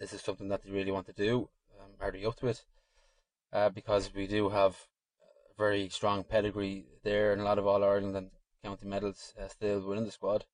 is 0.00 0.10
this 0.10 0.22
something 0.22 0.48
that 0.48 0.62
they 0.62 0.70
really 0.70 0.90
want 0.90 1.06
to 1.06 1.12
do? 1.12 1.50
Um, 1.78 1.90
are 2.00 2.10
they 2.10 2.24
up 2.24 2.36
to 2.36 2.46
it? 2.46 2.64
Uh, 3.52 3.68
because 3.68 4.14
we 4.14 4.26
do 4.26 4.48
have 4.48 4.74
a 5.20 5.58
very 5.58 5.90
strong 5.90 6.24
pedigree 6.24 6.86
there 7.04 7.32
and 7.32 7.42
a 7.42 7.44
lot 7.44 7.58
of 7.58 7.66
All 7.66 7.84
Ireland 7.84 8.16
and 8.16 8.30
county 8.64 8.86
medals 8.86 9.34
uh, 9.38 9.48
still 9.48 9.80
within 9.80 10.06
the 10.06 10.10
squad. 10.10 10.46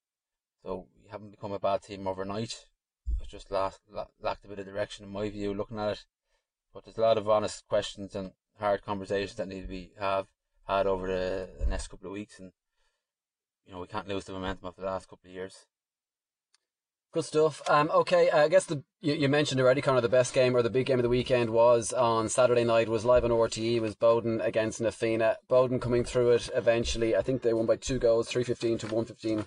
So 0.64 0.86
we 1.04 1.08
haven't 1.08 1.30
become 1.30 1.52
a 1.52 1.60
bad 1.60 1.82
team 1.82 2.08
overnight. 2.08 2.66
It's 3.20 3.30
just 3.30 3.52
last, 3.52 3.80
lacked 4.20 4.44
a 4.44 4.48
bit 4.48 4.58
of 4.58 4.66
direction 4.66 5.04
in 5.04 5.12
my 5.12 5.28
view 5.30 5.54
looking 5.54 5.78
at 5.78 5.92
it. 5.92 6.04
But 6.74 6.84
there's 6.84 6.98
a 6.98 7.02
lot 7.02 7.16
of 7.16 7.28
honest 7.28 7.68
questions 7.68 8.16
and 8.16 8.32
hard 8.58 8.82
conversations 8.82 9.36
that 9.36 9.46
need 9.46 9.62
to 9.62 9.68
be 9.68 9.92
have 10.00 10.26
had 10.66 10.88
over 10.88 11.06
the, 11.06 11.48
the 11.60 11.66
next 11.66 11.88
couple 11.88 12.08
of 12.08 12.12
weeks 12.12 12.40
and 12.40 12.50
you 13.68 13.74
know 13.74 13.80
we 13.80 13.86
can't 13.86 14.08
lose 14.08 14.24
the 14.24 14.32
momentum 14.32 14.66
of 14.66 14.76
the 14.76 14.86
last 14.86 15.08
couple 15.08 15.28
of 15.28 15.34
years. 15.34 15.66
Good 17.12 17.24
stuff. 17.24 17.62
Um, 17.68 17.90
okay, 17.90 18.30
I 18.30 18.48
guess 18.48 18.66
the 18.66 18.82
you, 19.00 19.14
you, 19.14 19.28
mentioned 19.28 19.60
already, 19.60 19.82
of 19.82 20.02
the 20.02 20.08
best 20.08 20.34
game 20.34 20.54
or 20.54 20.62
the 20.62 20.70
big 20.70 20.86
game 20.86 20.98
of 20.98 21.02
the 21.02 21.08
weekend 21.08 21.50
was 21.50 21.92
on 21.92 22.28
Saturday 22.28 22.64
night. 22.64 22.88
Was 22.88 23.04
live 23.04 23.24
on 23.24 23.30
RTE. 23.30 23.80
Was 23.80 23.94
Boden 23.94 24.40
against 24.40 24.80
Na 24.80 24.90
Fianna. 24.90 25.36
Boden 25.48 25.80
coming 25.80 26.04
through 26.04 26.32
it 26.32 26.50
eventually. 26.54 27.16
I 27.16 27.22
think 27.22 27.40
they 27.42 27.54
won 27.54 27.66
by 27.66 27.76
two 27.76 27.98
goals, 27.98 28.28
three 28.28 28.44
fifteen 28.44 28.76
to 28.78 28.86
one 28.88 29.06
fifteen, 29.06 29.46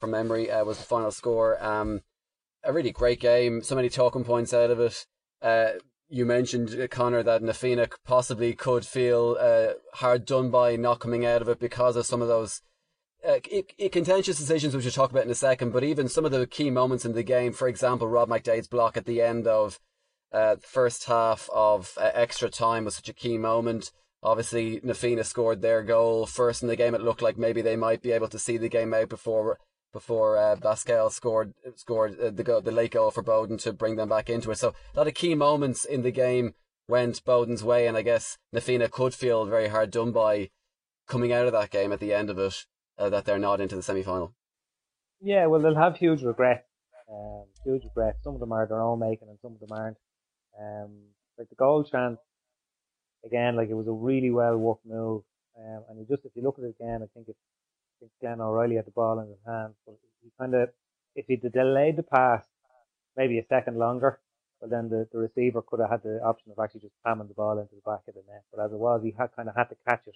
from 0.00 0.10
memory. 0.10 0.50
Uh, 0.50 0.64
was 0.64 0.78
the 0.78 0.84
final 0.84 1.10
score. 1.10 1.62
Um, 1.64 2.02
a 2.62 2.72
really 2.72 2.90
great 2.90 3.20
game. 3.20 3.62
So 3.62 3.74
many 3.74 3.88
talking 3.88 4.24
points 4.24 4.52
out 4.52 4.70
of 4.70 4.80
it. 4.80 5.06
Uh, 5.40 5.78
you 6.10 6.26
mentioned 6.26 6.78
uh, 6.78 6.88
Connor 6.88 7.22
that 7.22 7.42
Na 7.42 7.52
Fianna 7.52 7.88
possibly 8.04 8.54
could 8.54 8.84
feel 8.84 9.36
uh, 9.40 9.74
hard 9.94 10.26
done 10.26 10.50
by 10.50 10.76
not 10.76 11.00
coming 11.00 11.24
out 11.24 11.40
of 11.40 11.48
it 11.48 11.58
because 11.58 11.96
of 11.96 12.04
some 12.04 12.20
of 12.20 12.28
those 12.28 12.60
uh, 13.26 13.40
it, 13.50 13.72
it 13.78 13.92
contentious 13.92 14.38
decisions 14.38 14.74
which 14.74 14.84
we'll 14.84 14.92
talk 14.92 15.10
about 15.10 15.24
in 15.24 15.30
a 15.30 15.34
second, 15.34 15.72
but 15.72 15.84
even 15.84 16.08
some 16.08 16.24
of 16.24 16.30
the 16.30 16.46
key 16.46 16.70
moments 16.70 17.04
in 17.04 17.12
the 17.12 17.22
game, 17.22 17.52
for 17.52 17.68
example, 17.68 18.08
Rob 18.08 18.28
McDade's 18.28 18.68
block 18.68 18.96
at 18.96 19.06
the 19.06 19.20
end 19.20 19.46
of 19.46 19.80
uh, 20.32 20.56
first 20.60 21.04
half 21.04 21.48
of 21.52 21.92
uh, 21.98 22.10
extra 22.14 22.48
time 22.48 22.84
was 22.84 22.96
such 22.96 23.08
a 23.08 23.14
key 23.14 23.38
moment. 23.38 23.90
Obviously, 24.22 24.80
Na 24.82 24.92
Fianna 24.92 25.24
scored 25.24 25.62
their 25.62 25.82
goal 25.82 26.26
first 26.26 26.62
in 26.62 26.68
the 26.68 26.76
game. 26.76 26.94
It 26.94 27.00
looked 27.00 27.22
like 27.22 27.38
maybe 27.38 27.62
they 27.62 27.76
might 27.76 28.02
be 28.02 28.12
able 28.12 28.28
to 28.28 28.38
see 28.38 28.56
the 28.56 28.68
game 28.68 28.92
out 28.92 29.08
before 29.08 29.58
before 29.92 30.36
uh, 30.36 30.74
scored 31.08 31.54
scored 31.76 32.20
uh, 32.20 32.30
the 32.30 32.42
goal, 32.42 32.60
the 32.60 32.70
late 32.70 32.90
goal 32.90 33.10
for 33.10 33.22
Boden 33.22 33.56
to 33.58 33.72
bring 33.72 33.96
them 33.96 34.08
back 34.08 34.28
into 34.28 34.50
it. 34.50 34.58
So 34.58 34.74
a 34.94 34.98
lot 34.98 35.08
of 35.08 35.14
key 35.14 35.34
moments 35.34 35.84
in 35.84 36.02
the 36.02 36.10
game 36.10 36.54
went 36.88 37.24
Boden's 37.24 37.64
way, 37.64 37.86
and 37.86 37.96
I 37.96 38.02
guess 38.02 38.38
Na 38.52 38.60
Fianna 38.60 38.88
could 38.88 39.14
feel 39.14 39.46
very 39.46 39.68
hard 39.68 39.90
done 39.90 40.12
by 40.12 40.50
coming 41.06 41.32
out 41.32 41.46
of 41.46 41.52
that 41.52 41.70
game 41.70 41.92
at 41.92 42.00
the 42.00 42.12
end 42.12 42.28
of 42.28 42.38
it 42.38 42.66
uh, 42.98 43.08
that 43.10 43.24
they're 43.24 43.38
not 43.38 43.60
into 43.60 43.76
the 43.76 43.82
semi 43.82 44.02
final? 44.02 44.34
Yeah, 45.20 45.46
well, 45.46 45.60
they'll 45.60 45.74
have 45.74 45.96
huge 45.96 46.22
regrets. 46.22 46.64
Um, 47.10 47.44
huge 47.64 47.84
regrets. 47.84 48.18
Some 48.22 48.34
of 48.34 48.40
them 48.40 48.52
are 48.52 48.66
their 48.66 48.82
own 48.82 48.98
making, 48.98 49.28
and 49.28 49.38
some 49.42 49.52
of 49.52 49.60
them 49.60 49.76
aren't. 49.76 49.96
Um, 50.60 50.90
like 51.38 51.48
the 51.48 51.54
goal 51.54 51.84
chance, 51.84 52.18
again, 53.24 53.56
like 53.56 53.68
it 53.68 53.74
was 53.74 53.88
a 53.88 53.92
really 53.92 54.30
well 54.30 54.56
worked 54.56 54.86
move. 54.86 55.22
Um, 55.58 55.84
and 55.88 55.98
you 55.98 56.06
just, 56.08 56.24
if 56.24 56.32
you 56.34 56.42
look 56.42 56.58
at 56.58 56.64
it 56.64 56.76
again, 56.78 57.00
I 57.02 57.06
think 57.14 57.28
it's, 57.28 57.38
I 58.02 58.06
think 58.20 58.40
O'Reilly 58.40 58.76
had 58.76 58.86
the 58.86 58.92
ball 58.92 59.18
in 59.18 59.28
his 59.28 59.38
hands, 59.46 59.74
but 59.84 59.96
he 60.22 60.30
kind 60.38 60.54
of, 60.54 60.68
if 61.16 61.26
he'd 61.26 61.42
delayed 61.52 61.96
the 61.96 62.04
pass 62.04 62.44
maybe 63.16 63.38
a 63.38 63.46
second 63.48 63.76
longer, 63.76 64.20
well 64.60 64.70
then 64.70 64.88
the, 64.88 65.08
the 65.12 65.18
receiver 65.18 65.62
could 65.62 65.80
have 65.80 65.90
had 65.90 66.02
the 66.04 66.20
option 66.22 66.52
of 66.52 66.62
actually 66.62 66.82
just 66.82 66.94
pamming 67.04 67.26
the 67.26 67.34
ball 67.34 67.58
into 67.58 67.74
the 67.74 67.90
back 67.90 68.06
of 68.06 68.14
the 68.14 68.22
net. 68.30 68.44
But 68.54 68.64
as 68.64 68.72
it 68.72 68.78
was, 68.78 69.02
he 69.02 69.14
had 69.18 69.34
kind 69.34 69.48
of 69.48 69.56
had 69.56 69.68
to 69.70 69.76
catch 69.88 70.06
it 70.06 70.14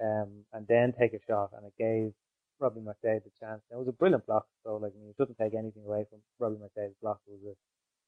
um, 0.00 0.44
and 0.52 0.66
then 0.68 0.92
take 0.98 1.12
a 1.14 1.20
shot, 1.26 1.50
and 1.56 1.66
it 1.66 1.74
gave 1.78 2.12
Robbie 2.58 2.80
McDade 2.80 3.24
the 3.24 3.34
chance. 3.40 3.60
it 3.70 3.76
was 3.76 3.88
a 3.88 3.92
brilliant 3.92 4.26
block, 4.26 4.46
so 4.64 4.76
like 4.76 4.92
I 4.94 4.98
mean, 4.98 5.08
you 5.08 5.14
shouldn't 5.16 5.38
take 5.38 5.54
anything 5.54 5.84
away 5.84 6.06
from 6.08 6.20
Robbie 6.38 6.62
McDade's 6.62 6.94
block. 7.02 7.20
It 7.26 7.32
was 7.32 7.44
a 7.52 7.54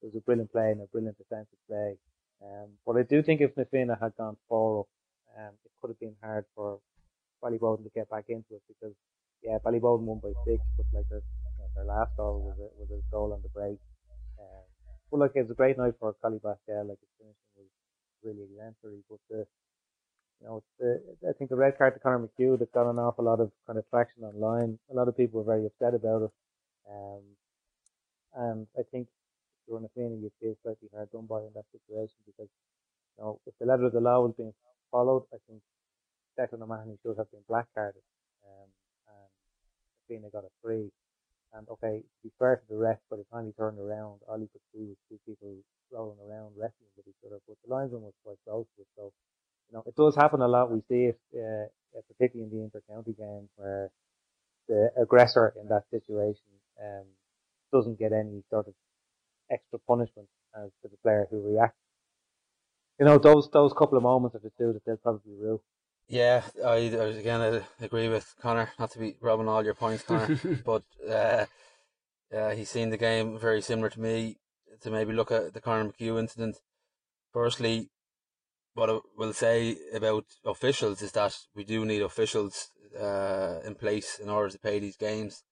it 0.01 0.13
was 0.13 0.15
a 0.15 0.21
brilliant 0.21 0.51
play 0.51 0.71
and 0.71 0.81
a 0.81 0.87
brilliant 0.87 1.17
defensive 1.17 1.59
play. 1.67 1.97
Um, 2.43 2.69
but 2.85 2.97
I 2.97 3.03
do 3.03 3.21
think 3.23 3.41
if 3.41 3.55
Na 3.57 3.63
Fianna 3.71 3.97
had 3.99 4.15
gone 4.17 4.37
four 4.47 4.81
up, 4.81 4.87
um, 5.37 5.53
it 5.65 5.71
could 5.81 5.89
have 5.89 5.99
been 5.99 6.15
hard 6.21 6.45
for 6.55 6.79
Ballyboden 7.43 7.83
to 7.83 7.91
get 7.93 8.09
back 8.09 8.25
into 8.29 8.55
it 8.55 8.63
because 8.67 8.95
yeah, 9.43 9.57
Ballyboden 9.63 10.07
won 10.07 10.19
by 10.19 10.33
six, 10.45 10.63
but 10.77 10.85
like 10.93 11.07
their 11.09 11.21
you 11.21 11.55
know, 11.59 11.69
their 11.75 11.85
last 11.85 12.15
goal 12.17 12.41
was 12.41 12.57
a, 12.59 12.67
was 12.79 12.89
a 12.91 12.99
goal 13.11 13.33
on 13.33 13.41
the 13.41 13.49
break. 13.49 13.79
Um, 14.39 14.63
but 15.11 15.19
like 15.19 15.31
it 15.35 15.43
was 15.43 15.51
a 15.51 15.59
great 15.59 15.77
night 15.77 15.93
for 15.99 16.15
Collie 16.21 16.39
Basquel. 16.39 16.87
Like 16.89 16.99
his 16.99 17.13
finishing 17.19 17.53
was 17.55 17.69
really 18.23 18.43
exemplary, 18.43 19.03
but 19.09 19.19
the 19.29 19.45
you 20.41 20.47
know, 20.47 20.63
the, 20.79 21.01
I 21.27 21.33
think 21.33 21.49
the 21.49 21.55
red 21.55 21.77
card 21.77 21.93
to 21.93 21.99
Conor 21.99 22.27
McHugh 22.27 22.59
that 22.59 22.71
got 22.71 22.89
an 22.89 22.99
awful 22.99 23.25
lot 23.25 23.39
of 23.39 23.51
kind 23.65 23.79
of 23.79 23.89
traction 23.89 24.23
online. 24.23 24.77
A 24.91 24.95
lot 24.95 25.07
of 25.07 25.17
people 25.17 25.41
were 25.41 25.53
very 25.55 25.65
upset 25.65 25.93
about 25.93 26.23
it. 26.23 26.31
Um, 26.89 27.23
and 28.35 28.67
I 28.77 28.83
think 28.91 29.07
if 29.07 29.61
you're 29.67 29.79
in 29.79 29.85
a 29.85 29.93
feeling 29.95 30.21
you 30.21 30.31
feel 30.41 30.55
slightly 30.61 30.89
hard 30.93 31.11
done 31.11 31.25
by 31.25 31.39
in 31.39 31.53
that 31.55 31.65
situation 31.71 32.19
because, 32.25 32.49
you 33.17 33.23
know, 33.23 33.39
if 33.47 33.53
the 33.59 33.65
letter 33.65 33.85
of 33.85 33.93
the 33.93 34.01
law 34.03 34.21
was 34.21 34.33
being 34.37 34.53
followed, 34.91 35.23
I 35.33 35.37
think 35.47 35.61
Declan 36.37 36.61
O'Mahony 36.61 36.97
should 37.01 37.17
have 37.17 37.31
been 37.31 37.43
black 37.47 37.67
carded. 37.73 38.03
Um, 38.43 38.69
and 39.07 39.31
Fianna 40.07 40.29
got 40.29 40.43
a 40.43 40.51
free. 40.61 40.91
And 41.55 41.67
okay, 41.69 42.03
be 42.21 42.29
fair 42.37 42.57
to 42.57 42.67
the 42.67 42.75
ref, 42.75 42.99
by 43.09 43.15
the 43.15 43.25
time 43.31 43.47
he 43.47 43.53
turned 43.53 43.79
around, 43.79 44.19
all 44.27 44.37
he 44.37 44.51
could 44.51 44.65
see 44.75 44.83
was 44.83 44.99
two 45.07 45.19
people 45.25 45.55
rolling 45.87 46.19
around 46.19 46.51
wrestling 46.59 46.91
with 46.97 47.07
each 47.07 47.23
other. 47.25 47.39
But 47.47 47.55
the 47.63 47.73
linesman 47.73 48.03
was 48.03 48.13
quite 48.25 48.37
close 48.43 48.67
to 48.75 48.81
it, 48.83 48.91
so 48.99 49.13
you 49.69 49.77
know, 49.77 49.83
it 49.85 49.95
does 49.95 50.15
happen 50.15 50.41
a 50.41 50.47
lot. 50.47 50.71
We 50.71 50.81
see 50.87 51.11
it, 51.11 51.19
uh, 51.33 52.01
particularly 52.07 52.49
in 52.51 52.57
the 52.57 52.63
inter-county 52.63 53.15
games 53.17 53.49
where 53.55 53.89
the 54.67 54.91
the 54.95 55.01
aggressor 55.01 55.53
in 55.61 55.67
that 55.69 55.83
situation 55.91 56.41
um, 56.81 57.05
doesn't 57.71 57.99
get 57.99 58.11
any 58.11 58.43
sort 58.49 58.67
of 58.67 58.73
extra 59.51 59.79
punishment 59.79 60.27
as 60.55 60.71
to 60.81 60.87
the 60.89 60.97
player 60.97 61.27
who 61.29 61.41
reacts. 61.41 61.77
You 62.99 63.05
know, 63.05 63.17
those 63.17 63.49
those 63.51 63.73
couple 63.73 63.97
of 63.97 64.03
moments 64.03 64.35
are 64.35 64.39
the 64.39 64.51
two 64.57 64.73
that 64.73 64.85
they'll 64.85 64.97
probably 64.97 65.33
rue. 65.37 65.61
Yeah, 66.07 66.43
I, 66.63 66.69
I 66.69 66.77
again 66.77 67.41
I 67.41 67.61
agree 67.83 68.07
with 68.07 68.35
Connor. 68.41 68.69
Not 68.79 68.91
to 68.91 68.99
be 68.99 69.15
robbing 69.21 69.47
all 69.47 69.65
your 69.65 69.73
points, 69.73 70.03
Connor, 70.03 70.39
but 70.65 70.83
uh, 71.09 71.45
uh, 72.33 72.51
he's 72.51 72.69
seen 72.69 72.89
the 72.89 72.97
game 72.97 73.37
very 73.37 73.61
similar 73.61 73.89
to 73.89 73.99
me. 73.99 74.37
To 74.81 74.91
maybe 74.91 75.13
look 75.13 75.31
at 75.31 75.53
the 75.53 75.61
Conor 75.61 75.91
McHugh 75.91 76.19
incident. 76.19 76.57
Firstly, 77.33 77.89
what 78.75 78.89
I 78.89 78.99
will 79.17 79.33
say 79.33 79.77
about 79.93 80.25
officials 80.45 81.01
is 81.01 81.13
that 81.13 81.35
we 81.55 81.63
do 81.63 81.85
need 81.85 82.01
officials 82.01 82.69
uh, 82.99 83.59
in 83.65 83.75
place 83.75 84.19
in 84.19 84.29
order 84.29 84.49
to 84.49 84.59
pay 84.59 84.79
these 84.79 84.97
games. 84.97 85.43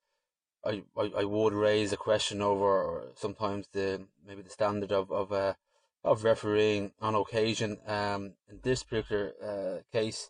I, 0.66 0.84
I, 0.98 1.12
I 1.20 1.24
would 1.24 1.54
raise 1.54 1.92
a 1.92 1.98
question 1.98 2.42
over 2.42 3.12
sometimes 3.16 3.68
the 3.74 4.06
maybe 4.26 4.44
the 4.44 4.50
standard 4.50 4.92
of 4.92 5.12
of 5.12 5.32
uh, 5.32 5.54
of 6.04 6.24
refereeing 6.24 6.92
on 7.02 7.16
occasion. 7.16 7.80
Um, 7.88 8.34
in 8.50 8.60
this 8.62 8.84
particular 8.84 9.34
uh, 9.42 9.82
case, 9.92 10.30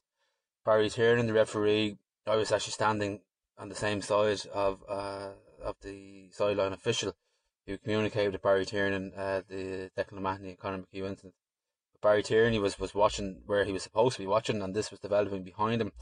Barry 0.66 0.90
Tiernan, 0.90 1.22
and 1.22 1.30
the 1.30 1.34
referee, 1.34 1.98
I 2.26 2.36
was 2.36 2.52
actually 2.52 2.74
standing 2.74 3.22
on 3.58 3.70
the 3.70 3.76
same 3.76 4.02
side 4.02 4.42
of 4.54 4.84
uh, 4.88 5.30
of 5.64 5.76
the 5.82 6.30
sideline 6.32 6.74
official 6.74 7.16
who 7.66 7.78
communicated 7.78 8.34
with 8.34 8.42
Barry 8.42 8.66
Tiernan 8.66 9.14
uh, 9.18 9.42
the 9.48 9.90
Declan 9.98 10.18
O'Mahony 10.18 10.50
and 10.50 10.60
Conor 10.60 10.84
McHugh. 10.94 11.32
Barry 12.04 12.22
Tiernan 12.22 12.62
was, 12.62 12.78
was 12.78 12.94
watching 12.94 13.44
where 13.46 13.64
he 13.64 13.72
was 13.72 13.82
supposed 13.82 14.18
to 14.18 14.22
be 14.22 14.28
watching, 14.28 14.62
and 14.62 14.76
this 14.76 14.92
was 14.92 15.00
developing 15.00 15.42
behind 15.42 15.82
him 15.82 15.94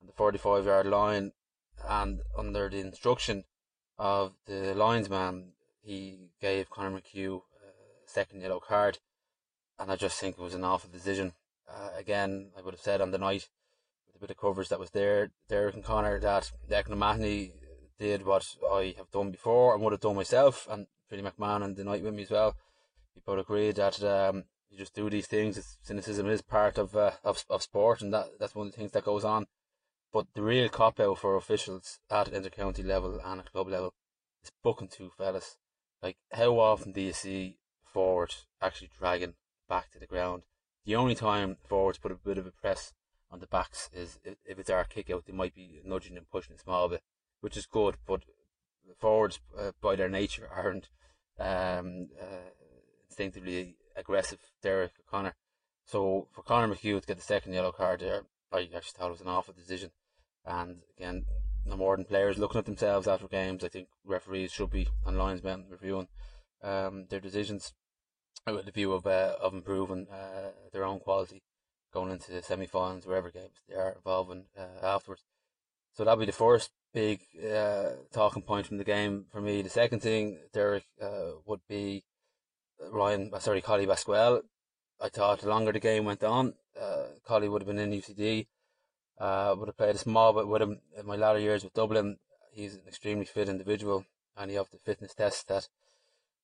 on 0.00 0.08
the 0.08 0.12
45 0.12 0.66
yard 0.66 0.86
line. 0.86 1.30
And 1.88 2.22
under 2.36 2.68
the 2.68 2.80
instruction 2.80 3.44
of 3.96 4.32
the 4.46 4.74
linesman, 4.74 5.52
he 5.80 6.30
gave 6.40 6.70
Conor 6.70 7.00
McHugh 7.00 7.36
a 7.36 8.08
second 8.10 8.40
yellow 8.40 8.58
card. 8.58 8.98
And 9.78 9.92
I 9.92 9.96
just 9.96 10.18
think 10.18 10.36
it 10.36 10.42
was 10.42 10.54
an 10.54 10.64
awful 10.64 10.90
decision. 10.90 11.34
Uh, 11.68 11.90
again, 11.96 12.50
I 12.58 12.62
would 12.62 12.74
have 12.74 12.80
said 12.80 13.00
on 13.00 13.12
the 13.12 13.18
night, 13.18 13.48
with 14.08 14.16
a 14.16 14.18
bit 14.18 14.30
of 14.30 14.36
coverage 14.36 14.70
that 14.70 14.80
was 14.80 14.90
there, 14.90 15.30
Derek 15.48 15.76
and 15.76 15.84
Connor, 15.84 16.18
that 16.18 16.50
Declan 16.68 16.92
O'Mahony 16.94 17.52
did 17.96 18.26
what 18.26 18.44
I 18.72 18.96
have 18.98 19.10
done 19.12 19.30
before 19.30 19.74
and 19.74 19.84
would 19.84 19.92
have 19.92 20.00
done 20.00 20.16
myself, 20.16 20.66
and 20.68 20.88
Philly 21.08 21.22
McMahon 21.22 21.62
and 21.62 21.76
the 21.76 21.84
night 21.84 22.02
with 22.02 22.14
me 22.14 22.22
as 22.22 22.30
well. 22.30 22.56
We 23.14 23.22
both 23.24 23.38
agreed 23.38 23.76
that 23.76 24.02
um, 24.02 24.44
you 24.74 24.80
just 24.80 24.94
do 24.94 25.08
these 25.08 25.26
things. 25.28 25.56
It's, 25.56 25.78
cynicism 25.82 26.28
is 26.28 26.42
part 26.42 26.78
of, 26.78 26.96
uh, 26.96 27.12
of 27.22 27.44
of 27.48 27.62
sport, 27.62 28.02
and 28.02 28.12
that 28.12 28.38
that's 28.38 28.54
one 28.54 28.66
of 28.66 28.72
the 28.72 28.78
things 28.78 28.92
that 28.92 29.04
goes 29.04 29.24
on. 29.24 29.46
But 30.12 30.26
the 30.34 30.42
real 30.42 30.68
cop 30.68 31.00
out 31.00 31.18
for 31.18 31.36
officials 31.36 32.00
at 32.10 32.32
intercounty 32.32 32.84
level 32.84 33.20
and 33.24 33.40
at 33.40 33.52
club 33.52 33.68
level 33.68 33.94
is 34.42 34.50
booking 34.62 34.88
two 34.88 35.10
fellas. 35.16 35.56
Like 36.02 36.16
how 36.32 36.58
often 36.58 36.92
do 36.92 37.00
you 37.00 37.12
see 37.12 37.58
forwards 37.84 38.46
actually 38.60 38.90
dragging 38.98 39.34
back 39.68 39.90
to 39.92 39.98
the 39.98 40.06
ground? 40.06 40.42
The 40.84 40.96
only 40.96 41.14
time 41.14 41.56
forwards 41.66 41.98
put 41.98 42.12
a 42.12 42.16
bit 42.16 42.38
of 42.38 42.46
a 42.46 42.50
press 42.50 42.92
on 43.30 43.40
the 43.40 43.46
backs 43.46 43.90
is 43.92 44.18
if 44.24 44.58
it's 44.58 44.70
our 44.70 44.84
kick 44.84 45.10
out, 45.10 45.26
they 45.26 45.32
might 45.32 45.54
be 45.54 45.80
nudging 45.84 46.16
and 46.16 46.30
pushing 46.30 46.56
a 46.56 46.58
small 46.58 46.88
bit, 46.88 47.02
which 47.40 47.56
is 47.56 47.66
good. 47.66 47.96
But 48.06 48.22
forwards, 48.98 49.40
uh, 49.58 49.72
by 49.80 49.96
their 49.96 50.08
nature, 50.08 50.48
aren't 50.52 50.88
um, 51.38 52.08
uh, 52.20 52.50
instinctively 53.08 53.76
aggressive 53.96 54.40
Derek 54.62 54.92
O'Connor. 55.00 55.34
So 55.86 56.28
for 56.32 56.42
Conor 56.42 56.74
McHugh 56.74 57.00
to 57.00 57.06
get 57.06 57.16
the 57.16 57.22
second 57.22 57.52
yellow 57.52 57.72
card 57.72 58.00
there, 58.00 58.22
I 58.52 58.68
actually 58.74 58.98
thought 58.98 59.08
it 59.08 59.12
was 59.12 59.20
an 59.20 59.28
awful 59.28 59.54
decision. 59.54 59.90
And 60.44 60.78
again, 60.96 61.26
no 61.66 61.76
more 61.76 61.96
than 61.96 62.04
players 62.04 62.38
looking 62.38 62.58
at 62.58 62.66
themselves 62.66 63.08
after 63.08 63.28
games. 63.28 63.64
I 63.64 63.68
think 63.68 63.88
referees 64.04 64.52
should 64.52 64.70
be 64.70 64.88
and 65.06 65.18
linesmen 65.18 65.66
reviewing 65.70 66.08
um, 66.62 67.06
their 67.08 67.20
decisions 67.20 67.72
with 68.46 68.66
the 68.66 68.72
view 68.72 68.92
of 68.92 69.06
uh, 69.06 69.36
of 69.40 69.54
improving 69.54 70.06
uh, 70.12 70.50
their 70.72 70.84
own 70.84 71.00
quality 71.00 71.42
going 71.92 72.10
into 72.10 72.32
the 72.32 72.42
semi-finals, 72.42 73.06
wherever 73.06 73.30
games 73.30 73.62
they 73.68 73.76
are 73.76 73.92
involving 73.92 74.46
uh, 74.58 74.84
afterwards. 74.84 75.22
So 75.92 76.04
that'll 76.04 76.18
be 76.18 76.26
the 76.26 76.32
first 76.32 76.70
big 76.92 77.20
uh, 77.40 77.90
talking 78.12 78.42
point 78.42 78.66
from 78.66 78.78
the 78.78 78.84
game 78.84 79.26
for 79.30 79.40
me. 79.40 79.62
The 79.62 79.70
second 79.70 80.00
thing, 80.00 80.38
Derek, 80.52 80.84
uh, 81.00 81.38
would 81.46 81.60
be 81.68 82.04
Ryan, 82.90 83.30
uh, 83.32 83.38
sorry, 83.38 83.60
Collie 83.60 83.86
Basquel. 83.86 84.42
I 85.00 85.08
thought 85.08 85.40
the 85.40 85.48
longer 85.48 85.72
the 85.72 85.80
game 85.80 86.04
went 86.04 86.22
on, 86.22 86.54
uh, 86.80 87.04
Collie 87.24 87.48
would 87.48 87.62
have 87.62 87.66
been 87.66 87.78
in 87.78 87.92
UCD. 87.92 88.46
Uh, 89.18 89.54
would 89.56 89.68
have 89.68 89.76
played 89.76 89.94
a 89.94 89.98
small 89.98 90.32
bit 90.32 90.48
with 90.48 90.62
him 90.62 90.80
in 90.96 91.06
my 91.06 91.16
latter 91.16 91.38
years 91.38 91.62
with 91.62 91.74
Dublin. 91.74 92.18
He's 92.50 92.74
an 92.74 92.82
extremely 92.88 93.24
fit 93.24 93.48
individual, 93.48 94.04
and 94.36 94.50
he 94.50 94.56
have 94.56 94.70
the 94.70 94.78
fitness 94.78 95.14
test 95.14 95.48
that 95.48 95.68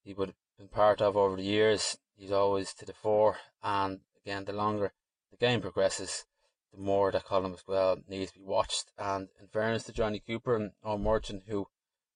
he 0.04 0.14
would 0.14 0.28
have 0.28 0.36
been 0.56 0.68
part 0.68 1.02
of 1.02 1.16
over 1.16 1.36
the 1.36 1.42
years. 1.42 1.98
He's 2.16 2.32
always 2.32 2.72
to 2.74 2.86
the 2.86 2.92
fore, 2.92 3.38
and 3.62 4.00
again, 4.24 4.44
the 4.44 4.52
longer 4.52 4.92
the 5.30 5.36
game 5.36 5.60
progresses, 5.60 6.26
the 6.72 6.78
more 6.80 7.10
that 7.10 7.24
Colm 7.24 7.52
Basquel 7.52 8.08
needs 8.08 8.32
to 8.32 8.38
be 8.38 8.44
watched. 8.44 8.92
And 8.96 9.28
in 9.40 9.48
fairness 9.48 9.84
to 9.84 9.92
Johnny 9.92 10.20
Cooper 10.20 10.54
and 10.54 10.72
Eoin 10.84 11.02
Murchan, 11.02 11.42
who 11.46 11.66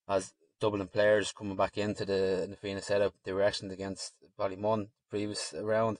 has 0.06 0.34
Dublin 0.60 0.88
players 0.88 1.32
coming 1.32 1.56
back 1.56 1.76
into 1.76 2.04
the 2.04 2.46
Na 2.48 2.56
Fianna 2.56 2.82
setup. 2.82 3.14
They 3.24 3.32
were 3.32 3.42
excellent 3.42 3.72
against 3.72 4.14
Ballymun 4.38 4.88
previous 5.10 5.54
round, 5.56 5.98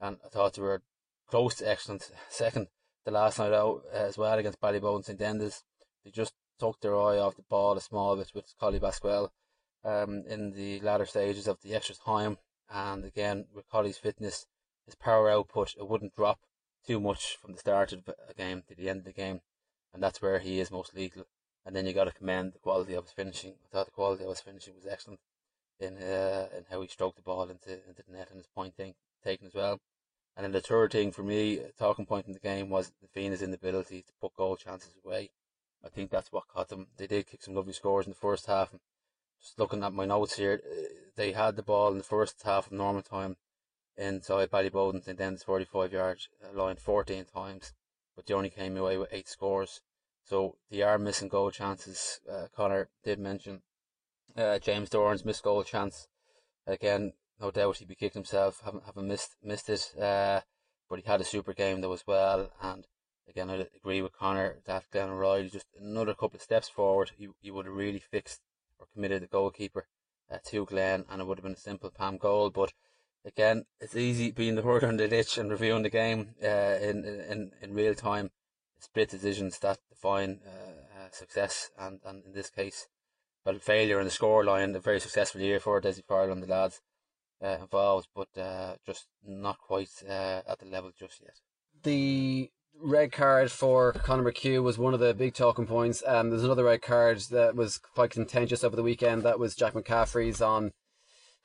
and 0.00 0.18
I 0.24 0.28
thought 0.28 0.54
they 0.54 0.62
were 0.62 0.82
close 1.28 1.54
to 1.56 1.68
excellent 1.68 2.10
second 2.28 2.68
the 3.04 3.10
last 3.10 3.38
night 3.38 3.52
out 3.52 3.82
as 3.92 4.18
well 4.18 4.38
against 4.38 4.60
Ballyboden 4.60 5.04
St 5.04 5.20
Enda's. 5.20 5.64
They 6.04 6.10
just 6.10 6.34
took 6.58 6.80
their 6.80 6.96
eye 6.96 7.18
off 7.18 7.36
the 7.36 7.42
ball 7.42 7.76
a 7.76 7.80
small 7.80 8.16
bit 8.16 8.30
with 8.34 8.54
Collie 8.58 8.80
Basquel 8.80 9.30
um, 9.84 10.24
in 10.28 10.52
the 10.52 10.80
latter 10.80 11.06
stages 11.06 11.46
of 11.46 11.60
the 11.62 11.74
extra 11.74 11.94
time. 11.94 12.38
And 12.70 13.04
again, 13.04 13.46
with 13.54 13.68
Collie's 13.68 13.98
fitness, 13.98 14.46
his 14.86 14.94
power 14.94 15.30
output, 15.30 15.74
it 15.76 15.88
wouldn't 15.88 16.14
drop 16.14 16.40
too 16.86 17.00
much 17.00 17.36
from 17.36 17.52
the 17.52 17.58
start 17.58 17.92
of 17.92 18.04
the 18.04 18.34
game 18.36 18.62
to 18.68 18.74
the 18.74 18.88
end 18.88 19.00
of 19.00 19.04
the 19.04 19.12
game. 19.12 19.40
And 19.92 20.02
that's 20.02 20.22
where 20.22 20.38
he 20.38 20.58
is 20.58 20.70
most 20.70 20.94
lethal 20.94 21.26
and 21.64 21.74
then 21.74 21.86
you 21.86 21.92
got 21.92 22.04
to 22.04 22.12
commend 22.12 22.52
the 22.52 22.58
quality 22.58 22.94
of 22.94 23.04
his 23.04 23.12
finishing. 23.12 23.54
I 23.64 23.68
thought 23.72 23.86
the 23.86 23.92
quality 23.92 24.24
of 24.24 24.30
his 24.30 24.40
finishing 24.40 24.74
was 24.74 24.86
excellent 24.86 25.20
in 25.78 25.96
uh, 25.98 26.48
in 26.56 26.64
how 26.70 26.80
he 26.82 26.88
stroked 26.88 27.16
the 27.16 27.22
ball 27.22 27.48
into 27.50 27.72
into 27.88 28.02
the 28.06 28.12
net 28.12 28.28
and 28.30 28.38
his 28.38 28.46
point 28.46 28.76
thing, 28.76 28.94
taken 29.24 29.46
as 29.46 29.54
well. 29.54 29.80
And 30.36 30.44
then 30.44 30.52
the 30.52 30.60
third 30.60 30.92
thing 30.92 31.12
for 31.12 31.22
me, 31.22 31.60
talking 31.78 32.06
point 32.06 32.26
in 32.26 32.32
the 32.32 32.38
game 32.38 32.70
was 32.70 32.92
the 33.02 33.08
Phoenix 33.08 33.42
inability 33.42 34.02
to 34.02 34.12
put 34.20 34.34
goal 34.34 34.56
chances 34.56 34.94
away. 35.04 35.30
I 35.84 35.88
think 35.88 36.10
that's 36.10 36.32
what 36.32 36.48
caught 36.48 36.68
them. 36.68 36.86
They 36.96 37.06
did 37.06 37.26
kick 37.26 37.42
some 37.42 37.54
lovely 37.54 37.72
scores 37.72 38.06
in 38.06 38.12
the 38.12 38.18
first 38.18 38.46
half. 38.46 38.70
And 38.72 38.80
just 39.40 39.58
looking 39.58 39.82
at 39.82 39.92
my 39.92 40.06
notes 40.06 40.36
here, 40.36 40.62
uh, 40.64 40.82
they 41.16 41.32
had 41.32 41.56
the 41.56 41.62
ball 41.62 41.92
in 41.92 41.98
the 41.98 42.04
first 42.04 42.40
half 42.44 42.66
of 42.66 42.72
normal 42.72 43.02
time 43.02 43.36
inside 43.96 44.50
Ballyboden 44.50 45.06
and 45.06 45.18
then 45.18 45.36
45 45.36 45.92
yard 45.92 46.20
line 46.54 46.76
14 46.76 47.26
times, 47.26 47.74
but 48.16 48.24
they 48.24 48.34
only 48.34 48.50
came 48.50 48.76
away 48.76 48.96
with 48.96 49.12
eight 49.12 49.28
scores. 49.28 49.82
So 50.24 50.56
they 50.70 50.82
are 50.82 50.98
missing 50.98 51.28
goal 51.28 51.50
chances. 51.50 52.20
Uh, 52.30 52.46
Connor 52.54 52.88
did 53.04 53.18
mention 53.18 53.62
uh, 54.36 54.58
James 54.58 54.88
Doran's 54.88 55.24
missed 55.24 55.42
goal 55.42 55.62
chance. 55.64 56.08
Again, 56.66 57.12
no 57.40 57.50
doubt 57.50 57.78
he'd 57.78 57.88
be 57.88 57.96
kicked 57.96 58.14
himself, 58.14 58.60
having 58.64 58.82
having 58.86 59.08
missed 59.08 59.36
missed 59.42 59.68
it. 59.68 59.94
Uh, 60.00 60.40
but 60.88 61.00
he 61.00 61.04
had 61.06 61.20
a 61.20 61.24
super 61.24 61.52
game 61.52 61.80
though 61.80 61.92
as 61.92 62.06
well. 62.06 62.50
And 62.62 62.86
again, 63.28 63.50
I 63.50 63.66
agree 63.76 64.00
with 64.00 64.16
Connor 64.16 64.58
that 64.64 64.90
Glenn 64.90 65.10
O'Reilly 65.10 65.48
just 65.50 65.66
another 65.78 66.14
couple 66.14 66.36
of 66.36 66.42
steps 66.42 66.68
forward. 66.68 67.12
He 67.16 67.28
he 67.40 67.50
would 67.50 67.66
have 67.66 67.74
really 67.74 67.98
fixed 67.98 68.40
or 68.78 68.86
committed 68.94 69.22
the 69.22 69.26
goalkeeper 69.26 69.86
uh, 70.30 70.38
to 70.46 70.64
Glenn, 70.66 71.04
and 71.10 71.20
it 71.20 71.26
would 71.26 71.38
have 71.38 71.44
been 71.44 71.52
a 71.54 71.56
simple 71.56 71.90
Pam 71.90 72.16
goal. 72.16 72.50
But 72.50 72.72
again, 73.24 73.64
it's 73.80 73.96
easy 73.96 74.30
being 74.30 74.54
the 74.54 74.62
word 74.62 74.84
on 74.84 74.96
the 74.96 75.08
ditch 75.08 75.36
and 75.36 75.50
reviewing 75.50 75.82
the 75.82 75.90
game 75.90 76.34
uh, 76.42 76.78
in 76.80 77.04
in 77.04 77.52
in 77.60 77.74
real 77.74 77.94
time 77.94 78.30
split 78.82 79.10
decisions 79.10 79.58
that 79.60 79.78
define 79.88 80.40
uh, 80.46 80.50
uh, 80.50 81.08
success, 81.10 81.70
and, 81.78 82.00
and 82.04 82.24
in 82.24 82.32
this 82.32 82.50
case, 82.50 82.88
well, 83.44 83.58
failure 83.58 83.98
in 83.98 84.04
the 84.04 84.10
scoreline. 84.10 84.74
A 84.74 84.80
very 84.80 85.00
successful 85.00 85.40
year 85.40 85.60
for 85.60 85.80
Dessie 85.80 86.02
Farrell 86.06 86.32
and 86.32 86.42
the 86.42 86.46
lads 86.46 86.80
uh, 87.42 87.58
involved, 87.60 88.08
but 88.14 88.36
uh, 88.38 88.74
just 88.86 89.06
not 89.26 89.58
quite 89.58 89.90
uh, 90.08 90.42
at 90.46 90.58
the 90.58 90.66
level 90.66 90.92
just 90.98 91.20
yet. 91.20 91.38
The 91.82 92.50
red 92.80 93.12
card 93.12 93.50
for 93.50 93.92
Conor 93.92 94.30
McHugh 94.30 94.62
was 94.62 94.78
one 94.78 94.94
of 94.94 95.00
the 95.00 95.14
big 95.14 95.34
talking 95.34 95.66
points. 95.66 96.02
Um, 96.06 96.30
there's 96.30 96.44
another 96.44 96.64
red 96.64 96.82
card 96.82 97.18
that 97.30 97.54
was 97.54 97.78
quite 97.78 98.10
contentious 98.10 98.64
over 98.64 98.76
the 98.76 98.82
weekend. 98.82 99.22
That 99.22 99.38
was 99.38 99.54
Jack 99.54 99.74
McCaffrey's 99.74 100.40
on 100.40 100.72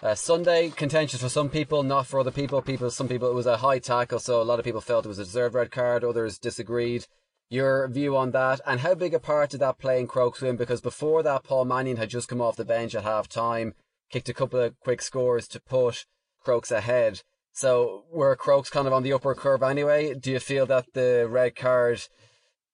uh, 0.01 0.15
Sunday, 0.15 0.69
contentious 0.69 1.21
for 1.21 1.29
some 1.29 1.49
people, 1.49 1.81
not 1.83 2.05
for 2.05 2.19
other 2.19 2.31
people. 2.31 2.61
People, 2.61 2.89
some 2.91 3.07
people, 3.07 3.29
it 3.29 3.35
was 3.35 3.47
a 3.47 3.57
high 3.57 3.79
tackle, 3.79 4.19
so 4.19 4.41
a 4.41 4.43
lot 4.43 4.59
of 4.59 4.65
people 4.65 4.81
felt 4.81 5.05
it 5.05 5.09
was 5.09 5.19
a 5.19 5.25
deserved 5.25 5.55
red 5.55 5.71
card. 5.71 6.03
Others 6.03 6.37
disagreed 6.37 7.07
your 7.49 7.87
view 7.87 8.15
on 8.15 8.31
that 8.31 8.59
and 8.65 8.81
how 8.81 8.93
big 8.93 9.13
a 9.13 9.19
part 9.19 9.51
did 9.51 9.61
that 9.61 9.79
play 9.79 9.99
in 9.99 10.07
Crokes 10.07 10.41
win? 10.41 10.57
Because 10.57 10.81
before 10.81 11.23
that, 11.23 11.43
Paul 11.43 11.65
Mannion 11.65 11.97
had 11.97 12.09
just 12.09 12.27
come 12.27 12.41
off 12.41 12.55
the 12.55 12.65
bench 12.65 12.95
at 12.95 13.03
half 13.03 13.27
time, 13.27 13.73
kicked 14.09 14.29
a 14.29 14.33
couple 14.33 14.59
of 14.59 14.79
quick 14.79 15.01
scores 15.01 15.47
to 15.49 15.61
put 15.61 16.05
Crokes 16.43 16.71
ahead. 16.71 17.21
So 17.53 18.03
were 18.11 18.35
Crokes 18.35 18.69
kind 18.69 18.87
of 18.87 18.93
on 18.93 19.03
the 19.03 19.13
upper 19.13 19.33
curve 19.33 19.63
anyway? 19.63 20.13
Do 20.13 20.31
you 20.31 20.39
feel 20.39 20.65
that 20.67 20.93
the 20.93 21.27
red 21.29 21.55
card 21.55 22.01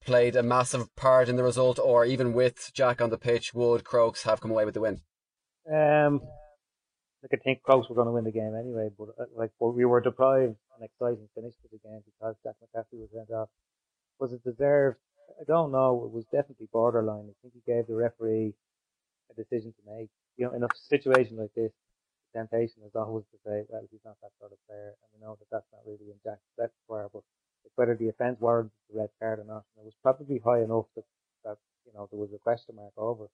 played 0.06 0.36
a 0.36 0.44
massive 0.44 0.94
part 0.96 1.30
in 1.30 1.38
the 1.38 1.44
result, 1.44 1.80
or 1.80 2.06
even 2.06 2.34
with 2.34 2.72
Jack 2.74 3.02
on 3.02 3.10
the 3.10 3.18
pitch, 3.18 3.54
would 3.54 3.84
Crokes 3.84 4.24
have 4.24 4.42
come 4.42 4.52
away 4.52 4.66
with 4.66 4.74
the 4.74 4.82
win? 4.82 5.02
Um, 5.72 6.22
like 7.22 7.32
I 7.34 7.38
think 7.38 7.64
Crokes 7.64 7.88
were 7.88 7.96
going 7.96 8.08
to 8.08 8.12
win 8.12 8.26
the 8.26 8.32
game 8.32 8.54
anyway, 8.60 8.90
but 8.98 9.10
uh, 9.18 9.26
like 9.36 9.52
we 9.60 9.86
were 9.86 10.02
deprived 10.02 10.56
an 10.78 10.84
exciting 10.84 11.30
finish 11.34 11.54
to 11.62 11.70
the 11.72 11.80
game 11.84 12.02
because 12.06 12.36
Jack 12.44 12.56
McCaffrey 12.62 13.00
was 13.00 13.10
sent 13.14 13.32
off. 13.32 13.50
Was 14.20 14.34
it 14.34 14.43
deserved? 14.43 14.97
I 15.39 15.43
don't 15.45 15.72
know. 15.72 16.03
It 16.05 16.11
was 16.11 16.26
definitely 16.26 16.68
borderline. 16.72 17.30
I 17.30 17.36
think 17.41 17.53
he 17.53 17.72
gave 17.72 17.88
the 17.88 17.95
referee 17.95 18.53
a 19.32 19.34
decision 19.34 19.74
to 19.74 19.91
make. 19.97 20.09
You 20.38 20.45
know, 20.45 20.53
in 20.53 20.64
a 20.64 20.68
situation 20.89 21.38
like 21.38 21.53
this, 21.55 21.72
the 22.34 22.39
temptation 22.39 22.84
is 22.86 22.95
always 22.95 23.26
to 23.32 23.38
say, 23.45 23.64
well, 23.70 23.82
he's 23.91 24.05
not 24.05 24.18
that 24.22 24.32
sort 24.39 24.51
of 24.51 24.57
player, 24.68 24.93
and 24.93 25.09
we 25.14 25.26
know 25.26 25.38
that 25.39 25.49
that's 25.51 25.70
not 25.72 25.82
really 25.86 26.11
in 26.11 26.20
Jack's 26.24 26.41
repertoire. 26.57 27.09
But 27.14 27.24
whether 27.76 27.95
the 27.95 28.09
offence 28.09 28.39
warranted 28.39 28.72
the 28.89 28.99
red 28.99 29.09
card 29.20 29.39
or 29.39 29.45
not, 29.45 29.66
and 29.76 29.84
it 29.84 29.86
was 29.86 29.97
probably 30.01 30.41
high 30.43 30.61
enough 30.61 30.86
that 30.95 31.05
that 31.43 31.57
you 31.86 31.93
know 31.93 32.07
there 32.11 32.20
was 32.20 32.34
a 32.34 32.39
question 32.39 32.76
mark 32.76 32.93
over. 32.97 33.28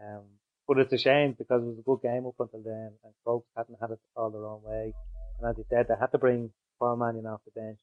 Um, 0.00 0.24
but 0.68 0.78
it's 0.78 0.92
a 0.92 0.98
shame 0.98 1.36
because 1.38 1.62
it 1.62 1.66
was 1.66 1.78
a 1.78 1.82
good 1.82 2.02
game 2.02 2.26
up 2.26 2.34
until 2.40 2.62
then, 2.62 2.92
and 3.04 3.12
folks 3.24 3.48
hadn't 3.56 3.78
had 3.80 3.92
it 3.92 4.00
all 4.16 4.30
their 4.30 4.46
own 4.46 4.62
way. 4.62 4.92
And 5.38 5.48
as 5.48 5.56
you 5.56 5.64
said, 5.70 5.86
they 5.88 5.94
had 5.98 6.12
to 6.12 6.18
bring 6.18 6.50
Paul 6.78 6.96
Mannion 6.96 7.26
off 7.26 7.40
the 7.44 7.58
bench. 7.58 7.78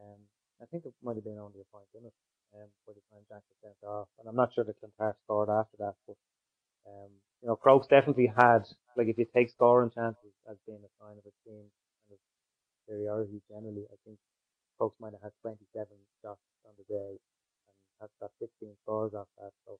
Um, 0.00 0.18
I 0.62 0.66
think 0.66 0.86
it 0.86 0.94
might 1.02 1.16
have 1.16 1.24
been 1.24 1.38
only 1.38 1.60
a 1.60 1.68
point 1.72 1.88
in 1.94 2.06
it 2.06 2.14
um, 2.54 2.68
by 2.86 2.92
the 2.94 3.04
time 3.10 3.22
Jack 3.28 3.42
was 3.46 3.58
sent 3.62 3.78
off. 3.86 4.08
And 4.18 4.28
I'm 4.28 4.36
not 4.36 4.52
sure 4.54 4.64
that 4.64 4.78
Clontarf 4.80 5.16
scored 5.24 5.48
after 5.50 5.76
that, 5.78 5.94
but 6.06 6.16
um, 6.86 7.10
you 7.42 7.48
know, 7.48 7.56
Crokes 7.56 7.86
definitely 7.86 8.26
had, 8.26 8.66
like, 8.96 9.08
if 9.08 9.18
you 9.18 9.26
take 9.34 9.50
scoring 9.50 9.90
chances 9.90 10.32
as 10.50 10.56
being 10.66 10.82
a 10.82 10.92
sign 10.98 11.14
of 11.18 11.24
a 11.26 11.34
team 11.46 11.62
kind 11.70 12.12
of 12.16 12.20
superiority 12.82 13.40
generally, 13.48 13.86
I 13.92 13.96
think 14.04 14.18
Crokes 14.78 14.96
might 15.00 15.12
have 15.14 15.22
had 15.22 15.36
27 15.42 15.86
shots 16.22 16.42
on 16.66 16.74
the 16.78 16.86
day 16.90 17.12
and 17.18 17.74
had 18.00 18.10
got 18.20 18.30
16 18.40 18.74
scores 18.82 19.14
off 19.14 19.28
that. 19.38 19.52
So, 19.66 19.78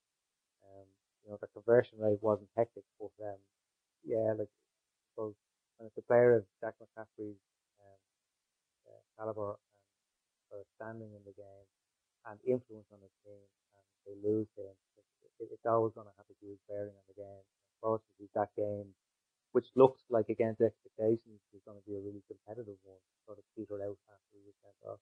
um, 0.65 0.87
you 1.25 1.31
know, 1.31 1.39
the 1.41 1.49
conversion 1.55 1.99
rate 1.99 2.23
wasn't 2.23 2.51
hectic, 2.57 2.85
but, 3.01 3.13
um, 3.25 3.41
yeah, 4.05 4.35
like, 4.39 4.53
so 5.17 5.35
when 5.79 5.89
it's 5.89 5.99
a 5.99 6.07
player 6.07 6.37
of 6.37 6.45
Jack 6.61 6.75
McCaffrey's, 6.79 7.41
um, 7.83 8.01
uh, 8.89 9.03
caliber 9.19 9.57
of 10.53 10.65
standing 10.77 11.13
in 11.15 11.23
the 11.25 11.37
game 11.37 11.69
and 12.27 12.37
influence 12.45 12.89
on 12.93 13.01
the 13.01 13.13
team 13.25 13.47
and 13.77 13.85
they 14.07 14.17
lose 14.21 14.49
him, 14.57 14.75
it, 15.41 15.49
it's 15.53 15.67
always 15.67 15.95
going 15.95 16.07
to 16.07 16.17
have 16.17 16.29
a 16.29 16.37
huge 16.43 16.59
bearing 16.69 16.95
on 16.95 17.07
the 17.09 17.19
game. 17.19 17.45
Unfortunately, 17.79 18.29
that 18.35 18.51
game, 18.57 18.95
which 19.53 19.67
looked 19.77 20.03
like 20.11 20.29
against 20.29 20.61
expectations, 20.61 21.41
was 21.53 21.63
going 21.65 21.79
to 21.79 21.87
be 21.87 21.95
a 21.95 22.03
really 22.03 22.23
competitive 22.27 22.79
one, 22.83 22.99
sort 23.27 23.39
of 23.39 23.45
petered 23.55 23.83
out 23.83 23.99
after 24.11 24.35
he 24.35 24.43
was 24.45 24.57
sent 24.63 24.79
off. 24.85 25.01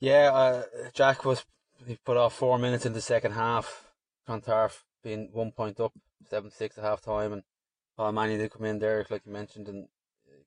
Yeah, 0.00 0.30
uh, 0.32 0.90
Jack 0.94 1.24
was 1.24 1.44
he 1.86 1.98
put 2.04 2.16
off 2.16 2.34
four 2.34 2.58
minutes 2.58 2.86
in 2.86 2.92
the 2.92 3.00
second 3.00 3.32
half. 3.32 3.92
Clontarf 4.26 4.84
being 5.02 5.30
one 5.32 5.52
point 5.52 5.80
up, 5.80 5.92
seven 6.28 6.50
six 6.50 6.78
at 6.78 6.84
half 6.84 7.00
time, 7.00 7.32
and 7.32 7.42
Paul 7.96 8.12
Mannion 8.12 8.38
did 8.38 8.52
come 8.52 8.64
in 8.64 8.78
there, 8.78 9.06
like 9.10 9.22
you 9.26 9.32
mentioned, 9.32 9.68
and 9.68 9.88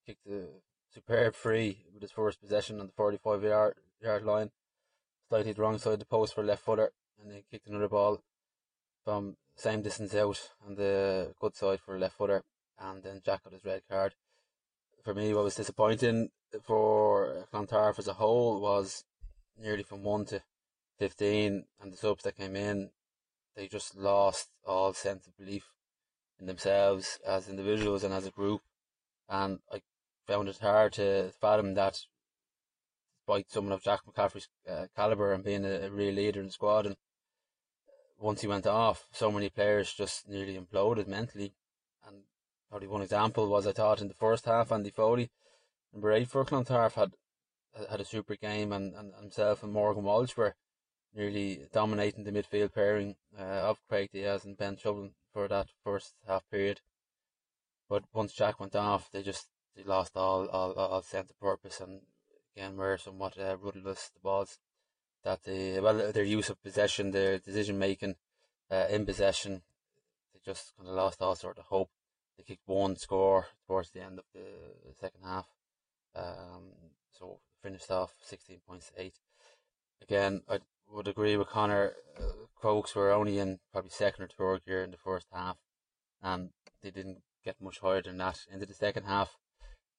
kicked 0.05 0.27
a 0.27 0.45
superb 0.93 1.35
free 1.35 1.85
with 1.93 2.01
his 2.01 2.11
first 2.11 2.41
possession 2.41 2.79
on 2.79 2.87
the 2.87 2.93
forty 2.93 3.17
five 3.17 3.43
yard 3.43 3.75
yard 4.01 4.23
line, 4.23 4.51
slightly 5.29 5.53
the 5.53 5.61
wrong 5.61 5.77
side 5.77 5.93
of 5.93 5.99
the 5.99 6.05
post 6.05 6.33
for 6.33 6.43
left 6.43 6.63
footer, 6.63 6.91
and 7.21 7.31
then 7.31 7.43
kicked 7.51 7.67
another 7.67 7.87
ball 7.87 8.21
from 9.03 9.37
same 9.55 9.81
distance 9.81 10.15
out 10.15 10.39
on 10.65 10.75
the 10.75 11.33
good 11.39 11.55
side 11.55 11.79
for 11.79 11.97
left 11.97 12.17
footer, 12.17 12.43
and 12.79 13.03
then 13.03 13.21
Jack 13.23 13.43
got 13.43 13.53
his 13.53 13.65
red 13.65 13.81
card. 13.89 14.15
For 15.03 15.13
me, 15.13 15.33
what 15.33 15.43
was 15.43 15.55
disappointing 15.55 16.29
for 16.63 17.47
Clontarf 17.51 17.99
as 17.99 18.07
a 18.07 18.13
whole 18.13 18.59
was 18.59 19.03
nearly 19.57 19.83
from 19.83 20.03
1 20.03 20.25
to 20.25 20.41
15, 20.99 21.65
and 21.81 21.93
the 21.93 21.97
subs 21.97 22.23
that 22.23 22.37
came 22.37 22.55
in, 22.55 22.91
they 23.55 23.67
just 23.67 23.95
lost 23.95 24.49
all 24.65 24.93
sense 24.93 25.27
of 25.27 25.37
belief 25.37 25.71
in 26.39 26.45
themselves 26.45 27.19
as 27.25 27.49
individuals 27.49 28.03
and 28.03 28.13
as 28.13 28.25
a 28.25 28.31
group. 28.31 28.61
And 29.29 29.59
I 29.71 29.81
found 30.27 30.49
it 30.49 30.59
hard 30.59 30.93
to 30.93 31.31
fathom 31.39 31.73
that 31.75 32.01
despite 33.31 33.49
someone 33.51 33.71
of 33.71 33.81
Jack 33.81 34.01
McCaffrey's 34.05 34.49
uh, 34.69 34.87
calibre 34.93 35.33
and 35.33 35.43
being 35.43 35.63
a, 35.63 35.85
a 35.85 35.89
real 35.89 36.13
leader 36.13 36.41
in 36.41 36.47
the 36.47 36.51
squad 36.51 36.85
and 36.85 36.97
once 38.19 38.41
he 38.41 38.47
went 38.47 38.67
off, 38.67 39.07
so 39.13 39.31
many 39.31 39.49
players 39.49 39.93
just 39.93 40.27
nearly 40.27 40.59
imploded 40.59 41.07
mentally. 41.07 41.53
And 42.05 42.23
probably 42.69 42.89
one 42.89 43.01
example 43.01 43.47
was 43.47 43.65
I 43.65 43.71
thought 43.71 44.01
in 44.01 44.09
the 44.09 44.13
first 44.13 44.45
half, 44.45 44.71
Andy 44.71 44.91
Foley, 44.91 45.31
number 45.93 46.11
eight 46.11 46.29
for 46.29 46.43
Clontarf, 46.43 46.95
had 46.95 47.13
had 47.89 48.01
a 48.01 48.05
super 48.05 48.35
game, 48.35 48.73
and, 48.73 48.93
and 48.93 49.13
himself 49.15 49.63
and 49.63 49.71
Morgan 49.71 50.03
Walsh 50.03 50.35
were 50.35 50.55
nearly 51.15 51.61
dominating 51.73 52.25
the 52.25 52.31
midfield 52.31 52.75
pairing 52.75 53.15
uh, 53.39 53.69
of 53.69 53.79
Craig 53.87 54.09
Dias 54.13 54.43
and 54.43 54.57
Ben 54.57 54.75
Shovlin 54.75 55.13
for 55.33 55.47
that 55.47 55.69
first 55.83 56.13
half 56.27 56.43
period. 56.51 56.81
But 57.89 58.03
once 58.13 58.33
Jack 58.33 58.59
went 58.59 58.75
off, 58.75 59.09
they 59.09 59.23
just 59.23 59.47
they 59.75 59.83
lost 59.83 60.17
all 60.17 60.47
all, 60.47 60.73
all 60.73 61.01
sense 61.01 61.31
of 61.31 61.39
purpose, 61.39 61.79
and 61.79 62.01
again 62.55 62.77
were 62.77 62.97
somewhat 62.97 63.37
uh, 63.37 63.57
rudderless. 63.57 64.11
The 64.13 64.19
balls 64.21 64.59
that 65.23 65.43
the 65.43 65.79
well 65.79 66.11
their 66.11 66.23
use 66.23 66.49
of 66.49 66.61
possession, 66.63 67.11
their 67.11 67.37
decision 67.37 67.77
making 67.77 68.15
uh, 68.71 68.87
in 68.89 69.05
possession, 69.05 69.61
they 70.33 70.39
just 70.45 70.75
kind 70.77 70.89
of 70.89 70.95
lost 70.95 71.21
all 71.21 71.35
sort 71.35 71.57
of 71.57 71.65
hope. 71.65 71.89
They 72.37 72.43
kicked 72.43 72.67
one 72.67 72.95
score 72.95 73.47
towards 73.67 73.91
the 73.91 74.01
end 74.01 74.19
of 74.19 74.25
the 74.33 74.93
second 74.99 75.21
half, 75.23 75.47
um, 76.15 76.71
so 77.11 77.39
finished 77.61 77.91
off 77.91 78.13
sixteen 78.21 78.61
points 78.67 78.91
eight. 78.97 79.19
Again, 80.01 80.41
I 80.49 80.59
would 80.89 81.07
agree 81.07 81.37
with 81.37 81.47
Connor. 81.47 81.93
Uh, 82.17 82.23
were 82.95 83.11
only 83.11 83.39
in 83.39 83.59
probably 83.71 83.89
second 83.89 84.23
or 84.23 84.27
third 84.27 84.65
gear 84.65 84.83
in 84.83 84.91
the 84.91 84.97
first 84.97 85.25
half, 85.33 85.57
and 86.21 86.51
they 86.83 86.91
didn't 86.91 87.23
get 87.43 87.59
much 87.59 87.79
higher 87.79 88.03
than 88.03 88.17
that 88.17 88.45
into 88.53 88.67
the 88.67 88.73
second 88.75 89.05
half. 89.05 89.35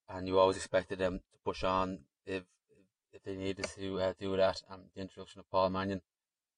And 0.09 0.28
you 0.28 0.38
always 0.38 0.57
expected 0.57 1.00
them 1.00 1.18
to 1.18 1.38
push 1.44 1.64
on 1.64 2.05
if 2.27 2.43
if 3.12 3.23
they 3.25 3.37
needed 3.37 3.66
to 3.77 4.01
uh, 4.01 4.12
do 4.18 4.37
that, 4.37 4.62
and 4.70 4.83
the 4.95 5.03
introduction 5.03 5.41
of 5.41 5.51
Paul 5.51 5.70
Mannion 5.70 6.01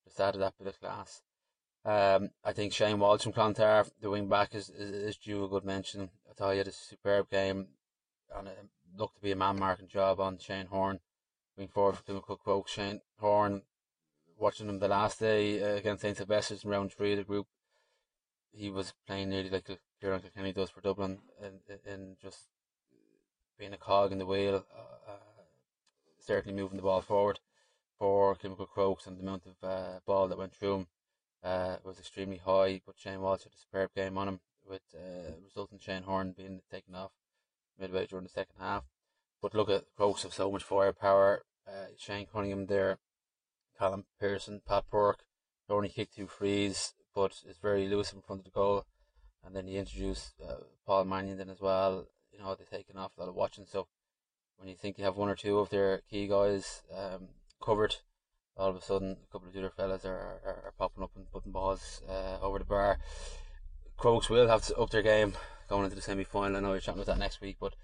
just 0.05 0.21
added 0.21 0.41
that 0.41 0.55
bit 0.59 0.69
of 0.69 0.81
class. 0.81 1.23
Um, 1.85 2.31
I 2.43 2.53
think 2.53 2.73
Shane 2.73 2.99
Walsh 2.99 3.23
from 3.23 3.33
Clontarf, 3.33 3.91
the 4.01 4.09
wing 4.09 4.29
back, 4.29 4.55
is, 4.55 4.71
is, 4.71 4.91
is 4.91 5.17
due 5.17 5.45
a 5.45 5.49
good 5.49 5.65
mention. 5.65 6.11
I 6.31 6.33
thought 6.33 6.53
he 6.53 6.59
had 6.59 6.69
a 6.69 6.73
superb 6.73 7.29
game, 7.29 7.67
and 8.35 8.49
it 8.49 8.59
looked 8.97 9.17
to 9.17 9.23
be 9.23 9.33
a 9.33 9.37
man 9.37 9.59
marking 9.59 9.89
job 9.89 10.21
on 10.21 10.39
Shane 10.39 10.67
Horan. 10.67 11.01
Going 11.57 11.69
forward 11.69 11.97
for 11.97 12.03
Kilmacud 12.03 12.41
Croke, 12.41 12.69
Shane 12.69 13.01
Horan, 13.19 13.63
watching 14.39 14.69
him 14.69 14.79
the 14.79 14.89
last 14.89 15.21
day 15.21 15.63
uh, 15.63 15.77
against 15.77 16.03
St 16.03 16.17
Sylvester's 16.17 16.65
in 16.65 16.71
round 16.71 16.93
three 16.93 17.13
of 17.13 17.19
the 17.19 17.25
group, 17.25 17.47
he 18.53 18.71
was 18.71 18.95
playing 19.07 19.29
nearly 19.31 19.51
like 19.51 19.69
Kieran 20.01 20.21
Kilkenny 20.21 20.53
does 20.53 20.71
for 20.71 20.81
Dublin, 20.81 21.19
and, 21.43 21.61
and 21.87 22.17
just 22.23 22.49
being 23.59 23.75
a 23.75 23.77
cog 23.77 24.11
in 24.11 24.19
the 24.19 24.27
wheel. 24.27 24.65
Uh, 24.75 25.11
uh 25.11 25.34
certainly 26.27 26.61
moving 26.61 26.77
the 26.77 26.83
ball 26.83 27.03
forward 27.03 27.41
for 27.99 28.35
Kilmacud 28.35 28.69
Crokes 28.69 29.07
and 29.07 29.17
the 29.17 29.23
amount 29.23 29.45
of 29.47 29.69
uh, 29.69 30.01
ball 30.07 30.29
that 30.29 30.39
went 30.39 30.55
through 30.55 30.75
him 30.75 30.87
uh, 31.43 31.77
was 31.85 31.99
extremely 31.99 32.39
high. 32.39 32.81
But 32.85 32.99
Shane 32.99 33.21
Walsh 33.21 33.45
had 33.45 33.53
a 33.53 33.57
superb 33.57 33.91
game 33.95 34.19
on 34.19 34.29
him, 34.29 34.41
with 34.67 34.83
uh, 34.95 35.33
resulting 35.45 35.79
Shane 35.79 36.03
Horan 36.05 36.35
being 36.37 36.61
taken 36.71 36.95
off 36.95 37.13
midway 37.79 38.07
during 38.07 38.25
the 38.25 38.31
second 38.31 38.57
half. 38.59 38.85
But 39.43 39.55
look 39.55 39.69
at 39.69 39.85
Crokes 39.97 40.23
have 40.23 40.33
so 40.33 40.51
much 40.51 40.63
firepower. 40.63 41.43
Uh, 41.67 41.87
Shane 41.99 42.27
Cunningham 42.33 42.67
there, 42.67 42.99
Callum 43.79 44.05
Pearson, 44.21 44.61
Pat 44.67 44.85
Burke. 44.91 45.25
They 45.69 45.75
only 45.75 45.89
kicked 45.89 46.17
two 46.17 46.27
frees, 46.27 46.95
but 47.15 47.43
it's 47.47 47.59
very 47.59 47.89
loose 47.89 48.13
in 48.13 48.21
front 48.21 48.41
of 48.41 48.45
the 48.45 48.51
goal. 48.51 48.85
And 49.45 49.55
then 49.55 49.67
he 49.67 49.77
introduced 49.77 50.35
uh, 50.47 50.57
Paul 50.87 51.05
Mannion 51.05 51.39
then 51.39 51.51
as 51.51 51.61
well. 51.61 52.07
You 52.33 52.39
know, 52.39 52.55
they're 52.55 52.67
taking 52.79 52.97
off 52.97 53.13
a 53.17 53.21
lot 53.21 53.29
of 53.29 53.35
watching. 53.35 53.67
So 53.71 53.87
when 54.59 54.69
you 54.69 54.75
think 54.75 54.99
you 54.99 55.05
have 55.05 55.17
one 55.17 55.29
or 55.29 55.35
two 55.35 55.59
of 55.59 55.71
their 55.71 56.03
key 56.11 56.27
guys 56.27 56.83
um, 56.97 57.29
covered, 57.63 57.97
all 58.57 58.71
of 58.71 58.77
a 58.77 58.81
sudden 58.81 59.17
a 59.23 59.33
couple 59.33 59.49
of 59.49 59.57
other 59.57 59.71
fellas 59.71 60.05
are, 60.05 60.41
are, 60.45 60.63
are 60.67 60.75
popping 60.79 61.03
up 61.03 61.11
and 61.17 61.31
putting 61.31 61.53
balls 61.53 62.03
uh, 62.09 62.39
over 62.41 62.59
the 62.59 62.65
bar. 62.65 62.99
Crokes 63.97 64.31
will 64.31 64.49
have 64.49 64.63
to 64.63 64.77
up 64.77 64.91
their 64.91 65.03
game 65.03 65.35
going 65.69 65.85
into 65.85 65.97
the 65.97 66.03
semi 66.03 66.25
final. 66.25 66.57
I 66.57 66.61
know 66.61 66.73
you're 66.73 66.81
chatting 66.81 67.01
about 67.01 67.15
that 67.15 67.21
next 67.21 67.41
week, 67.41 67.57
but 67.61 67.75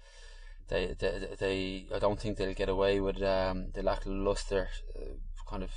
they, 0.67 0.95
they, 0.97 1.27
they 1.39 1.85
I 1.93 1.99
don't 1.99 2.19
think 2.19 2.37
they'll 2.37 2.53
get 2.53 2.69
away 2.69 2.99
with 2.99 3.21
um, 3.21 3.67
the 3.73 3.83
lackluster 3.83 4.69
uh, 4.95 5.49
kind 5.49 5.63
of 5.63 5.71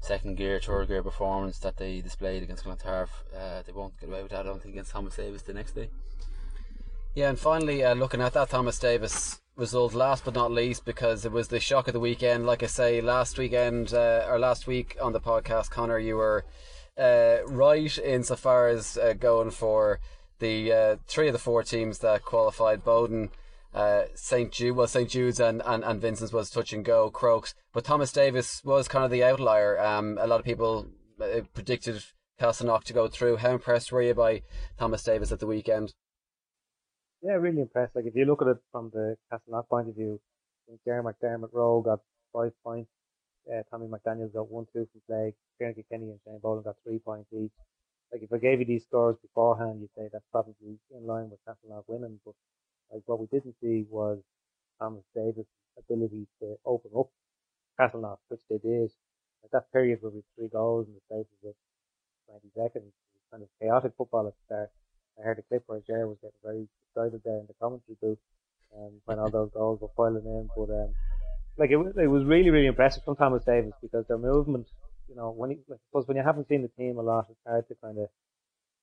second 0.00 0.36
gear, 0.36 0.60
third 0.60 0.88
gear 0.88 1.02
performance 1.02 1.58
that 1.60 1.76
they 1.76 2.00
displayed 2.00 2.42
against 2.42 2.64
Clontarf. 2.64 3.24
Uh, 3.36 3.62
they 3.66 3.72
won't 3.72 3.98
get 3.98 4.08
away 4.08 4.22
with 4.22 4.32
that, 4.32 4.40
I 4.40 4.48
don't 4.48 4.62
think, 4.62 4.74
against 4.74 4.92
Thomas 4.92 5.16
Davis 5.16 5.42
the 5.42 5.52
next 5.52 5.72
day. 5.72 5.90
Yeah, 7.18 7.30
and 7.30 7.38
finally, 7.40 7.82
uh, 7.82 7.94
looking 7.94 8.20
at 8.20 8.34
that 8.34 8.50
Thomas 8.50 8.78
Davis 8.78 9.40
result 9.56 9.92
last 9.92 10.24
but 10.24 10.34
not 10.34 10.52
least 10.52 10.84
because 10.84 11.24
it 11.24 11.32
was 11.32 11.48
the 11.48 11.58
shock 11.58 11.88
of 11.88 11.92
the 11.92 11.98
weekend. 11.98 12.46
Like 12.46 12.62
I 12.62 12.66
say, 12.66 13.00
last 13.00 13.38
weekend 13.38 13.92
uh, 13.92 14.24
or 14.28 14.38
last 14.38 14.68
week 14.68 14.96
on 15.02 15.12
the 15.12 15.20
podcast, 15.20 15.68
Connor, 15.68 15.98
you 15.98 16.14
were 16.14 16.44
uh, 16.96 17.38
right 17.44 17.98
insofar 17.98 18.68
as 18.68 18.96
uh, 18.96 19.14
going 19.14 19.50
for 19.50 19.98
the 20.38 20.72
uh, 20.72 20.96
three 21.08 21.26
of 21.26 21.32
the 21.32 21.40
four 21.40 21.64
teams 21.64 21.98
that 21.98 22.22
qualified. 22.22 22.84
Boden 22.84 23.30
uh, 23.74 24.02
St. 24.14 24.52
Jude, 24.52 24.76
well, 24.76 24.86
St. 24.86 25.10
Jude's 25.10 25.40
and, 25.40 25.60
and, 25.66 25.82
and 25.82 26.00
Vincent's 26.00 26.32
was 26.32 26.50
touch 26.50 26.72
and 26.72 26.84
go, 26.84 27.10
Crokes. 27.10 27.52
But 27.72 27.82
Thomas 27.82 28.12
Davis 28.12 28.62
was 28.64 28.86
kind 28.86 29.04
of 29.04 29.10
the 29.10 29.24
outlier. 29.24 29.76
Um, 29.80 30.18
a 30.20 30.28
lot 30.28 30.38
of 30.38 30.46
people 30.46 30.86
uh, 31.20 31.40
predicted 31.52 32.00
Castleknock 32.40 32.84
to 32.84 32.92
go 32.92 33.08
through. 33.08 33.38
How 33.38 33.50
impressed 33.50 33.90
were 33.90 34.02
you 34.02 34.14
by 34.14 34.42
Thomas 34.78 35.02
Davis 35.02 35.32
at 35.32 35.40
the 35.40 35.48
weekend? 35.48 35.94
Yeah, 37.22 37.32
really 37.32 37.62
impressed. 37.62 37.96
Like 37.96 38.06
if 38.06 38.14
you 38.14 38.24
look 38.24 38.42
at 38.42 38.48
it 38.48 38.58
from 38.70 38.90
the 38.94 39.16
Castleknock 39.32 39.68
point 39.68 39.88
of 39.88 39.96
view, 39.96 40.20
I 40.20 40.70
think 40.70 40.80
Jerry 40.84 41.02
McDermott 41.02 41.52
Rowe 41.52 41.82
got 41.82 42.00
five 42.32 42.52
points. 42.62 42.90
Uh, 43.50 43.62
Tommy 43.70 43.86
McDaniel 43.86 44.32
got 44.32 44.50
one, 44.50 44.66
two 44.72 44.86
from 44.92 45.00
play. 45.08 45.34
Kieran 45.58 45.74
Kenny 45.90 46.10
and 46.10 46.20
Shane 46.24 46.38
Boland 46.40 46.64
got 46.64 46.76
three 46.84 46.98
points 46.98 47.28
each. 47.32 47.50
Like 48.12 48.22
if 48.22 48.32
I 48.32 48.38
gave 48.38 48.60
you 48.60 48.66
these 48.66 48.84
scores 48.84 49.16
beforehand, 49.20 49.80
you'd 49.80 49.90
say 49.96 50.08
that's 50.12 50.24
probably 50.30 50.78
in 50.94 51.06
line 51.06 51.30
with 51.30 51.40
Castleknock 51.48 51.84
winning. 51.88 52.20
But 52.24 52.34
like 52.92 53.02
what 53.06 53.18
we 53.18 53.26
didn't 53.26 53.56
see 53.60 53.84
was 53.90 54.18
Thomas 54.78 55.04
Davis' 55.14 55.46
ability 55.76 56.26
to 56.40 56.56
open 56.64 56.92
up 56.96 57.08
Castleknock, 57.80 58.18
which 58.28 58.42
they 58.48 58.58
did. 58.58 58.92
Like 59.42 59.50
that 59.52 59.72
period 59.72 59.98
where 60.02 60.12
we 60.12 60.18
had 60.18 60.24
three 60.36 60.48
goals 60.48 60.86
in 60.86 60.94
the 60.94 61.00
space 61.00 61.26
of 61.44 61.54
20 62.28 62.50
seconds, 62.54 62.92
it 62.92 63.18
was 63.18 63.26
kind 63.30 63.42
of 63.42 63.48
chaotic 63.60 63.92
football 63.96 64.28
at 64.28 64.34
the 64.34 64.44
start. 64.54 64.70
I 65.18 65.22
heard 65.22 65.38
a 65.38 65.42
clip 65.42 65.64
where 65.66 65.80
Jerry 65.86 66.06
was 66.06 66.18
getting 66.22 66.38
very 66.42 66.68
excited 66.90 67.20
there 67.24 67.38
in 67.38 67.46
the 67.46 67.54
commentary 67.60 67.96
booth 68.00 68.18
um, 68.76 68.92
when 69.04 69.18
all 69.18 69.30
those 69.30 69.50
goals 69.52 69.80
were 69.80 69.88
piling 69.88 70.24
in. 70.24 70.48
But 70.56 70.70
um, 70.70 70.94
like 71.56 71.70
it, 71.70 71.76
was, 71.76 71.92
it 71.96 72.06
was 72.06 72.24
really, 72.24 72.50
really 72.50 72.66
impressive 72.66 73.04
from 73.04 73.16
Thomas 73.16 73.44
Davis 73.44 73.72
because 73.82 74.06
their 74.06 74.18
movement, 74.18 74.66
you 75.08 75.16
know, 75.16 75.30
when 75.30 75.50
he, 75.50 75.56
I 75.70 75.76
suppose 75.88 76.06
when 76.06 76.16
you 76.16 76.22
haven't 76.22 76.48
seen 76.48 76.62
the 76.62 76.68
team 76.68 76.98
a 76.98 77.02
lot, 77.02 77.26
it's 77.30 77.40
hard 77.46 77.66
to 77.68 77.74
kind 77.82 77.98
of 77.98 78.08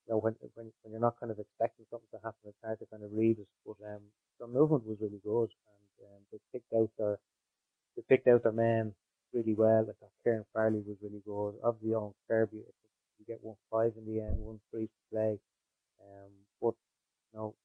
you 0.07 0.13
know, 0.13 0.19
when, 0.19 0.35
when, 0.53 0.71
when 0.83 0.91
you're 0.91 1.01
not 1.01 1.19
kind 1.19 1.31
of 1.31 1.39
expecting 1.39 1.85
something 1.89 2.09
to 2.11 2.17
happen, 2.23 2.45
it's 2.45 2.57
hard 2.63 2.77
to 2.79 2.85
kind 2.85 3.03
of 3.03 3.09
read 3.11 3.39
it. 3.39 3.47
But, 3.65 3.77
um, 3.85 4.01
their 4.39 4.47
movement 4.47 4.85
was 4.85 4.97
really 5.01 5.21
good 5.23 5.49
and, 5.49 6.07
um, 6.11 6.21
they 6.31 6.37
picked 6.53 6.71
out 6.73 6.89
their, 6.97 7.17
they 7.95 8.03
picked 8.07 8.27
out 8.27 8.43
their 8.43 8.51
men 8.51 8.93
really 9.33 9.53
well. 9.53 9.85
Like 9.87 9.95
Kieran 10.23 10.45
Farley 10.53 10.83
was 10.85 10.97
really 11.01 11.21
good. 11.25 11.55
Obviously 11.63 11.95
on 11.95 12.13
Kirby, 12.27 12.57
you 12.57 13.25
get 13.25 13.39
one 13.41 13.55
five 13.71 13.93
in 13.97 14.05
the 14.05 14.21
end, 14.21 14.37
one 14.37 14.59
three 14.69 14.85
to 14.85 15.01
play. 15.11 15.39
Um, 16.01 16.31
but, 16.61 16.75
you 17.33 17.39
know, 17.39 17.55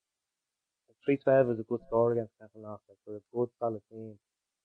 312 1.16 1.56
is 1.56 1.60
a 1.60 1.68
good 1.68 1.80
score 1.86 2.12
against 2.12 2.34
Castleknock. 2.38 2.80
Like, 2.86 2.98
they're 3.06 3.16
a 3.16 3.30
good 3.34 3.50
solid 3.58 3.82
team. 3.90 4.18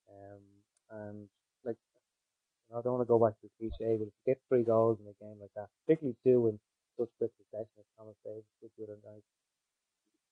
Um, 0.09 0.43
and 0.91 1.27
like, 1.65 1.77
you 1.77 2.69
know, 2.73 2.79
I 2.79 2.81
don't 2.81 2.97
want 2.97 3.05
to 3.07 3.09
go 3.09 3.17
back 3.17 3.33
to 3.41 3.47
the 3.47 3.53
cliche, 3.57 3.97
but 3.97 4.09
if 4.09 4.13
you 4.13 4.25
get 4.25 4.41
three 4.49 4.63
goals 4.63 4.99
in 5.01 5.09
a 5.09 5.17
game 5.17 5.37
like 5.41 5.53
that, 5.55 5.69
particularly 5.85 6.17
two 6.23 6.47
in 6.49 6.59
such 6.97 7.09
quick 7.17 7.31
succession 7.37 7.75
as 7.79 7.89
Thomas 7.97 8.15
Davis 8.23 8.45
did 8.61 8.71
the 8.77 8.85
other 8.85 8.99
night, 9.01 9.25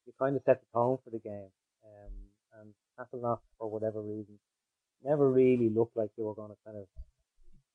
you 0.05 0.14
kind 0.20 0.36
of 0.36 0.43
set 0.45 0.61
the 0.61 0.70
tone 0.74 0.97
for 1.03 1.09
the 1.09 1.20
game. 1.20 1.51
Um, 1.84 2.14
and 2.61 2.70
Castleknock, 2.95 3.41
for 3.57 3.70
whatever 3.70 4.01
reason, 4.01 4.38
never 5.03 5.30
really 5.30 5.70
looked 5.70 5.97
like 5.97 6.09
they 6.16 6.24
were 6.24 6.36
going 6.36 6.51
to 6.51 6.57
kind 6.66 6.78
of, 6.78 6.88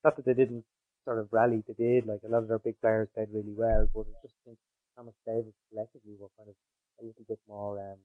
not 0.04 0.16
that 0.16 0.24
they 0.24 0.34
didn't 0.34 0.64
sort 1.04 1.18
of 1.18 1.28
rally, 1.32 1.62
they 1.66 1.74
did, 1.74 2.06
like 2.06 2.20
a 2.24 2.28
lot 2.28 2.42
of 2.42 2.48
their 2.48 2.58
big 2.58 2.80
players 2.80 3.08
played 3.14 3.28
really 3.32 3.54
well, 3.56 3.88
but 3.94 4.06
I 4.06 4.14
just 4.22 4.34
think 4.44 4.56
Thomas 4.96 5.14
Davis 5.26 5.54
collectively 5.70 6.14
were 6.18 6.32
kind 6.36 6.48
of 6.48 6.56
a 7.00 7.04
little 7.04 7.24
bit 7.26 7.38
more, 7.48 7.78
um, 7.78 7.98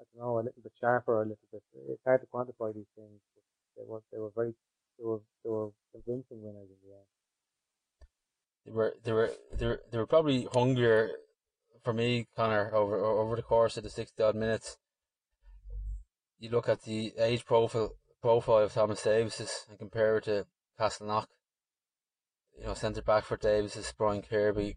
I 0.00 0.04
don't 0.08 0.24
know, 0.24 0.36
a 0.36 0.42
little 0.42 0.62
bit 0.62 0.72
sharper, 0.80 1.22
a 1.22 1.28
little 1.28 1.48
bit, 1.52 1.62
it's 1.88 2.02
hard 2.04 2.22
to 2.22 2.26
quantify 2.26 2.74
these 2.74 2.88
things, 2.96 3.20
they 3.76 3.84
were, 3.86 4.02
they 4.12 4.18
were 4.18 4.32
very, 4.34 4.54
they 4.98 5.04
were, 5.04 5.20
they 5.44 5.50
were 5.50 5.70
convincing 5.92 6.42
winners 6.42 6.68
in 6.70 6.80
the 6.88 6.96
end 6.96 7.06
they 8.64 8.72
were 8.72 8.94
they 9.04 9.12
were 9.12 9.30
they 9.52 9.66
were, 9.66 9.82
they 9.90 9.98
were 9.98 10.06
probably 10.06 10.46
hungrier 10.52 11.10
for 11.82 11.92
me, 11.92 12.26
Connor, 12.36 12.74
over 12.74 12.96
over 13.04 13.36
the 13.36 13.42
course 13.42 13.76
of 13.76 13.84
the 13.84 13.90
sixty 13.90 14.22
odd 14.22 14.34
minutes. 14.34 14.76
You 16.38 16.50
look 16.50 16.68
at 16.68 16.82
the 16.82 17.12
age 17.18 17.44
profile 17.44 17.94
profile 18.20 18.64
of 18.64 18.72
Thomas 18.72 19.02
Davis 19.02 19.66
and 19.68 19.78
compare 19.78 20.18
it 20.18 20.24
to 20.24 20.46
Castleknock. 20.78 21.26
You 22.58 22.66
know, 22.66 22.74
centre 22.74 23.02
back 23.02 23.24
for 23.24 23.36
Davis 23.36 23.76
is 23.76 23.92
Brian 23.96 24.22
Kirby, 24.22 24.76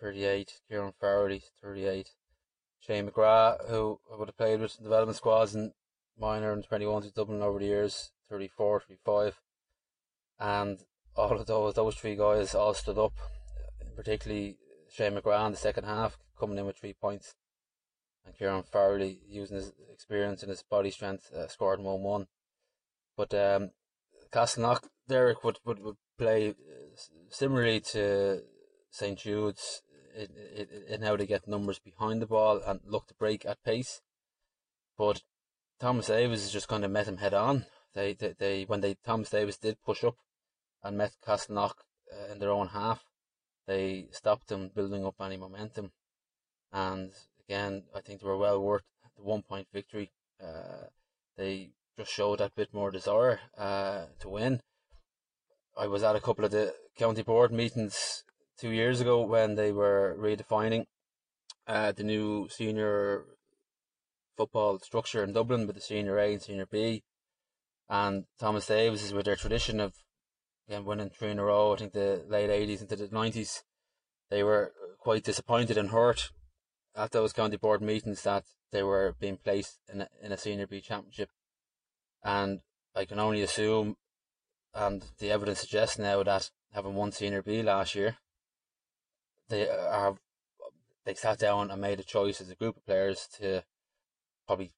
thirty 0.00 0.24
eight, 0.24 0.60
Kieran 0.68 0.92
Farrelly, 1.02 1.42
thirty 1.60 1.86
eight. 1.86 2.10
Shane 2.86 3.08
McGrath, 3.08 3.68
who 3.70 3.98
would 4.10 4.28
have 4.28 4.36
played 4.36 4.60
with 4.60 4.82
development 4.82 5.16
squads 5.16 5.54
and 5.54 5.72
minor 6.18 6.52
and 6.52 6.64
21 6.64 7.02
to 7.02 7.10
Dublin 7.10 7.40
over 7.40 7.58
the 7.58 7.64
years, 7.64 8.10
34, 8.28 8.82
35. 8.88 9.40
And 10.38 10.78
all 11.16 11.32
of 11.32 11.46
those 11.46 11.74
those 11.74 11.94
three 11.94 12.16
guys 12.16 12.54
all 12.54 12.74
stood 12.74 12.98
up, 12.98 13.14
particularly 13.96 14.58
Shane 14.92 15.14
McGrath 15.14 15.46
in 15.46 15.52
the 15.52 15.58
second 15.58 15.84
half, 15.84 16.18
coming 16.38 16.58
in 16.58 16.66
with 16.66 16.76
three 16.76 16.92
points, 16.92 17.36
and 18.26 18.36
Kieran 18.36 18.64
Farrelly 18.64 19.18
using 19.26 19.56
his 19.56 19.72
experience 19.92 20.42
and 20.42 20.50
his 20.50 20.62
body 20.62 20.90
strength, 20.90 21.32
uh, 21.32 21.48
scored 21.48 21.80
one 21.80 22.02
one. 22.02 22.26
But 23.16 23.32
um, 23.32 23.70
Castleknock, 24.30 24.88
Derek 25.08 25.42
would, 25.44 25.58
would, 25.64 25.78
would 25.78 25.96
play 26.18 26.50
uh, 26.50 26.52
similarly 27.30 27.80
to 27.80 28.42
St 28.90 29.18
Jude's 29.18 29.82
in, 30.14 30.28
in, 30.56 30.94
in 30.94 31.02
how 31.02 31.16
they 31.16 31.26
get 31.26 31.48
numbers 31.48 31.78
behind 31.78 32.22
the 32.22 32.26
ball 32.26 32.60
and 32.66 32.80
look 32.84 33.06
to 33.08 33.14
break 33.14 33.44
at 33.44 33.62
pace. 33.64 34.00
But 34.96 35.22
Thomas 35.80 36.06
Davis 36.06 36.50
just 36.50 36.68
kind 36.68 36.84
of 36.84 36.90
met 36.90 37.08
him 37.08 37.18
head 37.18 37.34
on. 37.34 37.66
They, 37.94 38.14
they, 38.14 38.34
they 38.38 38.64
when 38.64 38.80
they 38.80 38.96
Thomas 39.04 39.30
Davis 39.30 39.56
did 39.56 39.82
push 39.84 40.04
up, 40.04 40.16
and 40.84 40.98
met 40.98 41.16
Castleknock 41.26 41.74
uh, 42.12 42.32
in 42.32 42.38
their 42.38 42.50
own 42.50 42.68
half. 42.68 43.04
They 43.66 44.08
stopped 44.12 44.48
them 44.48 44.70
building 44.74 45.06
up 45.06 45.14
any 45.20 45.38
momentum. 45.38 45.92
And 46.72 47.12
again, 47.48 47.84
I 47.94 48.00
think 48.00 48.20
they 48.20 48.26
were 48.26 48.36
well 48.36 48.60
worth 48.60 48.84
the 49.16 49.22
one 49.22 49.42
point 49.42 49.68
victory. 49.72 50.12
Uh, 50.42 50.88
they 51.36 51.70
just 51.96 52.12
showed 52.12 52.40
that 52.40 52.54
bit 52.54 52.74
more 52.74 52.90
desire 52.90 53.40
uh, 53.56 54.06
to 54.20 54.28
win. 54.28 54.60
I 55.76 55.86
was 55.86 56.02
at 56.02 56.16
a 56.16 56.20
couple 56.20 56.44
of 56.44 56.50
the 56.50 56.74
county 56.96 57.22
board 57.22 57.50
meetings 57.50 58.24
two 58.58 58.70
years 58.70 59.00
ago 59.00 59.22
when 59.22 59.54
they 59.54 59.72
were 59.72 60.16
redefining 60.18 60.84
uh, 61.66 61.92
the 61.92 62.04
new 62.04 62.48
senior 62.48 63.24
football 64.36 64.78
structure 64.78 65.22
in 65.24 65.32
Dublin 65.32 65.66
with 65.66 65.76
the 65.76 65.82
senior 65.82 66.18
A 66.18 66.32
and 66.32 66.42
senior 66.42 66.66
B. 66.66 67.02
And 67.88 68.24
Thomas 68.38 68.66
Davis 68.66 69.02
is 69.02 69.12
with 69.12 69.26
their 69.26 69.36
tradition 69.36 69.80
of 69.80 69.94
again 70.68 70.84
winning 70.84 71.10
three 71.10 71.30
in 71.30 71.38
a 71.38 71.44
row. 71.44 71.74
I 71.74 71.76
think 71.76 71.92
the 71.92 72.24
late 72.28 72.50
eighties 72.50 72.80
into 72.80 72.96
the 72.96 73.08
nineties, 73.12 73.62
they 74.30 74.42
were 74.42 74.72
quite 74.98 75.24
disappointed 75.24 75.76
and 75.76 75.90
hurt 75.90 76.30
at 76.96 77.10
those 77.10 77.32
county 77.32 77.56
board 77.56 77.82
meetings 77.82 78.22
that 78.22 78.44
they 78.72 78.82
were 78.82 79.14
being 79.20 79.36
placed 79.36 79.78
in 79.92 80.00
a, 80.02 80.08
in 80.22 80.32
a 80.32 80.38
senior 80.38 80.66
B 80.66 80.80
championship, 80.80 81.28
and 82.22 82.60
I 82.94 83.04
can 83.04 83.18
only 83.18 83.42
assume, 83.42 83.96
and 84.72 85.04
the 85.18 85.30
evidence 85.30 85.60
suggests 85.60 85.98
now 85.98 86.22
that 86.22 86.50
having 86.72 86.94
won 86.94 87.12
senior 87.12 87.42
B 87.42 87.62
last 87.62 87.94
year, 87.94 88.16
they 89.48 89.68
are 89.68 90.16
they 91.04 91.14
sat 91.14 91.38
down 91.38 91.70
and 91.70 91.80
made 91.80 92.00
a 92.00 92.04
choice 92.04 92.40
as 92.40 92.50
a 92.50 92.54
group 92.54 92.76
of 92.76 92.86
players 92.86 93.28
to 93.38 93.62
probably 94.46 94.72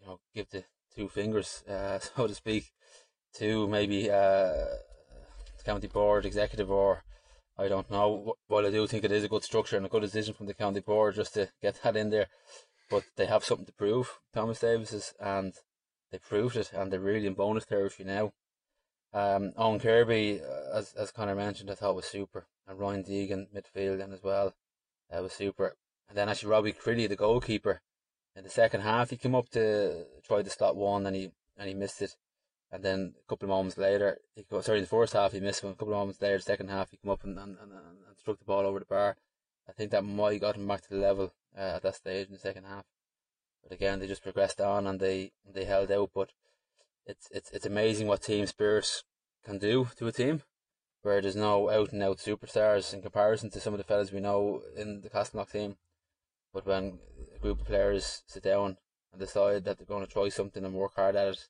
you 0.00 0.06
know 0.06 0.20
give 0.34 0.50
the 0.50 0.64
two 0.94 1.08
fingers, 1.08 1.62
uh, 1.68 1.98
so 1.98 2.26
to 2.26 2.34
speak, 2.34 2.72
to 3.34 3.68
maybe 3.68 4.10
uh, 4.10 4.52
county 5.64 5.88
board 5.88 6.24
executive 6.24 6.70
or 6.70 7.02
I 7.58 7.68
don't 7.68 7.90
know. 7.90 8.34
While 8.48 8.66
I 8.66 8.70
do 8.70 8.86
think 8.86 9.04
it 9.04 9.12
is 9.12 9.24
a 9.24 9.28
good 9.28 9.42
structure 9.42 9.76
and 9.76 9.86
a 9.86 9.88
good 9.88 10.02
decision 10.02 10.34
from 10.34 10.46
the 10.46 10.54
county 10.54 10.80
board 10.80 11.14
just 11.14 11.34
to 11.34 11.48
get 11.60 11.80
that 11.82 11.96
in 11.96 12.10
there, 12.10 12.28
but 12.90 13.04
they 13.16 13.26
have 13.26 13.44
something 13.44 13.66
to 13.66 13.72
prove. 13.72 14.20
Thomas 14.32 14.60
Davis 14.60 15.14
and 15.20 15.54
they 16.12 16.18
proved 16.18 16.56
it, 16.56 16.70
and 16.72 16.92
they're 16.92 17.00
really 17.00 17.26
in 17.26 17.34
bonus 17.34 17.66
territory 17.66 18.06
now. 18.06 18.32
Um, 19.12 19.52
Owen 19.56 19.80
Kirby, 19.80 20.40
uh, 20.42 20.76
as 20.76 20.92
as 20.94 21.10
Connor 21.10 21.34
mentioned, 21.34 21.70
I 21.70 21.74
thought 21.74 21.96
was 21.96 22.06
super, 22.06 22.46
and 22.66 22.78
Ryan 22.78 23.04
Deegan 23.04 23.46
midfield 23.54 24.02
and 24.02 24.12
as 24.12 24.22
well, 24.22 24.54
that 25.10 25.22
was 25.22 25.32
super. 25.32 25.76
And 26.08 26.16
then 26.16 26.28
actually 26.28 26.50
Robbie 26.50 26.72
Crilly, 26.72 27.08
the 27.08 27.16
goalkeeper, 27.16 27.80
in 28.36 28.44
the 28.44 28.50
second 28.50 28.82
half, 28.82 29.10
he 29.10 29.16
came 29.16 29.34
up 29.34 29.48
to 29.50 30.04
try 30.22 30.42
to 30.42 30.50
slot 30.50 30.76
one 30.76 31.06
and 31.06 31.16
he 31.16 31.30
and 31.56 31.68
he 31.68 31.74
missed 31.74 32.02
it. 32.02 32.16
And 32.70 32.84
then 32.84 33.14
a 33.18 33.28
couple 33.28 33.46
of 33.46 33.50
moments 33.50 33.78
later, 33.78 34.18
he 34.34 34.42
go, 34.42 34.60
sorry, 34.60 34.78
in 34.78 34.84
the 34.84 34.88
first 34.88 35.14
half 35.14 35.32
he 35.32 35.40
missed 35.40 35.64
one. 35.64 35.72
A 35.72 35.76
couple 35.76 35.94
of 35.94 36.00
moments 36.00 36.20
later, 36.20 36.36
the 36.36 36.42
second 36.42 36.68
half 36.68 36.90
he 36.90 36.98
came 36.98 37.10
up 37.10 37.24
and, 37.24 37.38
and, 37.38 37.56
and, 37.58 37.72
and 37.72 38.16
struck 38.18 38.38
the 38.38 38.44
ball 38.44 38.66
over 38.66 38.80
the 38.80 38.84
bar. 38.84 39.16
I 39.68 39.72
think 39.72 39.90
that 39.92 40.04
might 40.04 40.32
have 40.32 40.40
got 40.42 40.56
him 40.56 40.68
back 40.68 40.82
to 40.82 40.90
the 40.90 41.00
level 41.00 41.32
uh, 41.56 41.76
at 41.76 41.82
that 41.82 41.94
stage 41.94 42.26
in 42.26 42.34
the 42.34 42.38
second 42.38 42.64
half. 42.64 42.84
But 43.62 43.72
again, 43.72 43.98
they 43.98 44.06
just 44.06 44.22
progressed 44.22 44.60
on 44.60 44.86
and 44.86 45.00
they 45.00 45.32
they 45.50 45.64
held 45.64 45.90
out. 45.90 46.10
But 46.14 46.30
it's 47.06 47.28
it's 47.30 47.50
it's 47.50 47.66
amazing 47.66 48.06
what 48.06 48.22
team 48.22 48.46
spirit 48.46 49.02
can 49.44 49.58
do 49.58 49.88
to 49.96 50.06
a 50.06 50.12
team, 50.12 50.42
where 51.02 51.20
there's 51.20 51.36
no 51.36 51.70
out 51.70 51.92
and 51.92 52.02
out 52.02 52.18
superstars 52.18 52.92
in 52.92 53.02
comparison 53.02 53.50
to 53.50 53.60
some 53.60 53.74
of 53.74 53.78
the 53.78 53.84
fellas 53.84 54.12
we 54.12 54.20
know 54.20 54.62
in 54.76 55.00
the 55.02 55.10
Castleknock 55.10 55.52
team. 55.52 55.76
But 56.52 56.66
when 56.66 56.98
a 57.34 57.38
group 57.38 57.60
of 57.60 57.66
players 57.66 58.22
sit 58.26 58.42
down 58.42 58.78
and 59.12 59.20
decide 59.20 59.64
that 59.64 59.78
they're 59.78 59.86
going 59.86 60.06
to 60.06 60.12
try 60.12 60.28
something 60.28 60.64
and 60.64 60.74
work 60.74 60.94
hard 60.96 61.16
at 61.16 61.28
it, 61.28 61.48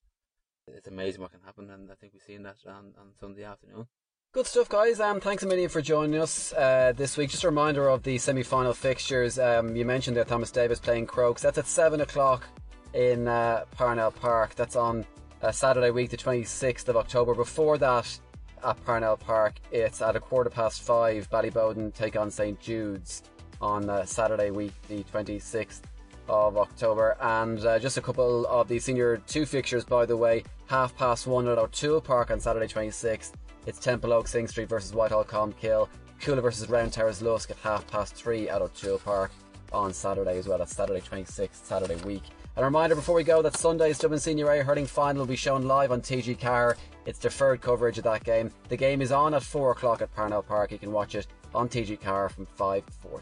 it's 0.69 0.89
amazing 0.89 1.21
what 1.21 1.31
can 1.31 1.41
happen, 1.45 1.71
and 1.71 1.91
I 1.91 1.95
think 1.95 2.13
we've 2.13 2.23
seen 2.23 2.43
that 2.43 2.57
on, 2.67 2.93
on 2.99 3.13
Sunday 3.19 3.45
afternoon. 3.45 3.87
Good 4.33 4.47
stuff, 4.47 4.69
guys. 4.69 5.01
Um, 5.01 5.21
thanks 5.21 5.45
a 5.45 5.47
million 5.47 5.71
for 5.71 5.81
joining 5.81 6.21
us 6.21 6.53
uh, 6.53 6.93
this 6.95 7.17
week. 7.17 7.31
Just 7.31 7.45
a 7.45 7.49
reminder 7.49 7.89
of 7.89 8.03
the 8.03 8.19
semi-final 8.19 8.75
fixtures. 8.75 9.39
Um, 9.39 9.77
you 9.77 9.85
mentioned 9.85 10.17
there 10.17 10.25
Thomas 10.25 10.51
Davis 10.51 10.81
playing 10.81 11.07
Crokes. 11.07 11.41
That's 11.41 11.57
at 11.57 11.67
seven 11.67 12.01
o'clock 12.01 12.47
in 12.93 13.29
uh, 13.29 13.65
Parnell 13.71 14.11
Park. 14.11 14.55
That's 14.57 14.77
on 14.77 15.07
uh, 15.43 15.53
Saturday 15.53 15.91
week, 15.91 16.11
the 16.11 16.17
26th 16.17 16.89
of 16.89 16.97
October. 16.97 17.35
Before 17.35 17.79
that, 17.79 18.19
at 18.65 18.85
Parnell 18.85 19.17
Park, 19.17 19.55
it's 19.71 20.03
at 20.03 20.17
a 20.17 20.21
quarter 20.21 20.51
past 20.51 20.83
five. 20.83 21.29
Ballyboden 21.31 21.95
take 21.95 22.17
on 22.17 22.31
St 22.31 22.59
Jude's 22.59 23.23
on 23.61 23.89
uh, 23.89 24.05
Saturday 24.05 24.51
week, 24.51 24.73
the 24.89 25.05
26th 25.05 25.83
of 26.29 26.57
October. 26.57 27.17
And 27.21 27.65
uh, 27.65 27.79
just 27.79 27.97
a 27.97 28.01
couple 28.01 28.47
of 28.47 28.69
the 28.69 28.79
senior 28.79 29.19
two 29.27 29.47
fixtures, 29.47 29.85
by 29.85 30.07
the 30.07 30.17
way. 30.17 30.43
Half 30.67 30.97
past 30.97 31.27
one 31.27 31.47
at 31.49 31.59
O'Toole 31.59 32.01
Park 32.01 32.31
on 32.31 32.41
Saturday 32.41 32.67
26th. 32.67 33.33
It's 33.67 33.79
Templeogue 33.79 34.29
Synge 34.29 34.49
Street 34.49 34.69
versus 34.69 34.93
Whitehall 34.93 35.25
Colmcille. 35.25 35.89
Cuala 36.21 36.41
versus 36.41 36.69
Round 36.69 36.93
Towers 36.93 37.21
Lusk 37.21 37.51
at 37.51 37.59
half 37.59 37.87
past 37.89 38.15
three 38.15 38.49
at 38.49 38.63
O'Toole 38.63 38.99
Park 38.99 39.31
on 39.73 39.93
Saturday 39.93 40.39
as 40.39 40.49
well. 40.49 40.59
That's 40.59 40.75
Saturday 40.75 41.01
26th, 41.01 41.65
Saturday 41.65 41.97
week. 42.05 42.23
And 42.57 42.63
a 42.63 42.67
reminder 42.67 42.95
before 42.95 43.15
we 43.15 43.23
go 43.23 43.43
that 43.43 43.55
Sunday's 43.55 43.99
Dublin 43.99 44.19
Senior 44.19 44.51
A 44.51 44.65
hurling 44.65 44.87
final 44.87 45.21
will 45.21 45.27
be 45.27 45.37
shown 45.37 45.63
live 45.69 45.93
on 45.93 46.01
TG 46.01 46.39
Ceathair. 46.39 46.77
It's 47.05 47.19
deferred 47.19 47.61
coverage 47.61 47.99
of 47.99 48.05
that 48.05 48.25
game. 48.25 48.51
The 48.71 48.77
game 48.79 49.03
is 49.03 49.13
on 49.13 49.35
at 49.35 49.43
4 49.43 49.73
o'clock 49.73 50.01
at 50.01 50.15
Parnell 50.15 50.43
Park. 50.43 50.73
You 50.73 50.79
can 50.79 50.91
watch 50.91 51.15
it 51.15 51.27
on 51.55 51.69
TG 51.69 52.01
Ceathair 52.01 52.31
from 52.31 52.47
5.40. 52.47 53.21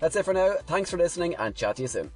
That's 0.00 0.16
it 0.16 0.24
for 0.24 0.34
now. 0.34 0.56
Thanks 0.66 0.90
for 0.90 0.98
listening 0.98 1.34
and 1.36 1.54
chat 1.54 1.76
to 1.76 1.82
you 1.82 1.88
soon. 1.88 2.10